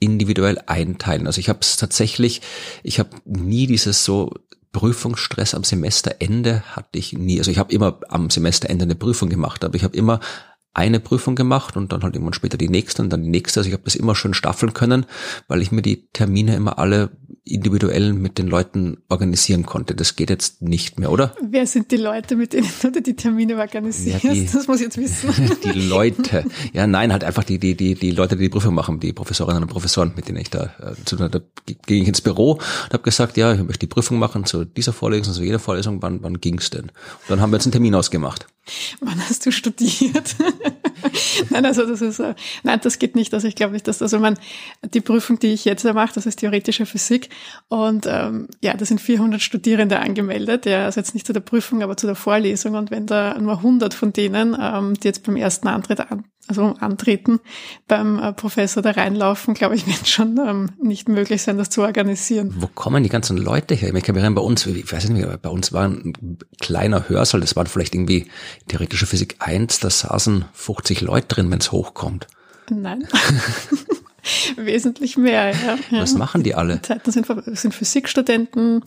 individuell 0.00 0.60
einteilen. 0.66 1.26
Also 1.26 1.40
ich 1.40 1.48
habe 1.48 1.60
es 1.62 1.76
tatsächlich, 1.76 2.42
ich 2.82 2.98
habe 2.98 3.10
nie 3.24 3.66
dieses 3.66 4.04
so 4.04 4.32
Prüfungsstress 4.72 5.54
am 5.54 5.64
Semesterende 5.64 6.62
hatte 6.76 6.98
ich 6.98 7.12
nie. 7.12 7.38
Also 7.38 7.50
ich 7.50 7.58
habe 7.58 7.72
immer 7.72 8.00
am 8.08 8.30
Semesterende 8.30 8.84
eine 8.84 8.94
Prüfung 8.94 9.28
gemacht, 9.28 9.64
aber 9.64 9.74
ich 9.74 9.84
habe 9.84 9.96
immer 9.96 10.20
eine 10.74 11.00
Prüfung 11.00 11.34
gemacht 11.34 11.76
und 11.76 11.92
dann 11.92 12.02
halt 12.02 12.14
irgendwann 12.14 12.34
später 12.34 12.58
die 12.58 12.68
nächste 12.68 13.02
und 13.02 13.10
dann 13.10 13.22
die 13.22 13.30
nächste. 13.30 13.60
Also 13.60 13.68
ich 13.68 13.74
habe 13.74 13.84
das 13.84 13.96
immer 13.96 14.14
schön 14.14 14.34
staffeln 14.34 14.74
können, 14.74 15.06
weil 15.48 15.62
ich 15.62 15.72
mir 15.72 15.82
die 15.82 16.08
Termine 16.12 16.54
immer 16.54 16.78
alle 16.78 17.10
individuell 17.52 18.12
mit 18.12 18.38
den 18.38 18.48
Leuten 18.48 18.98
organisieren 19.08 19.64
konnte. 19.64 19.94
Das 19.94 20.16
geht 20.16 20.30
jetzt 20.30 20.62
nicht 20.62 20.98
mehr, 20.98 21.10
oder? 21.10 21.34
Wer 21.40 21.66
sind 21.66 21.90
die 21.90 21.96
Leute, 21.96 22.36
mit 22.36 22.52
denen 22.52 22.68
du 22.82 23.02
die 23.02 23.14
Termine 23.14 23.56
organisierst? 23.56 24.24
Ja, 24.24 24.32
die, 24.32 24.46
das 24.46 24.66
muss 24.66 24.78
ich 24.78 24.86
jetzt 24.86 24.98
wissen. 24.98 25.28
Die 25.64 25.88
Leute. 25.88 26.44
Ja, 26.72 26.86
nein, 26.86 27.12
halt 27.12 27.24
einfach 27.24 27.44
die, 27.44 27.58
die, 27.58 27.74
die, 27.74 27.94
die 27.94 28.10
Leute, 28.10 28.36
die 28.36 28.44
die 28.44 28.48
Prüfung 28.48 28.74
machen, 28.74 29.00
die 29.00 29.12
Professorinnen 29.12 29.62
und 29.62 29.68
Professoren, 29.68 30.12
mit 30.16 30.28
denen 30.28 30.38
ich 30.38 30.50
da 30.50 30.72
äh, 30.80 31.04
zu 31.04 31.16
da 31.16 31.40
ging 31.86 32.02
ich 32.02 32.08
ins 32.08 32.20
Büro 32.20 32.52
und 32.52 32.92
habe 32.92 33.02
gesagt, 33.02 33.36
ja, 33.36 33.52
ich 33.52 33.62
möchte 33.62 33.80
die 33.80 33.86
Prüfung 33.86 34.18
machen 34.18 34.44
zu 34.44 34.64
dieser 34.64 34.92
Vorlesung, 34.92 35.34
zu 35.34 35.42
jeder 35.42 35.58
Vorlesung, 35.58 36.00
wann, 36.02 36.22
wann 36.22 36.40
ging's 36.40 36.70
denn? 36.70 36.84
Und 36.84 36.90
dann 37.28 37.40
haben 37.40 37.50
wir 37.50 37.56
jetzt 37.56 37.66
einen 37.66 37.72
Termin 37.72 37.94
ausgemacht. 37.94 38.46
Wann 39.00 39.18
hast 39.28 39.46
du 39.46 39.52
studiert? 39.52 40.36
nein, 41.50 41.64
also 41.64 41.86
das 41.86 42.02
ist, 42.02 42.18
äh, 42.18 42.34
nein, 42.62 42.80
das 42.82 42.98
geht 42.98 43.16
nicht. 43.16 43.32
Also 43.32 43.48
ich 43.48 43.54
glaube 43.54 43.72
nicht, 43.72 43.88
dass, 43.88 44.02
also 44.02 44.18
man, 44.18 44.38
die 44.82 45.00
Prüfung, 45.00 45.38
die 45.38 45.48
ich 45.48 45.64
jetzt 45.64 45.84
mache, 45.84 46.14
das 46.14 46.26
ist 46.26 46.36
theoretische 46.36 46.86
Physik. 46.86 47.30
Und 47.68 48.06
ähm, 48.06 48.48
ja, 48.62 48.74
da 48.74 48.84
sind 48.84 49.00
400 49.00 49.42
Studierende 49.42 50.00
angemeldet, 50.00 50.66
ja, 50.66 50.84
also 50.84 51.00
jetzt 51.00 51.14
nicht 51.14 51.26
zu 51.26 51.32
der 51.32 51.40
Prüfung, 51.40 51.82
aber 51.82 51.96
zu 51.96 52.06
der 52.06 52.16
Vorlesung. 52.16 52.74
Und 52.74 52.90
wenn 52.90 53.06
da 53.06 53.38
nur 53.38 53.58
100 53.58 53.92
von 53.92 54.12
denen, 54.12 54.56
ähm, 54.60 54.94
die 54.94 55.08
jetzt 55.08 55.24
beim 55.24 55.36
ersten 55.36 55.68
Antritt 55.68 56.00
an, 56.00 56.24
also 56.48 56.74
Antreten 56.80 57.40
beim 57.86 58.18
äh, 58.18 58.32
Professor 58.32 58.82
da 58.82 58.92
reinlaufen, 58.92 59.54
glaube 59.54 59.74
ich, 59.74 59.86
wird 59.86 60.08
schon 60.08 60.38
ähm, 60.38 60.70
nicht 60.82 61.08
möglich 61.08 61.42
sein, 61.42 61.58
das 61.58 61.68
zu 61.68 61.82
organisieren. 61.82 62.54
Wo 62.56 62.68
kommen 62.68 63.02
die 63.02 63.10
ganzen 63.10 63.36
Leute 63.36 63.74
her? 63.74 63.94
Ich 63.94 64.02
kann 64.02 64.14
mich 64.14 64.34
bei 64.34 64.40
uns, 64.40 64.66
ich 64.66 64.90
weiß 64.90 65.08
nicht, 65.10 65.42
bei 65.42 65.50
uns 65.50 65.72
war 65.72 65.88
ein 65.88 66.38
kleiner 66.60 67.08
Hörsaal, 67.08 67.40
das 67.40 67.54
waren 67.54 67.66
vielleicht 67.66 67.94
irgendwie 67.94 68.28
theoretische 68.68 69.06
Physik 69.06 69.36
1, 69.40 69.80
da 69.80 69.90
saßen 69.90 70.46
50 70.52 71.02
Leute 71.02 71.28
drin, 71.28 71.50
wenn 71.50 71.58
es 71.58 71.70
hochkommt. 71.70 72.26
Nein. 72.70 73.06
Wesentlich 74.56 75.16
mehr, 75.16 75.52
ja. 75.52 75.78
Was 75.90 76.14
machen 76.14 76.42
die 76.42 76.54
alle? 76.54 76.80
Zeiten 76.82 77.10
sind, 77.10 77.26
sind 77.56 77.74
Physikstudenten, 77.74 78.82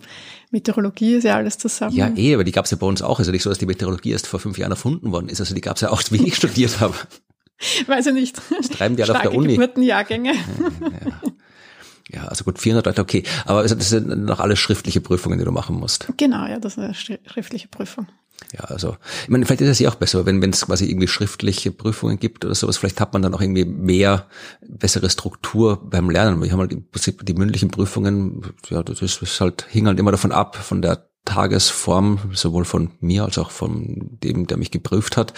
Meteorologie 0.52 1.16
ist 1.16 1.24
ja 1.24 1.36
alles 1.36 1.58
zusammen. 1.58 1.96
Ja, 1.96 2.12
eh, 2.16 2.34
aber 2.34 2.44
die 2.44 2.52
gab 2.52 2.66
es 2.66 2.72
ja 2.72 2.78
bei 2.78 2.86
uns 2.86 3.02
auch. 3.02 3.20
Also 3.20 3.32
nicht 3.32 3.44
so, 3.44 3.50
dass 3.50 3.58
die 3.58 3.66
Meteorologie 3.66 4.12
erst 4.12 4.28
vor 4.28 4.40
fünf 4.40 4.58
Jahren 4.58 4.72
erfunden 4.72 5.12
worden 5.12 5.30
ist. 5.30 5.40
Also 5.40 5.56
die 5.56 5.62
gab 5.62 5.78
es 5.78 5.82
ja 5.82 5.90
auch, 5.90 6.04
wie 6.12 6.28
ich 6.28 6.36
studiert 6.36 6.80
habe. 6.80 6.96
Weiß 7.88 8.08
ich 8.08 8.14
nicht. 8.14 8.42
Das 8.58 8.70
treiben 8.70 8.96
die 8.96 9.04
alle 9.04 9.16
auf 9.16 9.22
der 9.22 9.34
Uni. 9.34 9.54
Geburtenjahrgänge. 9.54 10.34
Ja. 10.34 12.22
ja, 12.22 12.28
also 12.28 12.44
gut, 12.44 12.60
400 12.60 12.86
Leute, 12.86 13.02
okay. 13.02 13.24
Aber 13.46 13.64
das 13.64 13.90
sind 13.90 14.08
noch 14.26 14.40
alle 14.40 14.56
schriftliche 14.56 15.00
Prüfungen, 15.00 15.40
die 15.40 15.46
du 15.46 15.52
machen 15.52 15.78
musst. 15.78 16.08
Genau, 16.18 16.46
ja, 16.48 16.60
das 16.60 16.78
ist 16.78 16.80
eine 16.80 16.94
schriftliche 17.26 17.68
Prüfung. 17.68 18.08
Ja, 18.54 18.66
also, 18.66 18.98
ich 19.24 19.30
meine, 19.30 19.46
vielleicht 19.46 19.62
ist 19.62 19.70
es 19.70 19.80
ja 19.80 19.90
auch 19.90 19.96
besser, 19.96 20.26
wenn 20.26 20.42
es 20.50 20.66
quasi 20.66 20.86
irgendwie 20.86 21.08
schriftliche 21.08 21.72
Prüfungen 21.72 22.20
gibt 22.20 22.44
oder 22.44 22.56
sowas, 22.56 22.78
vielleicht 22.78 23.00
hat 23.00 23.14
man 23.14 23.22
dann 23.22 23.34
auch 23.34 23.42
irgendwie 23.42 23.66
mehr, 23.66 24.28
bessere 24.68 25.10
Struktur 25.10 25.80
beim 25.90 26.10
Lernen. 26.10 26.42
Wir 26.42 26.52
haben 26.52 26.60
halt 26.60 26.74
im 26.74 26.90
Prinzip 26.90 27.26
die 27.26 27.34
mündlichen 27.34 27.70
Prüfungen, 27.70 28.42
ja, 28.70 28.84
das 28.84 29.02
ist 29.02 29.40
halt, 29.40 29.66
hing 29.70 29.88
halt 29.88 30.00
immer 30.00 30.12
davon 30.12 30.32
ab, 30.32 30.56
von 30.56 30.82
der 30.82 31.11
Tagesform, 31.26 32.20
sowohl 32.34 32.66
von 32.66 32.92
mir 33.00 33.24
als 33.26 33.38
auch 33.38 33.52
von 33.52 34.18
dem, 34.24 34.48
der 34.48 34.58
mich 34.58 34.72
geprüft 34.72 35.18
hat, 35.18 35.34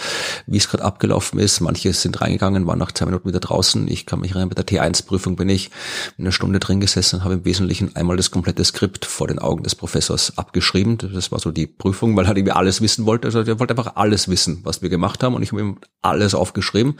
wie 0.46 0.56
es 0.56 0.68
gerade 0.68 0.82
abgelaufen 0.82 1.38
ist. 1.38 1.60
Manche 1.60 1.92
sind 1.92 2.22
reingegangen, 2.22 2.66
waren 2.66 2.78
nach 2.78 2.92
zwei 2.92 3.04
Minuten 3.04 3.28
wieder 3.28 3.40
draußen. 3.40 3.86
Ich 3.88 4.06
kann 4.06 4.20
mich 4.20 4.30
erinnern, 4.30 4.48
bei 4.48 4.62
der 4.62 4.66
T1-Prüfung 4.66 5.36
bin 5.36 5.50
ich 5.50 5.70
eine 6.18 6.32
Stunde 6.32 6.58
drin 6.58 6.80
gesessen 6.80 7.16
und 7.16 7.24
habe 7.24 7.34
im 7.34 7.44
Wesentlichen 7.44 7.94
einmal 7.96 8.16
das 8.16 8.30
komplette 8.30 8.64
Skript 8.64 9.04
vor 9.04 9.28
den 9.28 9.38
Augen 9.38 9.62
des 9.62 9.74
Professors 9.74 10.38
abgeschrieben. 10.38 10.96
Das 10.96 11.30
war 11.30 11.38
so 11.38 11.50
die 11.50 11.66
Prüfung, 11.66 12.16
weil 12.16 12.24
er 12.24 12.34
irgendwie 12.34 12.52
alles 12.52 12.80
wissen 12.80 13.04
wollte. 13.04 13.28
Also 13.28 13.40
er 13.40 13.60
wollte 13.60 13.76
einfach 13.76 13.96
alles 13.96 14.28
wissen, 14.28 14.60
was 14.64 14.80
wir 14.80 14.88
gemacht 14.88 15.22
haben 15.22 15.34
und 15.34 15.42
ich 15.42 15.52
habe 15.52 15.60
ihm 15.60 15.78
alles 16.00 16.34
aufgeschrieben. 16.34 16.96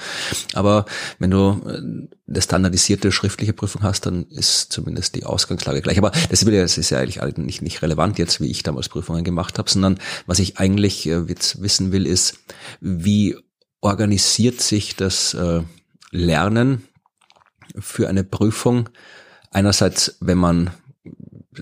Aber 0.52 0.84
wenn 1.18 1.30
du 1.30 1.58
äh, 1.66 2.08
eine 2.28 2.42
standardisierte 2.42 3.12
schriftliche 3.12 3.54
Prüfung 3.54 3.82
hast, 3.82 4.04
dann 4.04 4.24
ist 4.24 4.72
zumindest 4.72 5.14
die 5.14 5.24
Ausgangslage 5.24 5.80
gleich. 5.80 5.96
Aber 5.96 6.10
das 6.10 6.42
ist 6.42 6.90
ja 6.90 6.98
eigentlich 6.98 7.36
nicht, 7.38 7.62
nicht 7.62 7.80
relevant 7.80 8.18
jetzt, 8.18 8.40
wie 8.40 8.50
ich 8.50 8.62
da 8.62 8.73
damals 8.74 8.88
Prüfungen 8.88 9.24
gemacht 9.24 9.58
habe, 9.58 9.70
sondern 9.70 9.98
was 10.26 10.40
ich 10.40 10.58
eigentlich 10.58 11.06
äh, 11.06 11.22
jetzt 11.28 11.62
wissen 11.62 11.92
will, 11.92 12.06
ist, 12.06 12.38
wie 12.80 13.36
organisiert 13.80 14.60
sich 14.60 14.96
das 14.96 15.34
äh, 15.34 15.62
Lernen 16.10 16.84
für 17.78 18.08
eine 18.08 18.24
Prüfung? 18.24 18.88
Einerseits, 19.50 20.16
wenn 20.20 20.38
man 20.38 20.70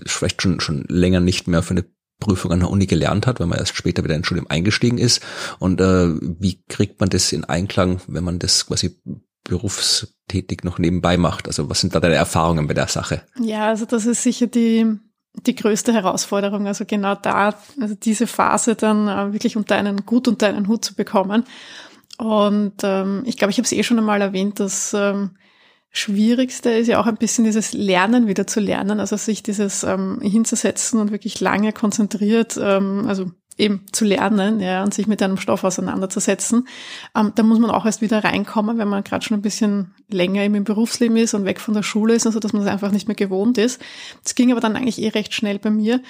vielleicht 0.05 0.41
schon, 0.41 0.59
schon 0.59 0.85
länger 0.87 1.19
nicht 1.19 1.47
mehr 1.47 1.61
für 1.61 1.71
eine 1.71 1.85
Prüfung 2.19 2.51
an 2.51 2.61
der 2.61 2.69
Uni 2.69 2.87
gelernt 2.87 3.27
hat, 3.27 3.39
wenn 3.39 3.49
man 3.49 3.59
erst 3.59 3.75
später 3.75 4.03
wieder 4.03 4.15
ins 4.15 4.25
Studium 4.25 4.47
eingestiegen 4.49 4.97
ist. 4.97 5.21
Und 5.59 5.81
äh, 5.81 6.15
wie 6.39 6.63
kriegt 6.67 6.99
man 6.99 7.09
das 7.09 7.31
in 7.31 7.43
Einklang, 7.43 8.01
wenn 8.07 8.23
man 8.23 8.39
das 8.39 8.65
quasi 8.65 8.99
berufstätig 9.43 10.63
noch 10.63 10.79
nebenbei 10.79 11.17
macht? 11.17 11.47
Also 11.47 11.69
was 11.69 11.81
sind 11.81 11.93
da 11.93 11.99
deine 11.99 12.15
Erfahrungen 12.15 12.67
bei 12.67 12.73
der 12.73 12.87
Sache? 12.87 13.23
Ja, 13.39 13.67
also 13.67 13.85
das 13.85 14.05
ist 14.05 14.23
sicher 14.23 14.47
die 14.47 14.97
die 15.33 15.55
größte 15.55 15.93
Herausforderung. 15.93 16.67
Also 16.67 16.85
genau 16.85 17.15
da, 17.15 17.55
also 17.79 17.95
diese 17.95 18.27
Phase 18.27 18.75
dann 18.75 19.07
äh, 19.07 19.33
wirklich 19.33 19.57
unter 19.57 19.75
einen 19.75 20.05
gut 20.05 20.27
unter 20.27 20.47
einen 20.47 20.67
Hut 20.67 20.85
zu 20.85 20.95
bekommen. 20.95 21.43
Und 22.17 22.75
ähm, 22.83 23.23
ich 23.25 23.37
glaube, 23.37 23.51
ich 23.51 23.57
habe 23.57 23.65
es 23.65 23.71
eh 23.71 23.83
schon 23.83 23.97
einmal 23.97 24.21
erwähnt, 24.21 24.59
das 24.59 24.93
ähm, 24.93 25.31
Schwierigste 25.95 26.71
ist 26.71 26.87
ja 26.87 26.99
auch 26.99 27.05
ein 27.05 27.17
bisschen 27.17 27.43
dieses 27.43 27.73
Lernen 27.73 28.27
wieder 28.27 28.47
zu 28.47 28.59
lernen, 28.59 28.99
also 28.99 29.15
sich 29.15 29.43
dieses 29.43 29.83
ähm, 29.83 30.19
hinzusetzen 30.21 30.99
und 30.99 31.11
wirklich 31.11 31.39
lange 31.39 31.71
konzentriert, 31.71 32.57
ähm, 32.61 33.05
also 33.07 33.31
eben 33.57 33.85
zu 33.91 34.05
lernen 34.05 34.59
ja, 34.59 34.83
und 34.83 34.93
sich 34.93 35.07
mit 35.07 35.21
einem 35.21 35.37
Stoff 35.37 35.63
auseinanderzusetzen. 35.63 36.67
Ähm, 37.15 37.31
da 37.35 37.43
muss 37.43 37.59
man 37.59 37.71
auch 37.71 37.85
erst 37.85 38.01
wieder 38.01 38.23
reinkommen, 38.23 38.77
wenn 38.77 38.87
man 38.87 39.03
gerade 39.03 39.23
schon 39.23 39.37
ein 39.37 39.41
bisschen 39.41 39.93
länger 40.09 40.41
eben 40.43 40.55
im 40.55 40.63
Berufsleben 40.63 41.17
ist 41.17 41.33
und 41.33 41.45
weg 41.45 41.59
von 41.59 41.73
der 41.73 41.83
Schule 41.83 42.15
ist, 42.15 42.25
also 42.25 42.39
dass 42.39 42.53
man 42.53 42.63
das 42.63 42.71
einfach 42.71 42.91
nicht 42.91 43.07
mehr 43.07 43.15
gewohnt 43.15 43.57
ist. 43.57 43.81
Das 44.23 44.35
ging 44.35 44.51
aber 44.51 44.61
dann 44.61 44.75
eigentlich 44.75 45.01
eh 45.01 45.09
recht 45.09 45.33
schnell 45.33 45.59
bei 45.59 45.69
mir. 45.69 46.01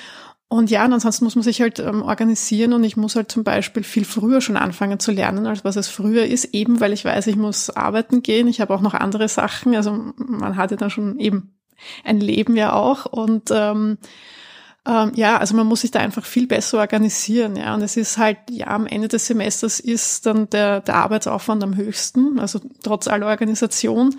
Und 0.53 0.69
ja, 0.69 0.85
und 0.85 0.93
ansonsten 0.93 1.25
muss 1.25 1.35
man 1.35 1.43
sich 1.43 1.61
halt 1.61 1.79
ähm, 1.79 2.03
organisieren 2.03 2.73
und 2.73 2.83
ich 2.83 2.95
muss 2.95 3.15
halt 3.15 3.31
zum 3.31 3.43
Beispiel 3.43 3.81
viel 3.81 4.05
früher 4.05 4.39
schon 4.39 4.55
anfangen 4.55 4.99
zu 4.99 5.11
lernen, 5.11 5.47
als 5.47 5.65
was 5.65 5.77
es 5.77 5.87
früher 5.87 6.25
ist, 6.25 6.53
eben 6.53 6.79
weil 6.79 6.93
ich 6.93 7.03
weiß, 7.03 7.25
ich 7.25 7.37
muss 7.37 7.71
arbeiten 7.71 8.21
gehen. 8.21 8.47
Ich 8.47 8.61
habe 8.61 8.71
auch 8.73 8.81
noch 8.81 8.93
andere 8.93 9.27
Sachen. 9.27 9.75
Also 9.75 10.13
man 10.15 10.55
hat 10.55 10.69
ja 10.69 10.77
dann 10.77 10.91
schon 10.91 11.19
eben 11.19 11.55
ein 12.03 12.19
Leben 12.19 12.55
ja 12.55 12.73
auch 12.73 13.07
und 13.07 13.49
ähm, 13.51 13.97
ähm, 14.85 15.13
ja, 15.15 15.37
also 15.37 15.55
man 15.55 15.67
muss 15.67 15.81
sich 15.81 15.91
da 15.91 15.99
einfach 15.99 16.25
viel 16.25 16.45
besser 16.45 16.79
organisieren, 16.79 17.55
ja. 17.55 17.73
Und 17.73 17.81
es 17.81 17.95
ist 17.95 18.17
halt, 18.17 18.37
ja, 18.49 18.67
am 18.67 18.85
Ende 18.85 19.07
des 19.07 19.27
Semesters 19.27 19.79
ist 19.79 20.25
dann 20.25 20.49
der, 20.49 20.81
der 20.81 20.95
Arbeitsaufwand 20.95 21.63
am 21.63 21.75
höchsten, 21.75 22.39
also 22.39 22.59
trotz 22.83 23.07
aller 23.07 23.27
Organisation. 23.27 24.15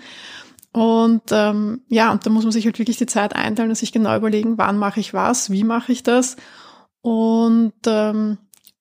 Und 0.71 1.21
ähm, 1.31 1.81
ja, 1.87 2.11
und 2.11 2.25
da 2.25 2.29
muss 2.29 2.43
man 2.43 2.51
sich 2.51 2.65
halt 2.65 2.79
wirklich 2.79 2.97
die 2.97 3.05
Zeit 3.05 3.35
einteilen 3.35 3.69
und 3.69 3.75
sich 3.75 3.91
genau 3.91 4.15
überlegen, 4.17 4.57
wann 4.57 4.77
mache 4.77 4.99
ich 4.99 5.13
was, 5.13 5.49
wie 5.51 5.63
mache 5.63 5.91
ich 5.91 6.03
das. 6.03 6.35
Und 7.01 7.73
ähm, 7.85 8.39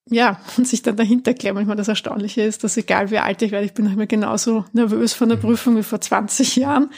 ja, 0.09 0.41
und 0.57 0.67
sich 0.67 0.81
dann 0.81 0.97
dahinter 0.97 1.35
klemmen. 1.35 1.63
Ich 1.63 1.69
meine, 1.69 1.79
das 1.79 1.89
Erstaunliche 1.89 2.43
ist, 2.43 2.65
dass 2.65 2.79
egal 2.79 3.11
wie 3.11 3.19
alt 3.19 3.43
ich 3.43 3.53
werde, 3.53 3.67
ich 3.67 3.75
bin 3.75 3.85
noch 3.85 3.93
immer 3.93 4.07
genauso 4.07 4.65
nervös 4.73 5.13
von 5.13 5.29
der 5.29 5.37
mhm. 5.37 5.43
Prüfung 5.43 5.77
wie 5.77 5.83
vor 5.83 6.01
20 6.01 6.57
Jahren. 6.57 6.91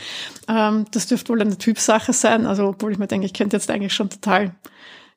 Ähm, 0.48 0.84
das 0.92 1.08
dürfte 1.08 1.30
wohl 1.30 1.40
eine 1.40 1.58
Typsache 1.58 2.12
sein. 2.12 2.46
Also, 2.46 2.68
obwohl 2.68 2.92
ich 2.92 2.98
mir 2.98 3.08
denke, 3.08 3.26
ich 3.26 3.34
könnte 3.34 3.56
jetzt 3.56 3.70
eigentlich 3.70 3.94
schon 3.94 4.10
total 4.10 4.54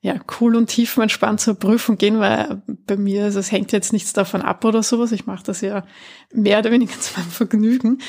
ja, 0.02 0.16
cool 0.40 0.56
und 0.56 0.68
tiefenentspannt 0.68 1.42
zur 1.42 1.56
Prüfung 1.56 1.98
gehen, 1.98 2.20
weil 2.20 2.62
bei 2.88 2.96
mir, 2.96 3.26
also 3.26 3.40
es 3.40 3.52
hängt 3.52 3.74
jetzt 3.74 3.92
nichts 3.92 4.14
davon 4.14 4.42
ab 4.42 4.64
oder 4.64 4.82
sowas. 4.82 5.12
Ich 5.12 5.26
mache 5.26 5.44
das 5.44 5.60
ja 5.60 5.84
mehr 6.34 6.60
oder 6.60 6.72
weniger 6.72 6.94
zu 7.00 7.20
meinem 7.20 7.30
Vergnügen. 7.30 8.02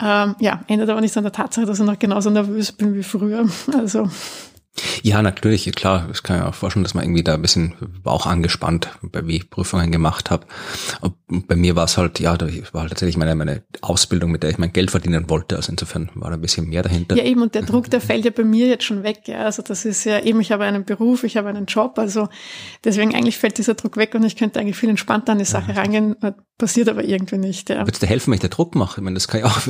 Ähm, 0.00 0.36
ja, 0.40 0.62
ändert 0.68 0.90
aber 0.90 1.00
nichts 1.00 1.16
an 1.16 1.24
der 1.24 1.32
Tatsache, 1.32 1.66
dass 1.66 1.80
ich 1.80 1.86
noch 1.86 1.98
genauso 1.98 2.30
nervös 2.30 2.72
bin 2.72 2.94
wie 2.94 3.02
früher. 3.02 3.48
Also 3.72 4.08
ja, 5.02 5.22
natürlich, 5.22 5.70
klar. 5.72 6.08
Ich 6.12 6.22
kann 6.22 6.38
ja 6.38 6.48
auch 6.48 6.54
vorstellen, 6.54 6.84
dass 6.84 6.94
man 6.94 7.04
irgendwie 7.04 7.24
da 7.24 7.34
ein 7.34 7.42
bisschen 7.42 7.74
auch 8.04 8.26
angespannt, 8.26 8.90
wie 9.02 9.36
ich 9.36 9.50
Prüfungen 9.50 9.92
gemacht 9.92 10.30
habe. 10.30 10.46
Bei 11.28 11.56
mir 11.56 11.76
war 11.76 11.84
es 11.84 11.96
halt, 11.96 12.20
ja, 12.20 12.36
da 12.36 12.46
war 12.72 12.82
halt 12.82 12.90
tatsächlich 12.90 13.16
meine, 13.16 13.34
meine 13.34 13.62
Ausbildung, 13.80 14.30
mit 14.30 14.42
der 14.42 14.50
ich 14.50 14.58
mein 14.58 14.72
Geld 14.72 14.90
verdienen 14.90 15.28
wollte. 15.28 15.56
Also 15.56 15.72
insofern 15.72 16.10
war 16.14 16.30
da 16.30 16.36
ein 16.36 16.40
bisschen 16.40 16.68
mehr 16.68 16.82
dahinter. 16.82 17.16
Ja, 17.16 17.24
eben, 17.24 17.42
und 17.42 17.54
der 17.54 17.62
Druck, 17.62 17.90
der 17.90 18.00
fällt 18.00 18.24
ja 18.24 18.30
bei 18.30 18.44
mir 18.44 18.66
jetzt 18.66 18.84
schon 18.84 19.02
weg. 19.02 19.22
Ja. 19.26 19.44
Also 19.44 19.62
das 19.62 19.84
ist 19.84 20.04
ja 20.04 20.20
eben, 20.20 20.40
ich 20.40 20.52
habe 20.52 20.64
einen 20.64 20.84
Beruf, 20.84 21.24
ich 21.24 21.36
habe 21.36 21.48
einen 21.48 21.66
Job. 21.66 21.98
Also 21.98 22.28
deswegen 22.84 23.14
eigentlich 23.14 23.38
fällt 23.38 23.58
dieser 23.58 23.74
Druck 23.74 23.96
weg 23.96 24.14
und 24.14 24.24
ich 24.24 24.36
könnte 24.36 24.60
eigentlich 24.60 24.76
viel 24.76 24.88
entspannter 24.88 25.32
an 25.32 25.38
die 25.38 25.44
Sache 25.44 25.72
ja. 25.72 25.80
rangehen. 25.80 26.16
Passiert 26.58 26.88
aber 26.88 27.04
irgendwie 27.04 27.38
nicht. 27.38 27.70
Ja. 27.70 27.86
Würdest 27.86 28.02
du 28.02 28.08
helfen, 28.08 28.32
wenn 28.32 28.34
ich 28.34 28.40
der 28.40 28.50
Druck 28.50 28.74
mache? 28.74 29.00
Ich 29.00 29.04
meine, 29.04 29.14
das 29.14 29.28
kann 29.28 29.40
ich 29.40 29.46
auch. 29.46 29.60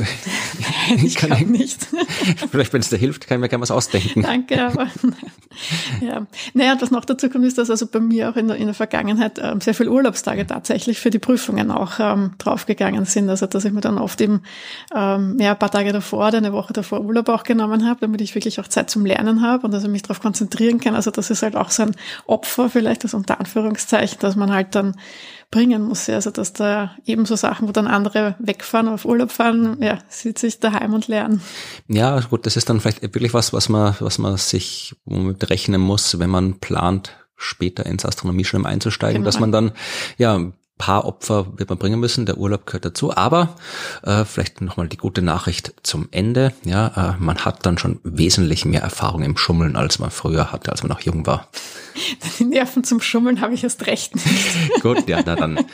ich, 0.97 1.05
ich 1.05 1.17
kann, 1.17 1.29
kann 1.31 1.51
nicht. 1.51 1.87
Vielleicht, 2.51 2.73
wenn 2.73 2.81
es 2.81 2.89
dir 2.89 2.97
hilft, 2.97 3.27
kann 3.27 3.37
ich 3.37 3.41
mir 3.43 3.49
gerne 3.51 3.61
was 3.61 3.71
ausdenken. 3.71 4.23
Danke, 4.23 4.65
aber 4.65 4.87
ja. 6.01 6.27
Naja, 6.55 6.77
was 6.81 6.91
noch 6.91 7.05
dazu 7.05 7.29
kommt, 7.29 7.45
ist, 7.45 7.59
dass 7.59 7.71
also 7.71 7.87
bei 7.87 8.01
mir 8.01 8.31
auch 8.31 8.37
in 8.37 8.49
der, 8.49 8.57
in 8.57 8.67
der 8.67 8.75
Vergangenheit 8.75 9.39
ähm, 9.43 9.61
sehr 9.61 9.75
viele 9.75 9.91
Urlaubstage 9.91 10.47
tatsächlich 10.47 10.99
für 10.99 11.11
die 11.11 11.19
Prüfungen 11.19 11.71
auch 11.71 11.99
ähm, 11.99 12.33
draufgegangen 12.39 13.05
sind. 13.05 13.29
Also 13.29 13.47
dass 13.47 13.65
ich 13.65 13.73
mir 13.73 13.81
dann 13.81 13.99
oft 13.99 14.21
eben 14.21 14.43
ähm, 14.95 15.37
ja, 15.39 15.53
ein 15.53 15.59
paar 15.59 15.71
Tage 15.71 15.93
davor 15.93 16.29
oder 16.29 16.39
eine 16.39 16.53
Woche 16.53 16.73
davor 16.73 17.01
Urlaub 17.01 17.29
auch 17.29 17.43
genommen 17.43 17.87
habe, 17.87 18.01
damit 18.01 18.21
ich 18.21 18.35
wirklich 18.35 18.61
auch 18.61 18.69
Zeit 18.69 18.91
zum 18.91 19.05
Lernen 19.05 19.43
habe 19.43 19.67
und 19.67 19.75
also 19.75 19.89
mich 19.89 20.03
darauf 20.03 20.21
konzentrieren 20.21 20.81
kann. 20.81 20.95
Also 20.95 21.11
das 21.11 21.31
ist 21.31 21.43
halt 21.43 21.57
auch 21.57 21.71
so 21.71 21.85
ein 21.85 21.97
Opfer 22.27 22.71
vielleicht, 22.71 23.05
das 23.05 23.15
unter 23.15 23.41
Anführungszeichen, 23.41 24.19
dass 24.21 24.37
man 24.37 24.53
halt 24.53 24.75
dann 24.75 24.97
bringen 25.51 25.83
muss. 25.83 26.07
Ja. 26.07 26.17
Also 26.17 26.31
dass 26.31 26.53
da 26.53 26.93
ebenso 27.05 27.37
Sachen, 27.37 27.69
wo 27.69 27.73
dann 27.73 27.87
andere 27.87 28.37
wegfahren, 28.39 28.89
auf 28.89 29.05
Urlaub 29.05 29.31
fahren, 29.31 29.79
ja, 29.81 29.99
sitze 30.09 30.47
ich 30.47 30.61
daheim 30.61 30.95
und 30.95 31.09
lernen. 31.09 31.41
Ja, 31.89 32.21
gut, 32.21 32.47
das 32.47 32.57
ist 32.57 32.69
dann 32.69 32.81
vielleicht 32.81 33.03
wirklich 33.03 33.35
was, 33.35 33.53
was 33.53 33.69
man, 33.69 33.95
was 34.01 34.19
man 34.19 34.37
sich 34.37 34.95
womit 35.05 35.49
rechnen 35.51 35.81
muss, 35.81 36.19
wenn 36.19 36.31
man 36.31 36.59
plant, 36.59 37.13
später 37.37 37.87
ins 37.87 38.05
Astronomiestudium 38.05 38.67
einzusteigen, 38.67 39.23
genau. 39.23 39.27
dass 39.27 39.39
man 39.39 39.53
dann 39.53 39.73
ja 40.17 40.53
paar 40.79 41.05
Opfer 41.05 41.59
wird 41.59 41.69
man 41.69 41.79
bringen 41.79 42.01
müssen, 42.01 42.25
der 42.25 42.39
Urlaub 42.39 42.65
gehört 42.65 42.85
dazu, 42.85 43.15
aber 43.15 43.57
äh, 44.05 44.25
vielleicht 44.25 44.61
nochmal 44.61 44.89
die 44.89 44.97
gute 44.97 45.21
Nachricht 45.21 45.75
zum 45.83 46.09
Ende, 46.13 46.53
ja, 46.65 47.17
äh, 47.19 47.23
man 47.23 47.45
hat 47.45 47.67
dann 47.67 47.77
schon 47.77 48.01
wesentlich 48.05 48.65
mehr 48.65 48.81
Erfahrung 48.81 49.23
im 49.23 49.37
Schummeln, 49.37 49.77
als 49.77 49.99
man 49.99 50.11
früher 50.11 50.53
hatte, 50.53 50.71
als 50.71 50.83
man 50.83 50.91
noch 50.91 51.01
jung 51.01 51.27
war. 51.27 51.49
Die 52.39 52.45
Nerven 52.45 52.85
zum 52.85 53.01
Schummeln 53.01 53.41
habe 53.41 53.55
ich 53.55 53.65
erst 53.65 53.87
recht 53.87 54.15
nicht. 54.15 54.83
Gut, 54.83 55.09
ja, 55.09 55.21
na 55.25 55.37
dann 55.37 55.65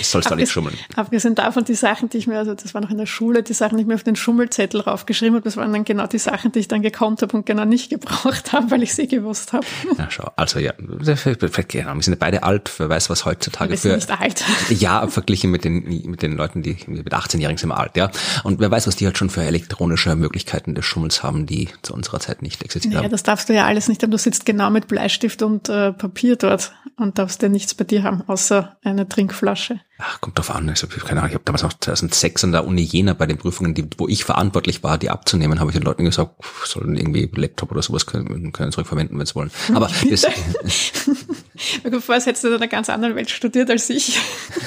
sollst 0.00 0.30
du 0.30 0.34
auch 0.34 0.38
nicht 0.38 0.50
schummeln. 0.50 0.76
Abgesehen 0.96 1.34
davon, 1.34 1.64
die 1.64 1.74
Sachen, 1.74 2.08
die 2.08 2.18
ich 2.18 2.26
mir, 2.26 2.38
also 2.38 2.54
das 2.54 2.74
war 2.74 2.80
noch 2.80 2.90
in 2.90 2.98
der 2.98 3.06
Schule, 3.06 3.42
die 3.42 3.52
Sachen, 3.52 3.76
die 3.76 3.82
ich 3.82 3.88
mir 3.88 3.94
auf 3.94 4.02
den 4.02 4.16
Schummelzettel 4.16 4.80
raufgeschrieben 4.80 5.36
habe, 5.36 5.44
das 5.44 5.56
waren 5.56 5.72
dann 5.72 5.84
genau 5.84 6.06
die 6.06 6.18
Sachen, 6.18 6.52
die 6.52 6.60
ich 6.60 6.68
dann 6.68 6.82
gekonnt 6.82 7.22
habe 7.22 7.36
und 7.36 7.46
genau 7.46 7.64
nicht 7.64 7.90
gebraucht 7.90 8.52
habe, 8.52 8.70
weil 8.70 8.82
ich 8.82 8.94
sie 8.94 9.06
gewusst 9.06 9.52
habe. 9.52 9.66
Ja, 9.98 10.08
schau, 10.10 10.30
also 10.36 10.58
ja, 10.58 10.72
genau, 10.76 11.94
wir 11.94 12.02
sind 12.02 12.18
beide 12.18 12.42
alt, 12.42 12.70
wer 12.78 12.88
weiß, 12.88 13.10
was 13.10 13.24
heutzutage 13.24 13.70
wir 13.70 13.78
für... 13.78 13.88
Sind 13.90 14.08
nicht 14.08 14.20
alt. 14.20 14.44
Ja, 14.82 15.06
verglichen 15.06 15.50
mit 15.50 15.64
den, 15.64 15.84
mit 16.06 16.22
den 16.22 16.32
Leuten, 16.36 16.62
die 16.62 16.76
mit 16.86 17.12
18-Jährigen 17.12 17.58
sind 17.58 17.68
wir 17.68 17.78
alt, 17.78 17.96
ja. 17.96 18.10
Und 18.42 18.58
wer 18.58 18.70
weiß, 18.70 18.86
was 18.86 18.96
die 18.96 19.06
halt 19.06 19.18
schon 19.18 19.30
für 19.30 19.42
elektronische 19.42 20.14
Möglichkeiten 20.16 20.74
des 20.74 20.84
Schummels 20.84 21.22
haben, 21.22 21.46
die 21.46 21.68
zu 21.82 21.94
unserer 21.94 22.20
Zeit 22.20 22.42
nicht 22.42 22.62
existieren. 22.62 23.02
Ja, 23.02 23.08
das 23.08 23.22
darfst 23.22 23.48
du 23.48 23.54
ja 23.54 23.66
alles 23.66 23.88
nicht 23.88 24.02
haben. 24.02 24.10
Du 24.10 24.18
sitzt 24.18 24.46
genau 24.46 24.70
mit 24.70 24.88
Bleistift 24.88 25.42
und 25.42 25.51
äh, 25.60 25.92
Papier 25.92 26.36
dort 26.36 26.72
und 26.96 27.18
darfst 27.18 27.42
ja 27.42 27.48
nichts 27.48 27.74
bei 27.74 27.84
dir 27.84 28.02
haben, 28.02 28.22
außer 28.26 28.76
eine 28.82 29.08
Trinkflasche. 29.08 29.80
Ach, 30.04 30.20
kommt 30.20 30.36
drauf 30.36 30.50
an. 30.50 30.68
Ich 30.74 30.82
habe 30.82 30.92
keine 30.96 31.20
Ahnung, 31.20 31.30
ich 31.30 31.34
habe 31.34 31.44
damals 31.44 31.62
noch 31.62 31.72
2006 31.72 32.42
an 32.44 32.52
der 32.52 32.66
Uni 32.66 32.82
Jena 32.82 33.14
bei 33.14 33.26
den 33.26 33.38
Prüfungen, 33.38 33.72
die, 33.72 33.88
wo 33.98 34.08
ich 34.08 34.24
verantwortlich 34.24 34.82
war, 34.82 34.98
die 34.98 35.10
abzunehmen, 35.10 35.60
habe 35.60 35.70
ich 35.70 35.76
den 35.76 35.84
Leuten 35.84 36.04
gesagt, 36.04 36.32
sollen 36.64 36.96
irgendwie 36.96 37.30
Laptop 37.34 37.70
oder 37.70 37.82
sowas 37.82 38.06
können, 38.06 38.52
können 38.52 38.72
zurückverwenden, 38.72 39.16
wenn 39.18 39.26
sie 39.26 39.34
wollen. 39.36 39.52
Aber 39.72 39.88
das, 40.10 40.26
Bevor 41.82 42.16
es 42.16 42.26
hättest 42.26 42.44
du 42.44 42.48
in 42.48 42.54
einer 42.54 42.66
ganz 42.66 42.90
anderen 42.90 43.14
Welt 43.14 43.30
studiert 43.30 43.70
als 43.70 43.88
ich. 43.90 44.18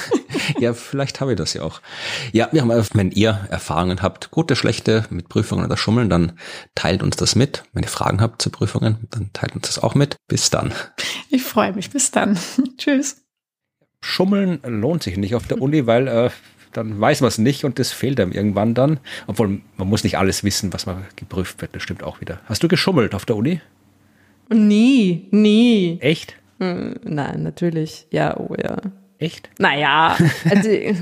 ja, 0.58 0.72
vielleicht 0.72 1.20
habe 1.20 1.32
ich 1.32 1.38
das 1.38 1.52
ja 1.52 1.62
auch. 1.62 1.82
Ja, 2.32 2.48
wir 2.52 2.62
haben, 2.62 2.86
wenn 2.94 3.10
ihr 3.10 3.46
Erfahrungen 3.50 4.00
habt, 4.00 4.30
gute, 4.30 4.56
schlechte 4.56 5.04
mit 5.10 5.28
Prüfungen 5.28 5.66
oder 5.66 5.76
Schummeln, 5.76 6.08
dann 6.08 6.38
teilt 6.74 7.02
uns 7.02 7.16
das 7.16 7.34
mit. 7.34 7.64
Wenn 7.74 7.82
ihr 7.82 7.90
Fragen 7.90 8.22
habt 8.22 8.40
zu 8.40 8.48
Prüfungen, 8.48 9.06
dann 9.10 9.30
teilt 9.34 9.54
uns 9.54 9.66
das 9.66 9.78
auch 9.82 9.94
mit. 9.94 10.16
Bis 10.28 10.48
dann. 10.48 10.72
Ich 11.28 11.42
freue 11.42 11.72
mich. 11.72 11.90
Bis 11.90 12.10
dann. 12.10 12.38
Tschüss. 12.78 13.25
Schummeln 14.06 14.60
lohnt 14.64 15.02
sich 15.02 15.16
nicht 15.16 15.34
auf 15.34 15.48
der 15.48 15.60
Uni, 15.60 15.86
weil 15.86 16.06
äh, 16.06 16.30
dann 16.72 17.00
weiß 17.00 17.22
man 17.22 17.28
es 17.28 17.38
nicht 17.38 17.64
und 17.64 17.78
das 17.78 17.90
fehlt 17.90 18.20
einem 18.20 18.32
irgendwann 18.32 18.72
dann. 18.72 19.00
Obwohl 19.26 19.60
man 19.76 19.88
muss 19.88 20.04
nicht 20.04 20.16
alles 20.16 20.44
wissen, 20.44 20.72
was 20.72 20.86
man 20.86 21.04
geprüft 21.16 21.60
wird. 21.60 21.74
Das 21.74 21.82
stimmt 21.82 22.04
auch 22.04 22.20
wieder. 22.20 22.40
Hast 22.46 22.62
du 22.62 22.68
geschummelt 22.68 23.14
auf 23.14 23.24
der 23.24 23.36
Uni? 23.36 23.60
Nie, 24.48 25.26
nie. 25.32 25.98
Echt? 26.00 26.36
Hm, 26.60 26.94
nein, 27.02 27.42
natürlich. 27.42 28.06
Ja, 28.10 28.38
oh 28.38 28.54
ja. 28.56 28.76
Echt? 29.18 29.50
Naja, 29.58 30.16
also, 30.48 30.68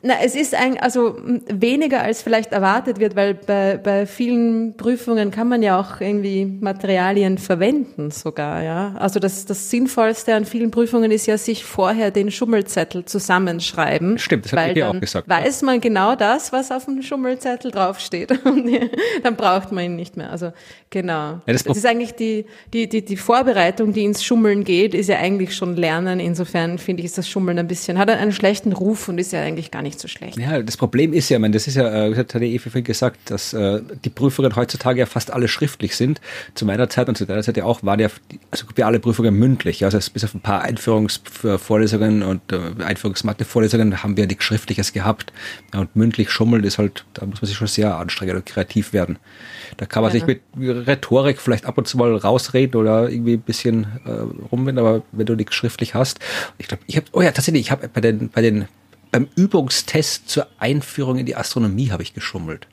na, 0.00 0.14
es 0.22 0.36
ist 0.36 0.54
ein, 0.54 0.78
also 0.78 1.16
weniger 1.48 2.02
als 2.02 2.22
vielleicht 2.22 2.52
erwartet 2.52 3.00
wird, 3.00 3.16
weil 3.16 3.34
bei, 3.34 3.76
bei 3.78 4.06
vielen 4.06 4.76
Prüfungen 4.76 5.32
kann 5.32 5.48
man 5.48 5.60
ja 5.60 5.80
auch 5.80 6.00
irgendwie 6.00 6.44
Materialien 6.44 7.36
verwenden 7.36 8.12
sogar, 8.12 8.62
ja. 8.62 8.94
Also 8.98 9.18
das, 9.18 9.44
das 9.44 9.70
Sinnvollste 9.70 10.34
an 10.34 10.44
vielen 10.44 10.70
Prüfungen 10.70 11.10
ist 11.10 11.26
ja, 11.26 11.36
sich 11.36 11.64
vorher 11.64 12.12
den 12.12 12.30
Schummelzettel 12.30 13.06
zusammenschreiben. 13.06 14.18
Stimmt, 14.18 14.44
das 14.44 14.52
hat 14.52 14.68
ich 14.68 14.74
dir 14.74 14.88
auch 14.88 15.00
gesagt. 15.00 15.28
Weiß 15.28 15.62
man 15.62 15.80
genau 15.80 16.14
das, 16.14 16.52
was 16.52 16.70
auf 16.70 16.84
dem 16.84 17.02
Schummelzettel 17.02 17.72
draufsteht. 17.72 18.30
Und 18.44 18.70
dann 19.24 19.34
braucht 19.34 19.72
man 19.72 19.84
ihn 19.84 19.96
nicht 19.96 20.16
mehr. 20.16 20.30
Also 20.30 20.52
genau. 20.90 21.12
Ja, 21.12 21.40
das, 21.46 21.64
das 21.64 21.76
ist 21.76 21.86
eigentlich 21.86 22.12
die, 22.12 22.46
die, 22.72 22.88
die, 22.88 23.04
die 23.04 23.16
Vorbereitung, 23.16 23.92
die 23.92 24.04
ins 24.04 24.22
Schummeln 24.22 24.62
geht, 24.62 24.94
ist 24.94 25.08
ja 25.08 25.18
eigentlich 25.18 25.56
schon 25.56 25.74
Lernen. 25.74 26.20
Insofern 26.20 26.78
finde 26.78 27.00
ich, 27.00 27.06
ist 27.06 27.18
das 27.18 27.28
Schummeln 27.28 27.58
ein 27.58 27.66
bisschen, 27.66 27.98
hat 27.98 28.08
einen 28.10 28.32
schlechten 28.32 28.72
Ruf 28.72 29.08
und 29.08 29.18
ist 29.18 29.32
ja 29.32 29.42
eigentlich 29.42 29.72
gar 29.72 29.82
nicht 29.82 29.87
nicht 29.88 30.00
so 30.00 30.08
schlecht. 30.08 30.38
Ja, 30.38 30.62
das 30.62 30.76
Problem 30.76 31.12
ist 31.12 31.28
ja, 31.28 31.38
man, 31.38 31.52
das 31.52 31.66
ist 31.66 31.76
ja, 31.76 32.06
äh, 32.06 32.14
hat 32.14 32.34
der 32.34 32.42
EFF 32.42 32.82
gesagt, 32.84 33.30
dass 33.30 33.52
äh, 33.52 33.80
die 34.04 34.10
Prüfungen 34.10 34.54
heutzutage 34.54 35.00
ja 35.00 35.06
fast 35.06 35.30
alle 35.30 35.48
schriftlich 35.48 35.96
sind. 35.96 36.20
Zu 36.54 36.66
meiner 36.66 36.88
Zeit 36.88 37.08
und 37.08 37.16
zu 37.16 37.26
deiner 37.26 37.42
Zeit 37.42 37.56
ja 37.56 37.64
auch, 37.64 37.82
waren 37.82 38.00
ja 38.00 38.08
also 38.50 38.66
wie 38.74 38.84
alle 38.84 39.00
Prüfungen 39.00 39.34
mündlich. 39.34 39.84
Also 39.84 39.98
bis 40.12 40.24
auf 40.24 40.34
ein 40.34 40.40
paar 40.40 40.62
Einführungsvorlesungen 40.62 42.22
und 42.22 42.52
äh, 42.52 42.82
Einführungsmathe-Vorlesungen 42.82 44.02
haben 44.02 44.16
wir 44.16 44.26
nichts 44.26 44.44
Schriftliches 44.44 44.92
gehabt. 44.92 45.32
Ja, 45.72 45.80
und 45.80 45.96
mündlich 45.96 46.30
schummeln 46.30 46.64
ist 46.64 46.78
halt, 46.78 47.04
da 47.14 47.26
muss 47.26 47.40
man 47.40 47.48
sich 47.48 47.56
schon 47.56 47.66
sehr 47.66 47.96
anstrengen 47.96 48.36
und 48.36 48.46
kreativ 48.46 48.92
werden. 48.92 49.18
Da 49.76 49.86
kann 49.86 50.02
man 50.02 50.12
ja. 50.12 50.20
sich 50.20 50.26
mit 50.26 50.40
Rhetorik 50.86 51.40
vielleicht 51.40 51.66
ab 51.66 51.78
und 51.78 51.88
zu 51.88 51.96
mal 51.98 52.14
rausreden 52.14 52.80
oder 52.80 53.08
irgendwie 53.10 53.34
ein 53.34 53.40
bisschen 53.40 53.86
äh, 54.04 54.10
rumwenden, 54.50 54.84
aber 54.84 55.02
wenn 55.12 55.26
du 55.26 55.34
nichts 55.34 55.54
schriftlich 55.54 55.94
hast, 55.94 56.20
ich 56.58 56.68
glaube, 56.68 56.82
ich 56.86 56.96
habe, 56.96 57.06
oh 57.12 57.22
ja, 57.22 57.30
tatsächlich, 57.30 57.62
ich 57.62 57.70
habe 57.70 57.88
bei 57.88 58.00
den, 58.00 58.28
bei 58.28 58.42
den 58.42 58.66
beim 59.10 59.28
Übungstest 59.36 60.28
zur 60.28 60.46
Einführung 60.58 61.18
in 61.18 61.26
die 61.26 61.36
Astronomie 61.36 61.90
habe 61.90 62.02
ich 62.02 62.14
geschummelt. 62.14 62.66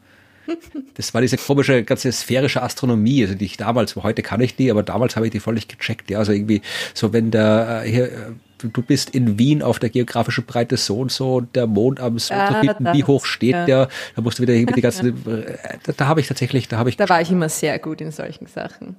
Das 0.95 1.13
war 1.13 1.21
diese 1.21 1.37
komische, 1.37 1.83
ganze 1.83 2.11
sphärische 2.11 2.61
Astronomie, 2.61 3.23
also 3.23 3.35
die 3.35 3.45
ich 3.45 3.57
damals, 3.57 3.95
heute 3.95 4.21
kann 4.21 4.41
ich 4.41 4.55
die, 4.55 4.69
aber 4.69 4.83
damals 4.83 5.15
habe 5.15 5.27
ich 5.27 5.31
die 5.31 5.51
nicht 5.51 5.69
gecheckt. 5.69 6.09
Ja, 6.09 6.19
also 6.19 6.31
irgendwie 6.31 6.61
so, 6.93 7.13
wenn 7.13 7.31
der 7.31 7.83
äh, 7.83 7.89
hier, 7.89 8.05
äh, 8.05 8.31
du 8.59 8.81
bist 8.81 9.09
in 9.09 9.39
Wien 9.39 9.61
auf 9.61 9.79
der 9.79 9.89
geografischen 9.89 10.45
Breite 10.45 10.77
so 10.77 10.99
und 10.99 11.11
so 11.11 11.35
und 11.35 11.55
der 11.55 11.67
Mond 11.67 11.99
am 11.99 12.19
so 12.19 12.33
ah, 12.33 12.61
hinten, 12.61 12.85
wie 12.93 13.03
hoch 13.03 13.25
steht 13.25 13.51
ja. 13.51 13.65
der, 13.65 13.89
da 14.15 14.21
musst 14.21 14.39
du 14.39 14.43
wieder 14.43 14.53
die 14.53 14.65
ganze, 14.81 15.09
äh, 15.09 15.57
da, 15.83 15.93
da 15.97 16.07
habe 16.07 16.21
ich 16.21 16.27
tatsächlich, 16.27 16.67
da 16.67 16.77
habe 16.77 16.89
ich. 16.89 16.97
Da 16.97 17.09
war 17.09 17.21
ich 17.21 17.31
immer 17.31 17.49
sehr 17.49 17.79
gut 17.79 18.01
in 18.01 18.11
solchen 18.11 18.47
Sachen. 18.47 18.95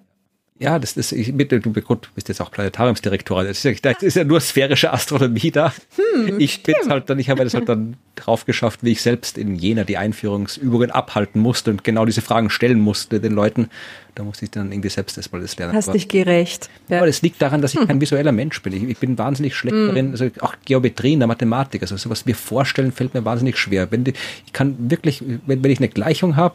Ja, 0.59 0.79
das 0.79 0.97
ist, 0.97 1.13
ich, 1.13 1.37
bitte, 1.37 1.61
du 1.61 1.71
gut, 1.73 2.09
bist 2.15 2.29
jetzt 2.29 2.41
auch 2.41 2.51
Planetariumsdirektor. 2.51 3.45
Das 3.45 3.63
ist, 3.63 3.65
ja, 3.65 3.93
das 3.93 4.03
ist 4.03 4.17
ja 4.17 4.25
nur 4.25 4.41
sphärische 4.41 4.91
Astronomie 4.91 5.51
da. 5.51 5.75
Hm, 5.97 6.41
ich 6.41 6.63
bin 6.63 6.75
halt 6.89 7.11
dann, 7.11 7.19
ich 7.19 7.29
habe 7.29 7.45
das 7.45 7.53
halt 7.53 7.69
dann 7.69 7.97
drauf 8.17 8.47
geschafft, 8.47 8.83
wie 8.83 8.93
ich 8.93 9.03
selbst 9.03 9.37
in 9.37 9.55
Jena 9.55 9.85
die 9.85 9.99
Einführungsübungen 9.99 10.91
abhalten 10.91 11.43
musste 11.43 11.71
und 11.71 11.85
genau 11.85 12.07
diese 12.07 12.23
Fragen 12.23 12.49
stellen 12.49 12.81
musste 12.81 13.21
den 13.21 13.33
Leuten. 13.33 13.69
Da 14.15 14.25
musste 14.25 14.47
ich 14.47 14.51
dann 14.51 14.73
irgendwie 14.73 14.89
selbst 14.89 15.19
erstmal 15.19 15.43
das 15.43 15.59
lernen. 15.59 15.75
Hast 15.75 15.89
aber, 15.89 15.99
dich 15.99 16.09
gerecht. 16.09 16.71
Ja. 16.89 16.99
Aber 16.99 17.07
das 17.07 17.21
liegt 17.21 17.43
daran, 17.43 17.61
dass 17.61 17.75
ich 17.75 17.81
hm. 17.81 17.89
kein 17.89 18.01
visueller 18.01 18.33
Mensch 18.33 18.63
bin. 18.63 18.73
Ich, 18.73 18.83
ich 18.85 18.97
bin 18.97 19.19
wahnsinnig 19.19 19.55
schlecht 19.55 19.77
hm. 19.77 19.89
darin, 19.89 20.11
also 20.13 20.31
auch 20.41 20.55
Geometrie 20.65 21.13
in 21.13 21.21
der 21.21 21.29
Mathematik, 21.29 21.83
also 21.83 21.99
sowas 21.99 22.25
mir 22.25 22.35
vorstellen, 22.35 22.93
fällt 22.93 23.13
mir 23.13 23.27
wahnsinnig 23.27 23.59
schwer. 23.59 23.93
Wenn 23.93 24.05
die, 24.05 24.15
ich 24.47 24.55
kann 24.55 24.91
wirklich, 24.91 25.23
wenn, 25.45 25.63
wenn 25.63 25.71
ich 25.71 25.81
eine 25.81 25.91
Gleichung 25.91 26.37
habe, 26.37 26.55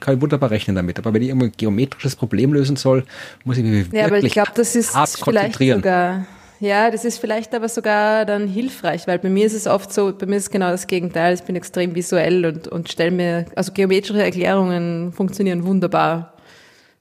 kann 0.00 0.16
ich 0.16 0.20
wunderbar 0.20 0.50
rechnen 0.50 0.76
damit. 0.76 0.98
Aber 0.98 1.12
wenn 1.12 1.22
ich 1.22 1.28
irgendein 1.28 1.52
geometrisches 1.56 2.16
Problem 2.16 2.52
lösen 2.52 2.76
soll, 2.76 3.04
muss 3.44 3.58
ich 3.58 3.64
mich 3.64 3.86
ja, 3.92 4.06
aber 4.06 4.18
ich 4.18 4.32
glaube, 4.32 4.52
das 4.54 4.74
ist 4.76 4.96
vielleicht 5.22 5.58
sogar 5.58 6.26
ja, 6.60 6.90
das 6.90 7.04
ist 7.04 7.18
vielleicht 7.18 7.54
aber 7.54 7.68
sogar 7.68 8.24
dann 8.24 8.48
hilfreich, 8.48 9.06
weil 9.06 9.20
bei 9.20 9.28
mir 9.28 9.46
ist 9.46 9.54
es 9.54 9.68
oft 9.68 9.92
so, 9.92 10.12
bei 10.12 10.26
mir 10.26 10.36
ist 10.36 10.44
es 10.44 10.50
genau 10.50 10.70
das 10.70 10.88
Gegenteil. 10.88 11.34
Ich 11.34 11.42
bin 11.42 11.54
extrem 11.54 11.94
visuell 11.94 12.44
und, 12.44 12.66
und 12.66 12.88
stelle 12.90 13.12
mir, 13.12 13.44
also 13.54 13.72
geometrische 13.72 14.22
Erklärungen 14.22 15.12
funktionieren 15.12 15.64
wunderbar 15.64 16.34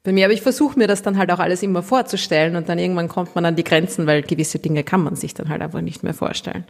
bei 0.03 0.11
mir. 0.11 0.25
Aber 0.25 0.33
ich 0.33 0.43
versuche 0.43 0.77
mir 0.77 0.87
das 0.87 1.01
dann 1.01 1.17
halt 1.17 1.31
auch 1.31 1.39
alles 1.39 1.63
immer 1.63 1.81
vorzustellen 1.81 2.55
und 2.55 2.69
dann 2.69 2.77
irgendwann 2.77 3.07
kommt 3.07 3.33
man 3.33 3.45
an 3.45 3.55
die 3.55 3.63
Grenzen, 3.63 4.05
weil 4.05 4.21
gewisse 4.21 4.59
Dinge 4.59 4.83
kann 4.83 5.03
man 5.03 5.15
sich 5.15 5.33
dann 5.33 5.49
halt 5.49 5.63
einfach 5.63 5.81
nicht 5.81 6.03
mehr 6.03 6.13
vorstellen. 6.13 6.65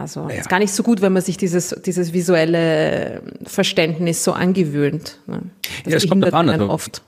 Also 0.00 0.28
ja. 0.30 0.36
ist 0.36 0.48
gar 0.48 0.58
nicht 0.58 0.72
so 0.72 0.82
gut, 0.82 1.02
wenn 1.02 1.12
man 1.12 1.22
sich 1.22 1.36
dieses, 1.36 1.74
dieses 1.84 2.12
visuelle 2.14 3.22
Verständnis 3.44 4.24
so 4.24 4.32
angewöhnt. 4.32 5.18
Ne? 5.26 5.42
Das 5.84 5.92
ja, 5.92 5.96
es 5.98 6.08
kommt 6.08 6.32
an. 6.32 6.48
Also, 6.48 6.70
oft. 6.70 7.02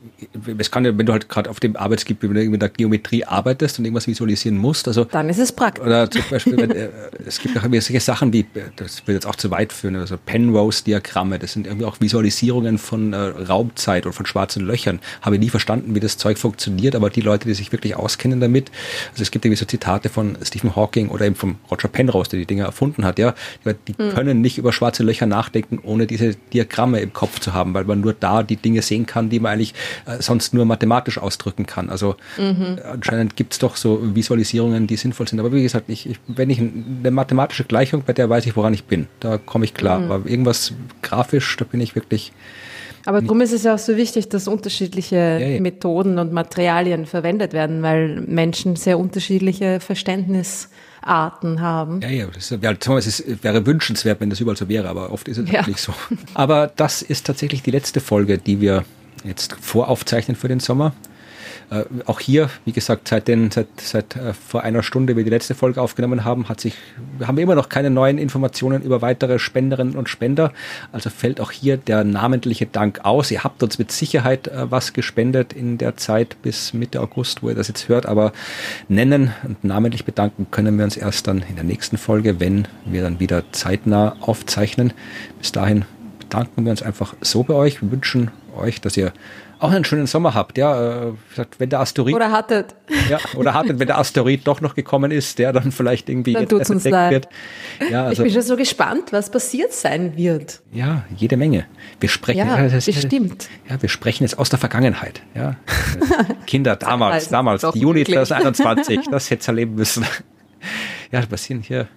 Es 0.58 0.70
kann 0.70 0.84
ja, 0.84 0.96
wenn 0.96 1.06
du 1.06 1.12
halt 1.12 1.28
gerade 1.28 1.48
auf 1.48 1.58
dem 1.58 1.74
Arbeitsgebiet 1.76 2.30
mit 2.30 2.60
der 2.60 2.68
Geometrie 2.68 3.24
arbeitest 3.24 3.78
und 3.78 3.86
irgendwas 3.86 4.06
visualisieren 4.06 4.58
musst, 4.58 4.88
also 4.88 5.04
dann 5.04 5.28
ist 5.30 5.38
es 5.38 5.52
praktisch. 5.52 5.84
Oder 5.84 6.10
zum 6.10 6.22
Beispiel, 6.30 6.56
wenn, 6.58 6.70
äh, 6.70 6.88
es 7.26 7.40
gibt 7.40 7.56
auch 7.56 7.62
solche 7.62 8.00
Sachen 8.00 8.32
wie, 8.32 8.46
das 8.76 9.06
wird 9.06 9.16
jetzt 9.16 9.26
auch 9.26 9.36
zu 9.36 9.50
weit 9.50 9.72
führen, 9.72 9.96
also 9.96 10.16
Penrose-Diagramme, 10.24 11.38
das 11.38 11.52
sind 11.54 11.66
irgendwie 11.66 11.86
auch 11.86 12.00
Visualisierungen 12.00 12.76
von 12.78 13.14
äh, 13.14 13.16
Raumzeit 13.16 14.04
oder 14.04 14.12
von 14.12 14.26
schwarzen 14.26 14.66
Löchern. 14.66 15.00
Habe 15.22 15.38
nie 15.38 15.48
verstanden, 15.48 15.94
wie 15.94 16.00
das 16.00 16.18
Zeug 16.18 16.38
funktioniert, 16.38 16.94
aber 16.94 17.08
die 17.08 17.22
Leute, 17.22 17.48
die 17.48 17.54
sich 17.54 17.72
wirklich 17.72 17.96
auskennen 17.96 18.40
damit, 18.40 18.70
also 19.12 19.22
es 19.22 19.30
gibt 19.30 19.44
irgendwie 19.44 19.58
so 19.58 19.64
Zitate 19.64 20.10
von 20.10 20.36
Stephen 20.42 20.76
Hawking 20.76 21.08
oder 21.08 21.24
eben 21.24 21.36
von 21.36 21.56
Roger 21.70 21.88
Penrose, 21.88 22.30
der 22.30 22.38
die 22.38 22.46
Dinge 22.46 22.64
erfunden 22.64 22.81
hat, 23.02 23.18
ja, 23.18 23.34
die 23.64 23.94
hm. 23.96 24.10
können 24.14 24.40
nicht 24.40 24.58
über 24.58 24.72
schwarze 24.72 25.02
Löcher 25.02 25.26
nachdenken, 25.26 25.78
ohne 25.82 26.06
diese 26.06 26.34
Diagramme 26.52 27.00
im 27.00 27.12
Kopf 27.12 27.40
zu 27.40 27.52
haben, 27.52 27.74
weil 27.74 27.84
man 27.84 28.00
nur 28.00 28.12
da 28.12 28.42
die 28.42 28.56
Dinge 28.56 28.82
sehen 28.82 29.06
kann, 29.06 29.30
die 29.30 29.40
man 29.40 29.52
eigentlich 29.52 29.74
äh, 30.06 30.20
sonst 30.20 30.54
nur 30.54 30.64
mathematisch 30.64 31.18
ausdrücken 31.18 31.66
kann. 31.66 31.90
Also 31.90 32.16
mhm. 32.38 32.78
anscheinend 32.90 33.36
gibt 33.36 33.54
es 33.54 33.58
doch 33.58 33.76
so 33.76 34.00
Visualisierungen, 34.14 34.86
die 34.86 34.96
sinnvoll 34.96 35.28
sind. 35.28 35.40
Aber 35.40 35.52
wie 35.52 35.62
gesagt, 35.62 35.88
ich, 35.88 36.08
ich, 36.08 36.18
wenn 36.26 36.50
ich 36.50 36.58
eine 36.58 37.10
mathematische 37.10 37.64
Gleichung, 37.64 38.02
bei 38.06 38.12
der 38.12 38.28
weiß 38.28 38.46
ich, 38.46 38.56
woran 38.56 38.74
ich 38.74 38.84
bin. 38.84 39.06
Da 39.20 39.38
komme 39.38 39.64
ich 39.64 39.74
klar. 39.74 40.00
Mhm. 40.00 40.10
Aber 40.10 40.30
irgendwas 40.30 40.72
grafisch, 41.02 41.56
da 41.56 41.64
bin 41.64 41.80
ich 41.80 41.94
wirklich. 41.94 42.32
Aber 43.04 43.20
darum 43.20 43.40
ist 43.40 43.52
es 43.52 43.64
ja 43.64 43.74
auch 43.74 43.78
so 43.78 43.96
wichtig, 43.96 44.28
dass 44.28 44.46
unterschiedliche 44.48 45.16
ja, 45.16 45.38
ja. 45.38 45.60
Methoden 45.60 46.18
und 46.18 46.32
Materialien 46.32 47.06
verwendet 47.06 47.52
werden, 47.52 47.82
weil 47.82 48.20
Menschen 48.20 48.76
sehr 48.76 48.98
unterschiedliche 48.98 49.80
Verständnis 49.80 50.68
Arten 51.02 51.60
haben. 51.60 52.00
Ja, 52.00 52.08
ja, 52.08 52.26
das, 52.26 52.50
ja, 52.50 52.70
es 52.70 53.24
wäre 53.42 53.66
wünschenswert, 53.66 54.20
wenn 54.20 54.30
das 54.30 54.40
überall 54.40 54.56
so 54.56 54.68
wäre, 54.68 54.88
aber 54.88 55.12
oft 55.12 55.28
ist 55.28 55.38
es 55.38 55.50
ja. 55.50 55.66
nicht 55.66 55.80
so. 55.80 55.92
Aber 56.34 56.70
das 56.76 57.02
ist 57.02 57.26
tatsächlich 57.26 57.62
die 57.62 57.72
letzte 57.72 58.00
Folge, 58.00 58.38
die 58.38 58.60
wir 58.60 58.84
jetzt 59.24 59.54
voraufzeichnen 59.60 60.36
für 60.36 60.48
den 60.48 60.60
Sommer. 60.60 60.94
Äh, 61.72 61.84
auch 62.04 62.20
hier, 62.20 62.50
wie 62.66 62.72
gesagt, 62.72 63.08
seit, 63.08 63.28
den, 63.28 63.50
seit, 63.50 63.68
seit 63.80 64.14
äh, 64.16 64.34
vor 64.34 64.62
einer 64.62 64.82
Stunde 64.82 65.16
wir 65.16 65.24
die 65.24 65.30
letzte 65.30 65.54
Folge 65.54 65.80
aufgenommen 65.80 66.22
haben, 66.22 66.50
hat 66.50 66.60
sich, 66.60 66.74
haben 67.24 67.38
wir 67.38 67.44
immer 67.44 67.54
noch 67.54 67.70
keine 67.70 67.88
neuen 67.88 68.18
Informationen 68.18 68.82
über 68.82 69.00
weitere 69.00 69.38
Spenderinnen 69.38 69.96
und 69.96 70.10
Spender. 70.10 70.52
Also 70.92 71.08
fällt 71.08 71.40
auch 71.40 71.50
hier 71.50 71.78
der 71.78 72.04
namentliche 72.04 72.66
Dank 72.66 73.00
aus. 73.04 73.30
Ihr 73.30 73.42
habt 73.42 73.62
uns 73.62 73.78
mit 73.78 73.90
Sicherheit 73.90 74.48
äh, 74.48 74.70
was 74.70 74.92
gespendet 74.92 75.54
in 75.54 75.78
der 75.78 75.96
Zeit 75.96 76.36
bis 76.42 76.74
Mitte 76.74 77.00
August, 77.00 77.42
wo 77.42 77.48
ihr 77.48 77.54
das 77.54 77.68
jetzt 77.68 77.88
hört, 77.88 78.04
aber 78.04 78.34
nennen 78.88 79.32
und 79.42 79.64
namentlich 79.64 80.04
bedanken 80.04 80.48
können 80.50 80.76
wir 80.76 80.84
uns 80.84 80.98
erst 80.98 81.26
dann 81.26 81.42
in 81.48 81.54
der 81.54 81.64
nächsten 81.64 81.96
Folge, 81.96 82.38
wenn 82.38 82.68
wir 82.84 83.00
dann 83.02 83.18
wieder 83.18 83.44
zeitnah 83.52 84.16
aufzeichnen. 84.20 84.92
Bis 85.38 85.52
dahin 85.52 85.86
bedanken 86.18 86.64
wir 86.64 86.70
uns 86.70 86.82
einfach 86.82 87.14
so 87.22 87.44
bei 87.44 87.54
euch. 87.54 87.80
Wir 87.80 87.90
wünschen 87.90 88.30
euch, 88.58 88.82
dass 88.82 88.98
ihr 88.98 89.12
auch 89.62 89.70
einen 89.70 89.84
schönen 89.84 90.06
Sommer 90.06 90.34
habt, 90.34 90.58
ja. 90.58 91.08
Äh, 91.08 91.12
wenn 91.58 91.70
der 91.70 91.80
Asteroid. 91.80 92.14
Oder 92.14 92.32
hattet. 92.32 92.74
Ja, 93.08 93.18
oder 93.36 93.54
hattet, 93.54 93.78
wenn 93.78 93.86
der 93.86 93.98
Asteroid 93.98 94.46
doch 94.46 94.60
noch 94.60 94.74
gekommen 94.74 95.10
ist, 95.10 95.38
der 95.38 95.52
dann 95.52 95.70
vielleicht 95.72 96.08
irgendwie 96.08 96.32
dann 96.32 96.48
jetzt 96.48 96.70
uns 96.70 96.84
leid. 96.84 97.12
wird. 97.12 97.28
Ja, 97.90 98.04
also, 98.06 98.22
ich 98.22 98.26
bin 98.26 98.34
schon 98.34 98.42
so 98.48 98.56
gespannt, 98.56 99.12
was 99.12 99.30
passiert 99.30 99.72
sein 99.72 100.16
wird. 100.16 100.62
Ja, 100.72 101.04
jede 101.16 101.36
Menge. 101.36 101.66
Wir 102.00 102.08
sprechen, 102.08 102.38
ja, 102.38 102.60
ja 102.60 102.68
das 102.68 102.86
bestimmt. 102.86 103.48
Ja, 103.68 103.80
wir 103.80 103.88
sprechen 103.88 104.24
jetzt 104.24 104.38
aus 104.38 104.50
der 104.50 104.58
Vergangenheit, 104.58 105.22
ja. 105.34 105.56
Kinder 106.46 106.76
damals, 106.76 107.28
damals, 107.28 107.64
Juni 107.74 108.04
2021, 108.04 109.00
das 109.10 109.30
hätte 109.30 109.48
erleben 109.48 109.76
müssen. 109.76 110.04
ja, 111.12 111.24
passieren 111.24 111.62
hier. 111.62 111.88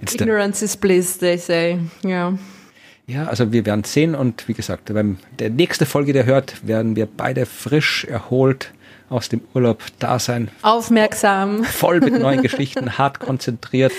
Ignorance 0.00 0.64
is 0.64 0.76
bliss, 0.76 1.18
they 1.18 1.38
say, 1.38 1.78
ja. 2.04 2.32
Ja, 3.06 3.26
also 3.26 3.52
wir 3.52 3.66
werden 3.66 3.84
sehen 3.84 4.14
und 4.14 4.46
wie 4.48 4.54
gesagt, 4.54 4.92
beim 4.92 5.18
der 5.38 5.50
nächste 5.50 5.86
Folge, 5.86 6.12
der 6.12 6.24
hört, 6.24 6.66
werden 6.66 6.94
wir 6.96 7.06
beide 7.06 7.46
frisch 7.46 8.04
erholt 8.04 8.72
aus 9.08 9.28
dem 9.28 9.42
Urlaub 9.54 9.82
da 9.98 10.18
sein. 10.18 10.50
Aufmerksam. 10.62 11.64
Voll 11.64 12.00
mit 12.00 12.18
neuen 12.18 12.42
Geschichten, 12.42 12.98
hart 12.98 13.18
konzentriert. 13.18 13.92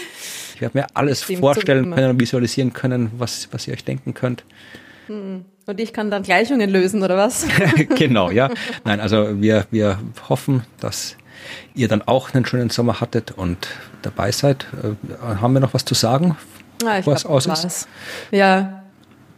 Ich 0.55 0.61
werde 0.61 0.77
mir 0.77 0.87
alles 0.93 1.21
vorstellen 1.23 1.93
können 1.93 2.11
und 2.11 2.19
visualisieren 2.19 2.73
können, 2.73 3.11
was, 3.17 3.49
was 3.51 3.67
ihr 3.67 3.73
euch 3.73 3.83
denken 3.83 4.13
könnt. 4.13 4.43
Hm. 5.07 5.45
Und 5.65 5.79
ich 5.79 5.93
kann 5.93 6.11
dann 6.11 6.23
Gleichungen 6.23 6.69
lösen, 6.69 7.03
oder 7.03 7.15
was? 7.17 7.45
genau, 7.95 8.31
ja. 8.31 8.49
Nein, 8.83 8.99
also 8.99 9.41
wir, 9.41 9.65
wir 9.71 9.99
hoffen, 10.27 10.63
dass 10.79 11.15
ihr 11.73 11.87
dann 11.87 12.01
auch 12.01 12.33
einen 12.33 12.45
schönen 12.45 12.69
Sommer 12.69 12.99
hattet 12.99 13.31
und 13.31 13.67
dabei 14.01 14.31
seid. 14.31 14.65
Äh, 14.83 15.35
haben 15.35 15.53
wir 15.53 15.59
noch 15.59 15.73
was 15.73 15.85
zu 15.85 15.93
sagen? 15.93 16.37
Ja, 16.81 16.99
ich 16.99 17.07
was 17.07 17.23
glaub, 17.23 17.35
aus 17.35 17.63
ist? 17.63 17.87
Ja, 18.31 18.82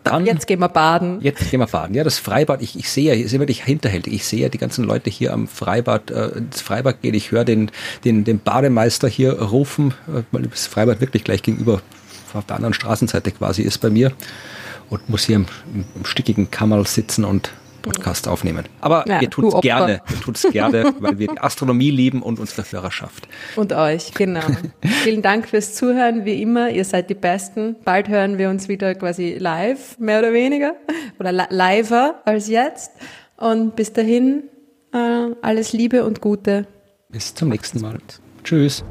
dann, 0.05 0.25
jetzt 0.25 0.47
gehen 0.47 0.59
wir 0.59 0.69
baden. 0.69 1.19
Jetzt 1.21 1.49
gehen 1.49 1.59
wir 1.59 1.67
baden. 1.67 1.95
Ja, 1.95 2.03
das 2.03 2.19
Freibad, 2.19 2.61
ich, 2.61 2.77
ich 2.77 2.89
sehe, 2.89 3.13
ich 3.15 3.29
sehe 3.29 3.39
wirklich 3.39 3.63
hinterhältig. 3.63 4.13
Ich 4.13 4.25
sehe 4.25 4.49
die 4.49 4.57
ganzen 4.57 4.85
Leute 4.85 5.09
hier 5.09 5.33
am 5.33 5.47
Freibad, 5.47 6.11
äh, 6.11 6.27
ins 6.37 6.61
Freibad 6.61 7.01
gehen. 7.01 7.13
Ich 7.13 7.31
höre 7.31 7.43
den, 7.43 7.71
den, 8.03 8.23
den 8.23 8.39
Bademeister 8.39 9.07
hier 9.07 9.41
rufen, 9.41 9.93
äh, 10.07 10.21
weil 10.31 10.43
das 10.43 10.67
Freibad 10.67 11.01
wirklich 11.01 11.23
gleich 11.23 11.43
gegenüber 11.43 11.81
auf 12.33 12.45
der 12.45 12.57
anderen 12.57 12.73
Straßenseite 12.73 13.31
quasi 13.31 13.61
ist 13.61 13.79
bei 13.79 13.89
mir 13.89 14.11
und 14.89 15.09
muss 15.09 15.23
hier 15.23 15.37
im, 15.37 15.45
im 15.95 16.05
stickigen 16.05 16.51
Kammerl 16.51 16.85
sitzen 16.85 17.25
und 17.25 17.51
Podcast 17.85 18.27
aufnehmen. 18.27 18.65
Aber 18.81 19.05
ja, 19.07 19.21
wir 19.21 19.29
tun 19.29 19.47
es 19.47 19.61
gerne, 19.61 20.01
wir 20.07 20.19
tun 20.19 20.33
es 20.33 20.47
gerne, 20.51 20.93
weil 20.99 21.19
wir 21.19 21.27
die 21.27 21.39
Astronomie 21.39 21.91
lieben 21.91 22.21
und 22.21 22.39
unsere 22.39 22.63
Hörerschaft. 22.69 23.27
Und 23.55 23.73
euch, 23.73 24.13
genau. 24.13 24.41
Vielen 25.03 25.21
Dank 25.21 25.47
fürs 25.47 25.75
Zuhören, 25.75 26.25
wie 26.25 26.41
immer. 26.41 26.69
Ihr 26.69 26.85
seid 26.85 27.09
die 27.09 27.15
Besten. 27.15 27.75
Bald 27.85 28.09
hören 28.09 28.37
wir 28.37 28.49
uns 28.49 28.67
wieder 28.67 28.95
quasi 28.95 29.37
live, 29.39 29.97
mehr 29.99 30.19
oder 30.19 30.33
weniger, 30.33 30.73
oder 31.19 31.31
liver 31.31 32.21
als 32.25 32.47
jetzt. 32.47 32.91
Und 33.37 33.75
bis 33.75 33.93
dahin, 33.93 34.43
äh, 34.93 34.97
alles 35.41 35.73
Liebe 35.73 36.05
und 36.05 36.21
Gute. 36.21 36.67
Bis 37.09 37.33
zum 37.33 37.49
nächsten 37.49 37.81
Mal. 37.81 37.99
Tschüss. 38.43 38.83